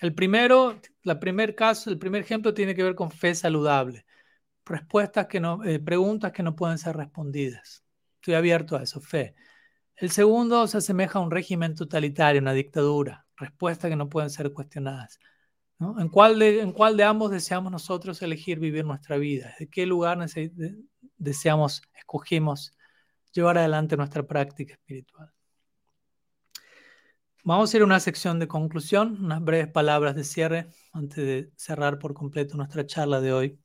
El 0.00 0.12
primero, 0.12 0.78
la 1.04 1.20
primer 1.20 1.54
caso, 1.54 1.88
el 1.88 1.98
primer 1.98 2.20
ejemplo 2.20 2.52
tiene 2.52 2.74
que 2.74 2.82
ver 2.82 2.96
con 2.96 3.10
fe 3.10 3.34
saludable. 3.34 4.04
Respuestas 4.64 5.28
que 5.28 5.38
no, 5.38 5.64
eh, 5.64 5.78
preguntas 5.78 6.32
que 6.32 6.42
no 6.42 6.56
pueden 6.56 6.78
ser 6.78 6.96
respondidas. 6.96 7.85
Estoy 8.26 8.34
abierto 8.34 8.76
a 8.76 8.82
eso, 8.82 9.00
fe. 9.00 9.36
El 9.94 10.10
segundo 10.10 10.66
se 10.66 10.78
asemeja 10.78 11.20
a 11.20 11.22
un 11.22 11.30
régimen 11.30 11.76
totalitario, 11.76 12.40
una 12.42 12.54
dictadura 12.54 13.24
respuestas 13.36 13.88
que 13.88 13.94
no 13.94 14.08
pueden 14.08 14.30
ser 14.30 14.52
cuestionadas. 14.52 15.20
¿En, 15.78 16.08
cuál 16.08 16.40
de, 16.40 16.60
¿En 16.60 16.72
cuál 16.72 16.96
de 16.96 17.04
ambos 17.04 17.30
deseamos 17.30 17.70
nosotros 17.70 18.20
elegir 18.22 18.58
vivir 18.58 18.84
nuestra 18.84 19.16
vida? 19.16 19.54
¿De 19.60 19.68
qué 19.68 19.86
lugar 19.86 20.18
deseamos, 21.18 21.82
escogimos 21.94 22.76
llevar 23.30 23.58
adelante 23.58 23.96
nuestra 23.96 24.26
práctica 24.26 24.74
espiritual? 24.74 25.30
Vamos 27.44 27.72
a 27.72 27.76
ir 27.76 27.82
a 27.84 27.86
una 27.86 28.00
sección 28.00 28.40
de 28.40 28.48
conclusión, 28.48 29.24
unas 29.24 29.40
breves 29.40 29.68
palabras 29.68 30.16
de 30.16 30.24
cierre 30.24 30.66
antes 30.92 31.16
de 31.18 31.52
cerrar 31.54 32.00
por 32.00 32.12
completo 32.12 32.56
nuestra 32.56 32.84
charla 32.84 33.20
de 33.20 33.32
hoy. 33.32 33.60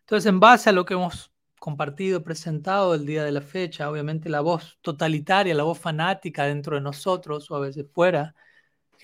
Entonces, 0.00 0.30
en 0.30 0.40
base 0.40 0.70
a 0.70 0.72
lo 0.72 0.86
que 0.86 0.94
hemos 0.94 1.33
compartido, 1.64 2.22
presentado 2.22 2.94
el 2.94 3.06
día 3.06 3.24
de 3.24 3.32
la 3.32 3.40
fecha, 3.40 3.90
obviamente 3.90 4.28
la 4.28 4.42
voz 4.42 4.78
totalitaria, 4.82 5.54
la 5.54 5.62
voz 5.62 5.78
fanática 5.78 6.44
dentro 6.44 6.76
de 6.76 6.82
nosotros 6.82 7.50
o 7.50 7.56
a 7.56 7.60
veces 7.60 7.86
fuera, 7.90 8.34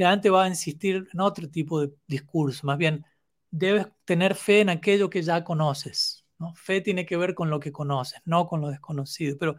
antes 0.05 0.31
va 0.31 0.45
a 0.45 0.49
insistir 0.49 1.09
en 1.13 1.21
otro 1.21 1.49
tipo 1.49 1.81
de 1.81 1.93
discurso, 2.07 2.67
más 2.67 2.77
bien 2.79 3.05
debes 3.51 3.87
tener 4.05 4.35
fe 4.35 4.61
en 4.61 4.69
aquello 4.69 5.09
que 5.09 5.23
ya 5.23 5.43
conoces. 5.43 6.27
¿no? 6.39 6.55
Fe 6.55 6.83
tiene 6.83 7.07
que 7.07 7.17
ver 7.17 7.35
con 7.35 7.49
lo 7.49 7.61
que 7.61 7.73
conoces, 7.73 8.21
no 8.27 8.47
con 8.47 8.61
lo 8.61 8.69
desconocido, 8.69 9.37
pero 9.39 9.57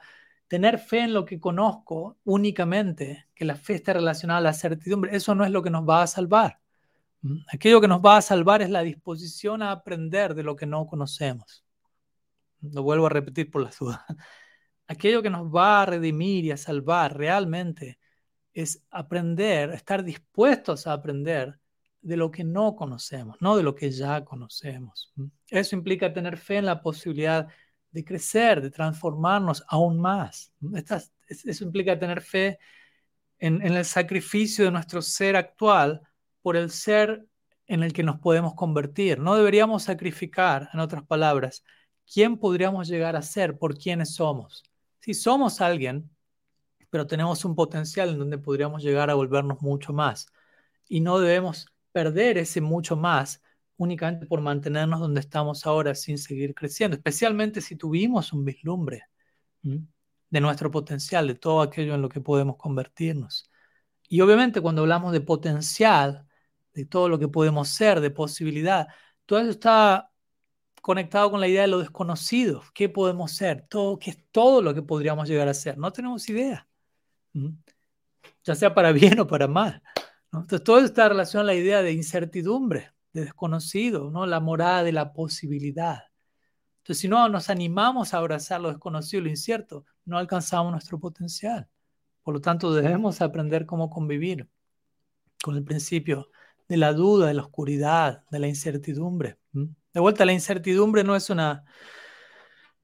tener 0.48 0.78
fe 0.78 1.00
en 1.00 1.14
lo 1.14 1.26
que 1.26 1.40
conozco 1.40 2.20
únicamente, 2.24 3.28
que 3.34 3.46
la 3.46 3.56
fe 3.56 3.76
está 3.76 3.94
relacionada 3.94 4.40
a 4.40 4.44
la 4.44 4.54
certidumbre, 4.54 5.16
eso 5.16 5.34
no 5.34 5.44
es 5.44 5.52
lo 5.52 5.64
que 5.64 5.72
nos 5.72 5.88
va 5.88 6.04
a 6.04 6.08
salvar. 6.08 6.60
Aquello 7.54 7.82
que 7.82 7.88
nos 7.88 8.02
va 8.02 8.18
a 8.18 8.22
salvar 8.22 8.62
es 8.62 8.70
la 8.70 8.82
disposición 8.84 9.64
a 9.64 9.72
aprender 9.72 10.36
de 10.36 10.44
lo 10.44 10.56
que 10.56 10.66
no 10.68 10.86
conocemos. 10.88 11.64
Lo 12.62 12.84
vuelvo 12.84 13.08
a 13.08 13.10
repetir 13.10 13.50
por 13.50 13.64
la 13.64 13.72
dudas. 13.80 14.02
Aquello 14.88 15.22
que 15.22 15.30
nos 15.30 15.48
va 15.48 15.84
a 15.84 15.86
redimir 15.86 16.46
y 16.46 16.52
a 16.52 16.58
salvar 16.58 17.18
realmente 17.18 18.00
es 18.54 18.84
aprender, 18.92 19.72
estar 19.72 20.04
dispuestos 20.04 20.88
a 20.88 20.94
aprender 20.94 21.58
de 22.02 22.18
lo 22.18 22.32
que 22.32 22.44
no 22.44 22.76
conocemos, 22.76 23.38
no 23.40 23.56
de 23.56 23.64
lo 23.64 23.76
que 23.76 23.92
ya 23.92 24.26
conocemos. 24.26 25.14
Eso 25.48 25.76
implica 25.76 26.12
tener 26.12 26.38
fe 26.38 26.58
en 26.58 26.66
la 26.66 26.82
posibilidad 26.82 27.48
de 27.92 28.04
crecer, 28.04 28.62
de 28.62 28.72
transformarnos 28.72 29.64
aún 29.68 30.00
más. 30.00 30.52
eso 31.28 31.64
implica 31.64 31.98
tener 31.98 32.22
fe 32.22 32.60
en, 33.38 33.62
en 33.62 33.74
el 33.74 33.86
sacrificio 33.86 34.66
de 34.66 34.72
nuestro 34.72 35.02
ser 35.02 35.36
actual 35.36 36.02
por 36.42 36.58
el 36.58 36.72
ser 36.72 37.26
en 37.68 37.84
el 37.84 37.94
que 37.94 38.04
nos 38.04 38.20
podemos 38.20 38.56
convertir. 38.56 39.20
No 39.20 39.36
deberíamos 39.36 39.84
sacrificar, 39.84 40.70
en 40.74 40.80
otras 40.80 41.04
palabras, 41.04 41.64
quién 42.12 42.38
podríamos 42.38 42.88
llegar 42.88 43.16
a 43.16 43.22
ser 43.22 43.58
por 43.58 43.78
quienes 43.78 44.16
somos. 44.16 44.64
Si 45.00 45.14
somos 45.14 45.62
alguien 45.62 46.10
pero 46.92 47.08
tenemos 47.08 47.44
un 47.46 47.56
potencial 47.56 48.10
en 48.10 48.20
donde 48.20 48.38
podríamos 48.38 48.84
llegar 48.84 49.10
a 49.10 49.16
volvernos 49.16 49.62
mucho 49.62 49.94
más. 49.94 50.28
Y 50.88 51.00
no 51.00 51.20
debemos 51.20 51.66
perder 51.92 52.38
ese 52.38 52.62
mucho 52.62 52.96
más 52.96 53.42
únicamente 53.78 54.28
por 54.28 54.42
mantenernos 54.42 55.00
donde 55.00 55.22
estamos 55.22 55.66
ahora 55.66 55.96
sin 55.96 56.20
seguir 56.20 56.54
creciendo, 56.54 56.96
especialmente 56.96 57.62
si 57.62 57.76
tuvimos 57.78 58.32
un 58.32 58.46
vislumbre 58.46 59.06
de 59.64 60.42
nuestro 60.42 60.70
potencial, 60.70 61.28
de 61.28 61.36
todo 61.36 61.62
aquello 61.62 61.96
en 61.96 62.02
lo 62.02 62.10
que 62.10 62.22
podemos 62.22 62.58
convertirnos. 62.58 63.50
Y 64.08 64.22
obviamente 64.22 64.62
cuando 64.62 64.82
hablamos 64.82 65.14
de 65.14 65.22
potencial, 65.22 66.28
de 66.74 66.86
todo 66.86 67.10
lo 67.10 67.18
que 67.18 67.30
podemos 67.30 67.70
ser, 67.70 68.02
de 68.02 68.12
posibilidad, 68.12 68.88
todo 69.26 69.40
eso 69.40 69.52
está 69.52 70.11
conectado 70.82 71.32
con 71.32 71.40
la 71.40 71.48
idea 71.48 71.62
de 71.62 71.68
lo 71.68 71.80
desconocido, 71.80 72.64
qué 72.74 72.90
podemos 72.90 73.32
ser, 73.32 73.68
todo, 73.70 74.00
qué 74.00 74.12
es 74.12 74.18
todo 74.32 74.62
lo 74.62 74.74
que 74.74 74.82
podríamos 74.82 75.30
llegar 75.30 75.48
a 75.48 75.54
ser. 75.54 75.78
No 75.78 75.92
tenemos 75.92 76.28
idea 76.30 76.68
ya 78.44 78.56
sea 78.56 78.74
para 78.74 78.92
bien 78.92 79.20
o 79.20 79.28
para 79.28 79.48
mal. 79.48 79.82
Entonces, 80.34 80.64
todo 80.64 80.80
está 80.80 81.10
relacionado 81.10 81.50
a 81.50 81.54
la 81.54 81.60
idea 81.60 81.82
de 81.82 81.92
incertidumbre, 81.92 82.92
de 83.14 83.22
desconocido, 83.22 84.12
¿no? 84.12 84.26
la 84.26 84.40
morada 84.40 84.84
de 84.84 84.94
la 84.94 85.14
posibilidad. 85.14 86.04
Entonces, 86.80 87.02
si 87.02 87.08
no 87.08 87.28
nos 87.30 87.50
animamos 87.50 88.14
a 88.14 88.18
abrazar 88.18 88.62
lo 88.62 88.70
desconocido, 88.70 89.24
lo 89.24 89.30
incierto, 89.30 89.86
no 90.06 90.18
alcanzamos 90.18 90.72
nuestro 90.72 91.00
potencial. 91.00 91.68
Por 92.24 92.34
lo 92.36 92.42
tanto, 92.42 92.74
debemos 92.74 93.22
aprender 93.22 93.66
cómo 93.66 93.90
convivir 93.90 94.48
con 95.44 95.58
el 95.58 95.64
principio 95.64 96.30
de 96.68 96.78
la 96.78 96.94
duda, 96.94 97.28
de 97.28 97.34
la 97.34 97.42
oscuridad, 97.42 98.24
de 98.32 98.40
la 98.40 98.48
incertidumbre. 98.48 99.38
De 99.94 100.00
vuelta, 100.00 100.26
la 100.26 100.34
incertidumbre 100.34 101.04
no 101.04 101.16
es 101.16 101.30
una, 101.30 101.66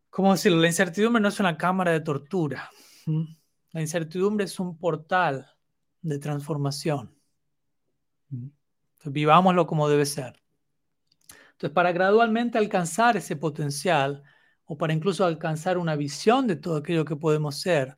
¿cómo 0.09 0.33
decirlo? 0.33 0.59
La 0.59 0.67
incertidumbre 0.67 1.21
no 1.21 1.29
es 1.29 1.39
una 1.39 1.57
cámara 1.57 1.91
de 1.91 2.01
tortura. 2.01 2.69
La 3.71 3.81
incertidumbre 3.81 4.45
es 4.45 4.59
un 4.59 4.77
portal 4.77 5.47
de 6.01 6.19
transformación. 6.19 7.15
vivámoslo 9.05 9.65
como 9.67 9.87
debe 9.87 10.05
ser. 10.05 10.41
Entonces, 11.51 11.73
para 11.73 11.91
gradualmente 11.91 12.57
alcanzar 12.57 13.17
ese 13.17 13.35
potencial, 13.35 14.23
o 14.65 14.77
para 14.77 14.93
incluso 14.93 15.25
alcanzar 15.25 15.77
una 15.77 15.95
visión 15.95 16.45
de 16.45 16.57
todo 16.57 16.75
aquello 16.77 17.05
que 17.05 17.15
podemos 17.15 17.59
ser, 17.59 17.97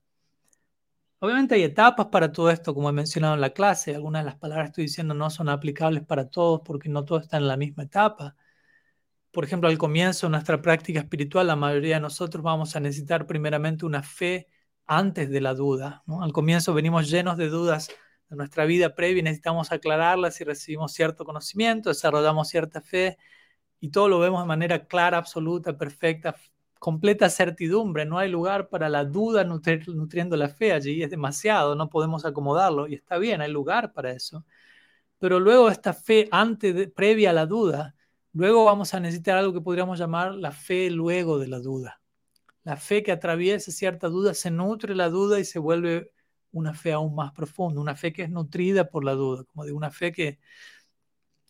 obviamente 1.19 1.55
hay 1.55 1.63
etapas 1.63 2.07
para 2.07 2.31
todo 2.31 2.51
esto, 2.51 2.73
como 2.75 2.89
he 2.89 2.93
mencionado 2.93 3.33
en 3.33 3.41
la 3.41 3.49
clase. 3.49 3.95
Algunas 3.95 4.21
de 4.21 4.27
las 4.27 4.35
palabras 4.37 4.67
que 4.67 4.69
estoy 4.69 4.83
diciendo 4.85 5.13
no 5.15 5.29
son 5.29 5.49
aplicables 5.49 6.03
para 6.05 6.29
todos 6.29 6.61
porque 6.63 6.89
no 6.89 7.03
todos 7.03 7.23
están 7.23 7.41
en 7.41 7.47
la 7.47 7.57
misma 7.57 7.83
etapa. 7.83 8.35
Por 9.31 9.43
ejemplo, 9.43 9.69
al 9.69 9.77
comienzo 9.77 10.27
de 10.27 10.31
nuestra 10.31 10.61
práctica 10.61 10.99
espiritual, 10.99 11.47
la 11.47 11.55
mayoría 11.55 11.95
de 11.95 12.01
nosotros 12.01 12.43
vamos 12.43 12.75
a 12.75 12.79
necesitar 12.79 13.27
primeramente 13.27 13.85
una 13.85 14.01
fe 14.01 14.47
antes 14.87 15.29
de 15.29 15.39
la 15.39 15.53
duda. 15.53 16.03
Al 16.21 16.33
comienzo 16.33 16.73
venimos 16.73 17.09
llenos 17.09 17.37
de 17.37 17.49
dudas 17.49 17.89
de 18.29 18.35
nuestra 18.35 18.65
vida 18.65 18.95
previa 18.95 19.19
y 19.19 19.23
necesitamos 19.23 19.71
aclararlas 19.71 20.41
y 20.41 20.43
recibimos 20.43 20.93
cierto 20.93 21.25
conocimiento, 21.25 21.89
desarrollamos 21.89 22.47
cierta 22.49 22.81
fe 22.81 23.17
y 23.79 23.89
todo 23.89 24.09
lo 24.09 24.19
vemos 24.19 24.41
de 24.41 24.47
manera 24.47 24.85
clara, 24.87 25.17
absoluta, 25.19 25.77
perfecta, 25.77 26.35
completa 26.79 27.29
certidumbre. 27.29 28.05
No 28.05 28.17
hay 28.17 28.29
lugar 28.31 28.69
para 28.69 28.89
la 28.89 29.05
duda 29.05 29.43
nutriendo 29.43 30.37
la 30.37 30.49
fe 30.49 30.73
allí, 30.73 31.03
es 31.03 31.09
demasiado, 31.11 31.75
no 31.75 31.89
podemos 31.89 32.25
acomodarlo 32.25 32.87
y 32.87 32.95
está 32.95 33.17
bien, 33.19 33.41
hay 33.41 33.51
lugar 33.51 33.93
para 33.93 34.11
eso. 34.11 34.45
Pero 35.19 35.39
luego 35.39 35.69
esta 35.69 35.93
fe 35.93 36.27
antes 36.31 36.75
de, 36.75 36.87
previa 36.87 37.31
a 37.31 37.33
la 37.33 37.45
duda, 37.45 37.95
luego 38.33 38.65
vamos 38.65 38.93
a 38.93 38.99
necesitar 38.99 39.37
algo 39.37 39.53
que 39.53 39.61
podríamos 39.61 39.99
llamar 39.99 40.33
la 40.35 40.51
fe 40.51 40.89
luego 40.89 41.39
de 41.39 41.47
la 41.47 41.59
duda. 41.59 42.01
La 42.63 42.77
fe 42.77 43.03
que 43.03 43.11
atraviesa 43.11 43.71
cierta 43.71 44.09
duda 44.09 44.33
se 44.33 44.51
nutre 44.51 44.95
la 44.95 45.09
duda 45.09 45.39
y 45.39 45.45
se 45.45 45.59
vuelve 45.59 46.11
una 46.51 46.73
fe 46.73 46.93
aún 46.93 47.15
más 47.15 47.31
profunda, 47.31 47.81
una 47.81 47.95
fe 47.95 48.11
que 48.13 48.23
es 48.23 48.29
nutrida 48.29 48.89
por 48.89 49.03
la 49.03 49.13
duda, 49.13 49.43
como 49.45 49.65
de 49.65 49.71
una 49.71 49.91
fe 49.91 50.11
que 50.11 50.39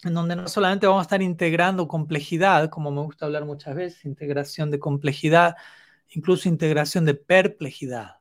en 0.03 0.13
donde 0.13 0.35
no 0.35 0.47
solamente 0.47 0.87
vamos 0.87 1.01
a 1.01 1.03
estar 1.03 1.21
integrando 1.21 1.87
complejidad, 1.87 2.69
como 2.69 2.91
me 2.91 3.01
gusta 3.01 3.25
hablar 3.25 3.45
muchas 3.45 3.75
veces, 3.75 4.05
integración 4.05 4.71
de 4.71 4.79
complejidad, 4.79 5.55
incluso 6.09 6.47
integración 6.47 7.05
de 7.05 7.15
perplejidad. 7.15 8.19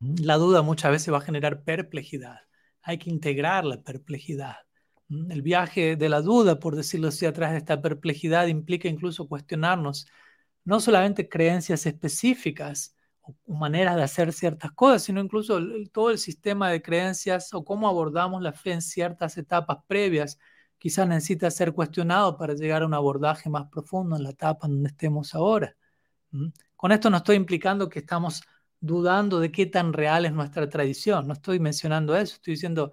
La 0.00 0.36
duda 0.36 0.62
muchas 0.62 0.90
veces 0.90 1.12
va 1.12 1.18
a 1.18 1.22
generar 1.22 1.62
perplejidad. 1.64 2.40
Hay 2.82 2.98
que 2.98 3.08
integrar 3.08 3.64
la 3.64 3.82
perplejidad. 3.82 4.56
El 5.30 5.42
viaje 5.42 5.96
de 5.96 6.08
la 6.08 6.22
duda, 6.22 6.58
por 6.58 6.76
decirlo 6.76 7.08
así, 7.08 7.26
atrás 7.26 7.52
de 7.52 7.58
esta 7.58 7.82
perplejidad 7.82 8.46
implica 8.46 8.88
incluso 8.88 9.28
cuestionarnos 9.28 10.06
no 10.64 10.80
solamente 10.80 11.28
creencias 11.28 11.86
específicas, 11.86 12.96
o 13.22 13.54
maneras 13.54 13.96
de 13.96 14.02
hacer 14.02 14.32
ciertas 14.32 14.72
cosas, 14.72 15.04
sino 15.04 15.20
incluso 15.20 15.60
todo 15.92 16.10
el 16.10 16.18
sistema 16.18 16.70
de 16.70 16.82
creencias 16.82 17.52
o 17.54 17.64
cómo 17.64 17.88
abordamos 17.88 18.42
la 18.42 18.52
fe 18.52 18.72
en 18.72 18.82
ciertas 18.82 19.36
etapas 19.38 19.78
previas. 19.86 20.38
Quizás 20.78 21.06
necesita 21.06 21.50
ser 21.50 21.72
cuestionado 21.72 22.36
para 22.36 22.54
llegar 22.54 22.82
a 22.82 22.86
un 22.86 22.94
abordaje 22.94 23.48
más 23.48 23.68
profundo 23.68 24.16
en 24.16 24.24
la 24.24 24.30
etapa 24.30 24.66
en 24.66 24.74
donde 24.74 24.88
estemos 24.88 25.34
ahora. 25.34 25.76
Con 26.74 26.90
esto 26.90 27.10
no 27.10 27.18
estoy 27.18 27.36
implicando 27.36 27.88
que 27.88 28.00
estamos 28.00 28.42
dudando 28.80 29.38
de 29.38 29.52
qué 29.52 29.66
tan 29.66 29.92
real 29.92 30.24
es 30.24 30.32
nuestra 30.32 30.68
tradición, 30.68 31.28
no 31.28 31.34
estoy 31.34 31.60
mencionando 31.60 32.16
eso, 32.16 32.34
estoy 32.34 32.54
diciendo 32.54 32.92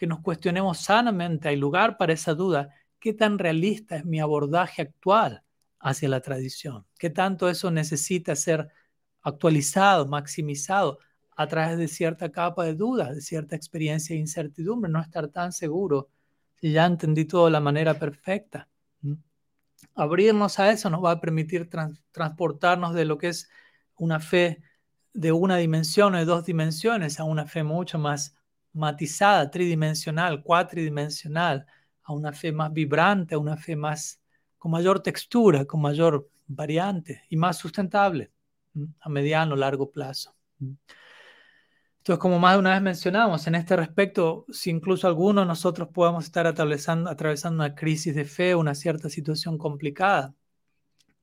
que 0.00 0.06
nos 0.06 0.20
cuestionemos 0.20 0.78
sanamente, 0.78 1.50
hay 1.50 1.56
lugar 1.56 1.98
para 1.98 2.14
esa 2.14 2.32
duda, 2.32 2.74
qué 2.98 3.12
tan 3.12 3.38
realista 3.38 3.96
es 3.96 4.06
mi 4.06 4.18
abordaje 4.18 4.80
actual 4.80 5.42
hacia 5.78 6.08
la 6.08 6.22
tradición, 6.22 6.86
qué 6.98 7.10
tanto 7.10 7.50
eso 7.50 7.70
necesita 7.70 8.34
ser 8.34 8.70
actualizado, 9.20 10.06
maximizado 10.06 11.00
a 11.36 11.46
través 11.48 11.76
de 11.76 11.86
cierta 11.86 12.32
capa 12.32 12.64
de 12.64 12.74
dudas, 12.76 13.14
de 13.14 13.20
cierta 13.20 13.56
experiencia 13.56 14.14
de 14.14 14.20
incertidumbre, 14.20 14.90
no 14.90 15.02
estar 15.02 15.28
tan 15.28 15.52
seguro 15.52 16.08
si 16.62 16.72
ya 16.72 16.86
entendí 16.86 17.26
todo 17.26 17.44
de 17.44 17.50
la 17.50 17.60
manera 17.60 17.92
perfecta. 17.92 18.70
Abrirnos 19.94 20.58
a 20.58 20.70
eso 20.70 20.88
nos 20.88 21.04
va 21.04 21.10
a 21.10 21.20
permitir 21.20 21.68
transportarnos 22.10 22.94
de 22.94 23.04
lo 23.04 23.18
que 23.18 23.28
es 23.28 23.50
una 23.96 24.18
fe 24.18 24.62
de 25.12 25.32
una 25.32 25.58
dimensión 25.58 26.14
o 26.14 26.16
de 26.16 26.24
dos 26.24 26.46
dimensiones 26.46 27.20
a 27.20 27.24
una 27.24 27.46
fe 27.46 27.64
mucho 27.64 27.98
más 27.98 28.39
matizada, 28.72 29.50
tridimensional, 29.50 30.42
cuatridimensional, 30.42 31.66
a 32.02 32.12
una 32.12 32.32
fe 32.32 32.52
más 32.52 32.72
vibrante, 32.72 33.34
a 33.34 33.38
una 33.38 33.56
fe 33.56 33.76
más 33.76 34.20
con 34.58 34.72
mayor 34.72 35.00
textura, 35.00 35.64
con 35.64 35.80
mayor 35.80 36.28
variante 36.46 37.22
y 37.28 37.36
más 37.36 37.58
sustentable 37.58 38.30
a 39.00 39.08
mediano 39.08 39.56
largo 39.56 39.90
plazo. 39.90 40.34
Entonces, 40.58 42.20
como 42.20 42.38
más 42.38 42.54
de 42.54 42.60
una 42.60 42.72
vez 42.72 42.82
mencionamos, 42.82 43.46
en 43.46 43.54
este 43.54 43.76
respecto, 43.76 44.46
si 44.50 44.70
incluso 44.70 45.06
algunos 45.06 45.46
nosotros 45.46 45.88
podemos 45.92 46.24
estar 46.24 46.46
atravesando, 46.46 47.10
atravesando 47.10 47.62
una 47.62 47.74
crisis 47.74 48.14
de 48.14 48.24
fe, 48.24 48.54
una 48.54 48.74
cierta 48.74 49.08
situación 49.08 49.58
complicada, 49.58 50.34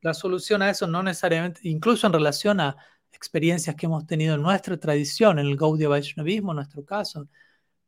la 0.02 0.14
solución 0.14 0.62
a 0.62 0.70
eso 0.70 0.88
no 0.88 1.02
necesariamente, 1.04 1.62
incluso 1.64 2.08
en 2.08 2.14
relación 2.14 2.60
a 2.60 2.78
experiencias 3.12 3.76
que 3.76 3.86
hemos 3.86 4.06
tenido 4.06 4.36
en 4.36 4.42
nuestra 4.42 4.78
tradición, 4.78 5.40
en 5.40 5.48
el 5.48 5.58
Gaudiya 5.58 5.90
Vaishnavismo, 5.90 6.52
en 6.52 6.58
nuestro 6.58 6.86
caso, 6.86 7.28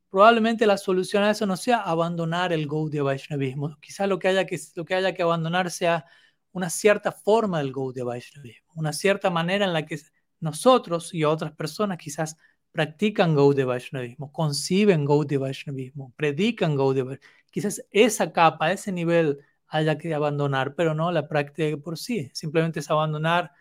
probablemente 0.09 0.65
la 0.65 0.77
solución 0.77 1.23
a 1.23 1.31
eso 1.31 1.45
no 1.45 1.57
sea 1.57 1.81
abandonar 1.81 2.53
el 2.53 2.67
Gaudiya 2.67 3.03
Vaishnavismo. 3.03 3.77
Quizás 3.79 4.07
lo 4.07 4.19
que 4.19 4.27
haya 4.29 4.45
que, 4.45 4.59
lo 4.75 4.85
que, 4.85 4.95
haya 4.95 5.13
que 5.13 5.21
abandonar 5.21 5.71
sea 5.71 6.05
una 6.51 6.69
cierta 6.69 7.11
forma 7.11 7.59
del 7.59 7.71
Gaudiya 7.71 8.03
Vaishnavismo, 8.05 8.71
una 8.75 8.93
cierta 8.93 9.29
manera 9.29 9.65
en 9.65 9.73
la 9.73 9.85
que 9.85 9.99
nosotros 10.39 11.13
y 11.13 11.23
otras 11.23 11.51
personas 11.51 11.97
quizás 11.97 12.37
practican 12.71 13.35
Gaudiya 13.35 13.65
Vaishnavismo, 13.65 14.31
conciben 14.31 15.05
Gaudiya 15.05 15.39
Vaishnavismo, 15.39 16.13
predican 16.15 16.75
Gaudiya 16.75 17.03
Vaishnavismo. 17.03 17.35
Quizás 17.51 17.85
esa 17.91 18.31
capa, 18.31 18.71
ese 18.71 18.91
nivel 18.91 19.39
haya 19.67 19.97
que 19.97 20.13
abandonar, 20.13 20.75
pero 20.75 20.93
no 20.93 21.11
la 21.11 21.27
práctica 21.27 21.77
por 21.77 21.97
sí. 21.97 22.29
Simplemente 22.33 22.79
es 22.79 22.89
abandonar 22.89 23.51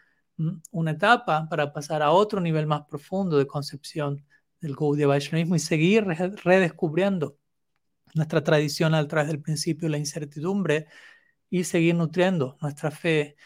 una 0.71 0.91
etapa 0.93 1.49
para 1.49 1.73
pasar 1.73 2.03
a 2.03 2.11
otro 2.11 2.41
nivel 2.41 2.67
más 2.67 2.83
profundo 2.87 3.39
de 3.39 3.47
concepción 3.47 4.25
del 4.61 4.75
Gaudiya 4.75 5.07
Vaishnavismo 5.07 5.57
y 5.57 5.59
seguir 5.59 6.05
redescubriendo 6.05 7.37
nuestra 8.15 8.43
tradición 8.43 8.95
a 8.95 9.07
través 9.07 9.29
del 9.29 9.43
principio 9.43 9.87
de 9.87 9.91
la 9.91 9.99
incertidumbre 9.99 10.87
y 11.51 11.65
seguir 11.65 11.95
nutriendo 11.95 12.57
nuestra 12.61 12.91
fe 12.91 13.37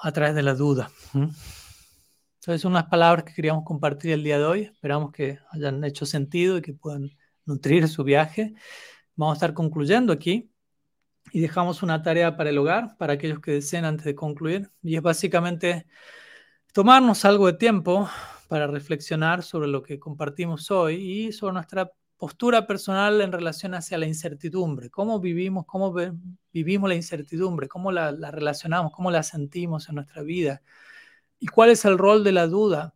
a 0.00 0.12
través 0.12 0.34
de 0.34 0.42
la 0.42 0.54
duda. 0.54 0.90
Entonces, 1.14 2.60
son 2.60 2.72
unas 2.72 2.86
palabras 2.86 3.24
que 3.24 3.34
queríamos 3.34 3.64
compartir 3.64 4.12
el 4.12 4.24
día 4.24 4.38
de 4.38 4.44
hoy. 4.44 4.62
Esperamos 4.62 5.12
que 5.12 5.38
hayan 5.50 5.82
hecho 5.84 6.06
sentido 6.06 6.58
y 6.58 6.62
que 6.62 6.74
puedan 6.74 7.10
nutrir 7.44 7.88
su 7.88 8.04
viaje. 8.04 8.54
Vamos 9.14 9.34
a 9.34 9.36
estar 9.36 9.54
concluyendo 9.54 10.12
aquí 10.12 10.51
y 11.32 11.40
dejamos 11.40 11.82
una 11.82 12.02
tarea 12.02 12.36
para 12.36 12.50
el 12.50 12.58
hogar, 12.58 12.96
para 12.98 13.14
aquellos 13.14 13.40
que 13.40 13.52
deseen 13.52 13.86
antes 13.86 14.04
de 14.04 14.14
concluir. 14.14 14.70
Y 14.82 14.96
es 14.96 15.02
básicamente 15.02 15.86
tomarnos 16.74 17.24
algo 17.24 17.46
de 17.46 17.54
tiempo 17.54 18.08
para 18.48 18.66
reflexionar 18.66 19.42
sobre 19.42 19.68
lo 19.68 19.82
que 19.82 19.98
compartimos 19.98 20.70
hoy 20.70 20.96
y 20.96 21.32
sobre 21.32 21.54
nuestra 21.54 21.90
postura 22.18 22.66
personal 22.66 23.22
en 23.22 23.32
relación 23.32 23.74
hacia 23.74 23.96
la 23.96 24.06
incertidumbre, 24.06 24.90
cómo 24.90 25.18
vivimos, 25.20 25.64
cómo 25.66 25.94
vivimos 26.52 26.88
la 26.88 26.94
incertidumbre, 26.94 27.66
cómo 27.66 27.90
la, 27.90 28.12
relacionamos, 28.12 28.92
cómo 28.92 29.10
la 29.10 29.22
sentimos 29.22 29.88
en 29.88 29.96
nuestra 29.96 30.22
vida 30.22 30.62
y 31.40 31.46
cuál 31.46 31.70
es 31.70 31.84
el 31.86 31.98
rol 31.98 32.22
de 32.22 32.32
la 32.32 32.46
duda 32.46 32.94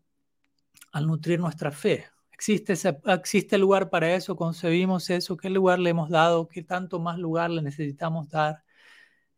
al 0.92 1.06
nutrir 1.06 1.40
nuestra 1.40 1.72
fe. 1.72 2.06
¿Existe, 2.36 2.74
¿Existe 3.06 3.56
lugar 3.56 3.88
para 3.88 4.14
eso? 4.14 4.36
¿Concebimos 4.36 5.08
eso? 5.08 5.38
¿Qué 5.38 5.48
lugar 5.48 5.78
le 5.78 5.88
hemos 5.90 6.10
dado? 6.10 6.48
¿Qué 6.48 6.62
tanto 6.62 6.98
más 7.00 7.18
lugar 7.18 7.50
le 7.50 7.62
necesitamos 7.62 8.28
dar? 8.28 8.62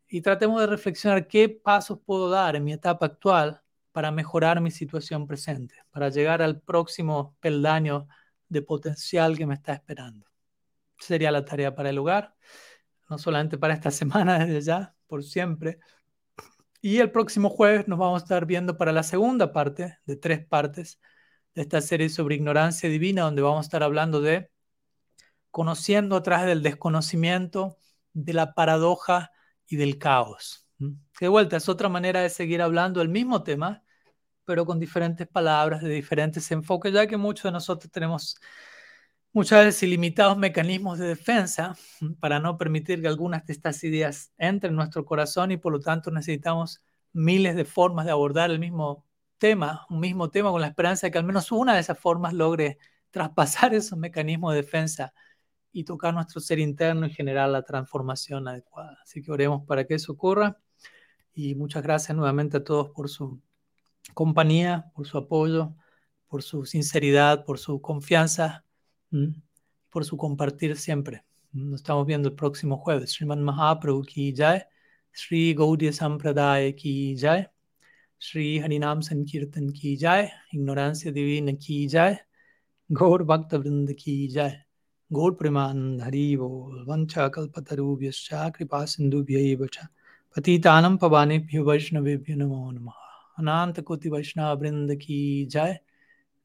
Y 0.09 0.21
tratemos 0.21 0.59
de 0.59 0.67
reflexionar 0.67 1.27
qué 1.27 1.47
pasos 1.47 1.99
puedo 2.05 2.29
dar 2.29 2.57
en 2.57 2.65
mi 2.65 2.73
etapa 2.73 3.05
actual 3.05 3.61
para 3.93 4.11
mejorar 4.11 4.59
mi 4.59 4.69
situación 4.69 5.27
presente, 5.27 5.75
para 5.91 6.09
llegar 6.09 6.41
al 6.41 6.59
próximo 6.59 7.37
peldaño 7.39 8.07
de 8.49 8.61
potencial 8.63 9.37
que 9.37 9.45
me 9.45 9.53
está 9.53 9.73
esperando. 9.73 10.25
Sería 10.99 11.31
la 11.31 11.45
tarea 11.45 11.73
para 11.73 11.91
el 11.91 11.97
hogar, 11.99 12.35
no 13.09 13.17
solamente 13.17 13.57
para 13.57 13.75
esta 13.75 13.91
semana, 13.91 14.39
desde 14.39 14.61
ya, 14.61 14.95
por 15.07 15.23
siempre. 15.23 15.79
Y 16.81 16.97
el 16.97 17.11
próximo 17.11 17.49
jueves 17.49 17.87
nos 17.87 17.97
vamos 17.97 18.21
a 18.21 18.25
estar 18.25 18.45
viendo 18.45 18.77
para 18.77 18.91
la 18.91 19.03
segunda 19.03 19.53
parte 19.53 19.99
de 20.05 20.17
tres 20.17 20.45
partes 20.45 20.99
de 21.55 21.61
esta 21.63 21.81
serie 21.81 22.09
sobre 22.09 22.35
ignorancia 22.35 22.89
divina, 22.89 23.23
donde 23.23 23.41
vamos 23.41 23.59
a 23.59 23.67
estar 23.67 23.83
hablando 23.83 24.21
de 24.21 24.51
conociendo 25.51 26.15
a 26.15 26.23
través 26.23 26.47
del 26.47 26.63
desconocimiento, 26.63 27.77
de 28.13 28.33
la 28.33 28.53
paradoja 28.53 29.31
y 29.67 29.77
del 29.77 29.97
caos. 29.97 30.65
¿Mm? 30.79 30.93
de 31.19 31.27
vuelta 31.27 31.57
es 31.57 31.67
otra 31.67 31.89
manera 31.89 32.21
de 32.21 32.29
seguir 32.29 32.61
hablando 32.61 33.01
del 33.01 33.09
mismo 33.09 33.43
tema, 33.43 33.83
pero 34.45 34.65
con 34.65 34.79
diferentes 34.79 35.27
palabras, 35.27 35.81
de 35.81 35.89
diferentes 35.89 36.49
enfoques, 36.51 36.93
ya 36.93 37.07
que 37.07 37.17
muchos 37.17 37.43
de 37.43 37.51
nosotros 37.51 37.91
tenemos 37.91 38.35
muchas 39.33 39.65
veces 39.65 39.83
ilimitados 39.83 40.37
mecanismos 40.37 40.97
de 40.99 41.07
defensa 41.07 41.75
para 42.19 42.39
no 42.39 42.57
permitir 42.57 43.01
que 43.01 43.07
algunas 43.07 43.45
de 43.45 43.53
estas 43.53 43.83
ideas 43.83 44.31
entren 44.37 44.71
en 44.71 44.77
nuestro 44.77 45.05
corazón 45.05 45.51
y 45.51 45.57
por 45.57 45.73
lo 45.73 45.79
tanto 45.79 46.11
necesitamos 46.11 46.81
miles 47.13 47.55
de 47.55 47.65
formas 47.65 48.05
de 48.05 48.11
abordar 48.11 48.51
el 48.51 48.59
mismo 48.59 49.05
tema, 49.39 49.85
un 49.89 49.99
mismo 49.99 50.29
tema 50.29 50.51
con 50.51 50.61
la 50.61 50.67
esperanza 50.67 51.07
de 51.07 51.11
que 51.11 51.17
al 51.17 51.23
menos 51.23 51.51
una 51.51 51.73
de 51.73 51.79
esas 51.79 51.97
formas 51.97 52.33
logre 52.33 52.77
traspasar 53.11 53.73
esos 53.73 53.97
mecanismos 53.97 54.53
de 54.53 54.61
defensa 54.61 55.13
y 55.71 55.83
tocar 55.83 56.13
nuestro 56.13 56.41
ser 56.41 56.59
interno 56.59 57.07
y 57.07 57.11
generar 57.11 57.49
la 57.49 57.63
transformación 57.63 58.47
adecuada. 58.47 58.97
Así 59.03 59.21
que 59.21 59.31
oremos 59.31 59.65
para 59.65 59.85
que 59.85 59.95
eso 59.95 60.13
ocurra 60.13 60.57
y 61.33 61.55
muchas 61.55 61.83
gracias 61.83 62.15
nuevamente 62.15 62.57
a 62.57 62.63
todos 62.63 62.89
por 62.89 63.09
su 63.09 63.41
compañía, 64.13 64.91
por 64.93 65.07
su 65.07 65.17
apoyo, 65.17 65.75
por 66.27 66.43
su 66.43 66.65
sinceridad, 66.65 67.45
por 67.45 67.59
su 67.59 67.81
confianza, 67.81 68.65
por 69.89 70.05
su 70.05 70.17
compartir 70.17 70.77
siempre. 70.77 71.25
Nos 71.51 71.81
estamos 71.81 72.05
viendo 72.05 72.29
el 72.29 72.35
próximo 72.35 72.77
jueves. 72.77 73.11
Sriman 73.13 73.43
Mahaprabhu 73.43 74.03
ki 74.03 74.33
jai, 74.35 74.63
Sri 75.11 75.53
Gaudiya 75.55 75.91
Sampradaya 75.93 76.75
ki 76.75 77.15
jai, 77.17 77.47
Shri 78.21 78.59
हरिनाम 78.59 78.99
संकीर्तन 78.99 79.69
की 79.69 79.95
जाय 79.95 80.31
इग्नोरेंस 80.55 81.07
दिवीन 81.07 81.55
की 81.55 81.87
जाए 81.87 82.17
घोर 82.91 83.23
भक्त 83.23 83.53
वृंद 83.53 83.93
की 83.93 84.27
जाय। 84.27 84.61
घोर 85.13 85.33
प्रेमानंद 85.33 86.01
हरि 86.01 86.35
बोल, 86.37 86.85
वंश 86.87 87.13
कल्पतरुभ्य 87.17 88.11
कृपा 88.33 88.85
सिंधुभ्य 88.85 89.55
पतितानम 90.35 90.97
पवाने 90.97 91.37
वैष्णवेभ्य 91.59 92.35
नमो 92.35 92.71
नम। 92.71 92.87
अनंत 93.39 93.79
कोटि 93.79 94.09
वैष्णव 94.09 94.59
वृंद 94.59 94.95
की 94.95 95.45
जाय, 95.45 95.79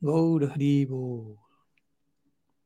गौर 0.04 0.44
हरि 0.44 0.86
बोल। 0.90 1.43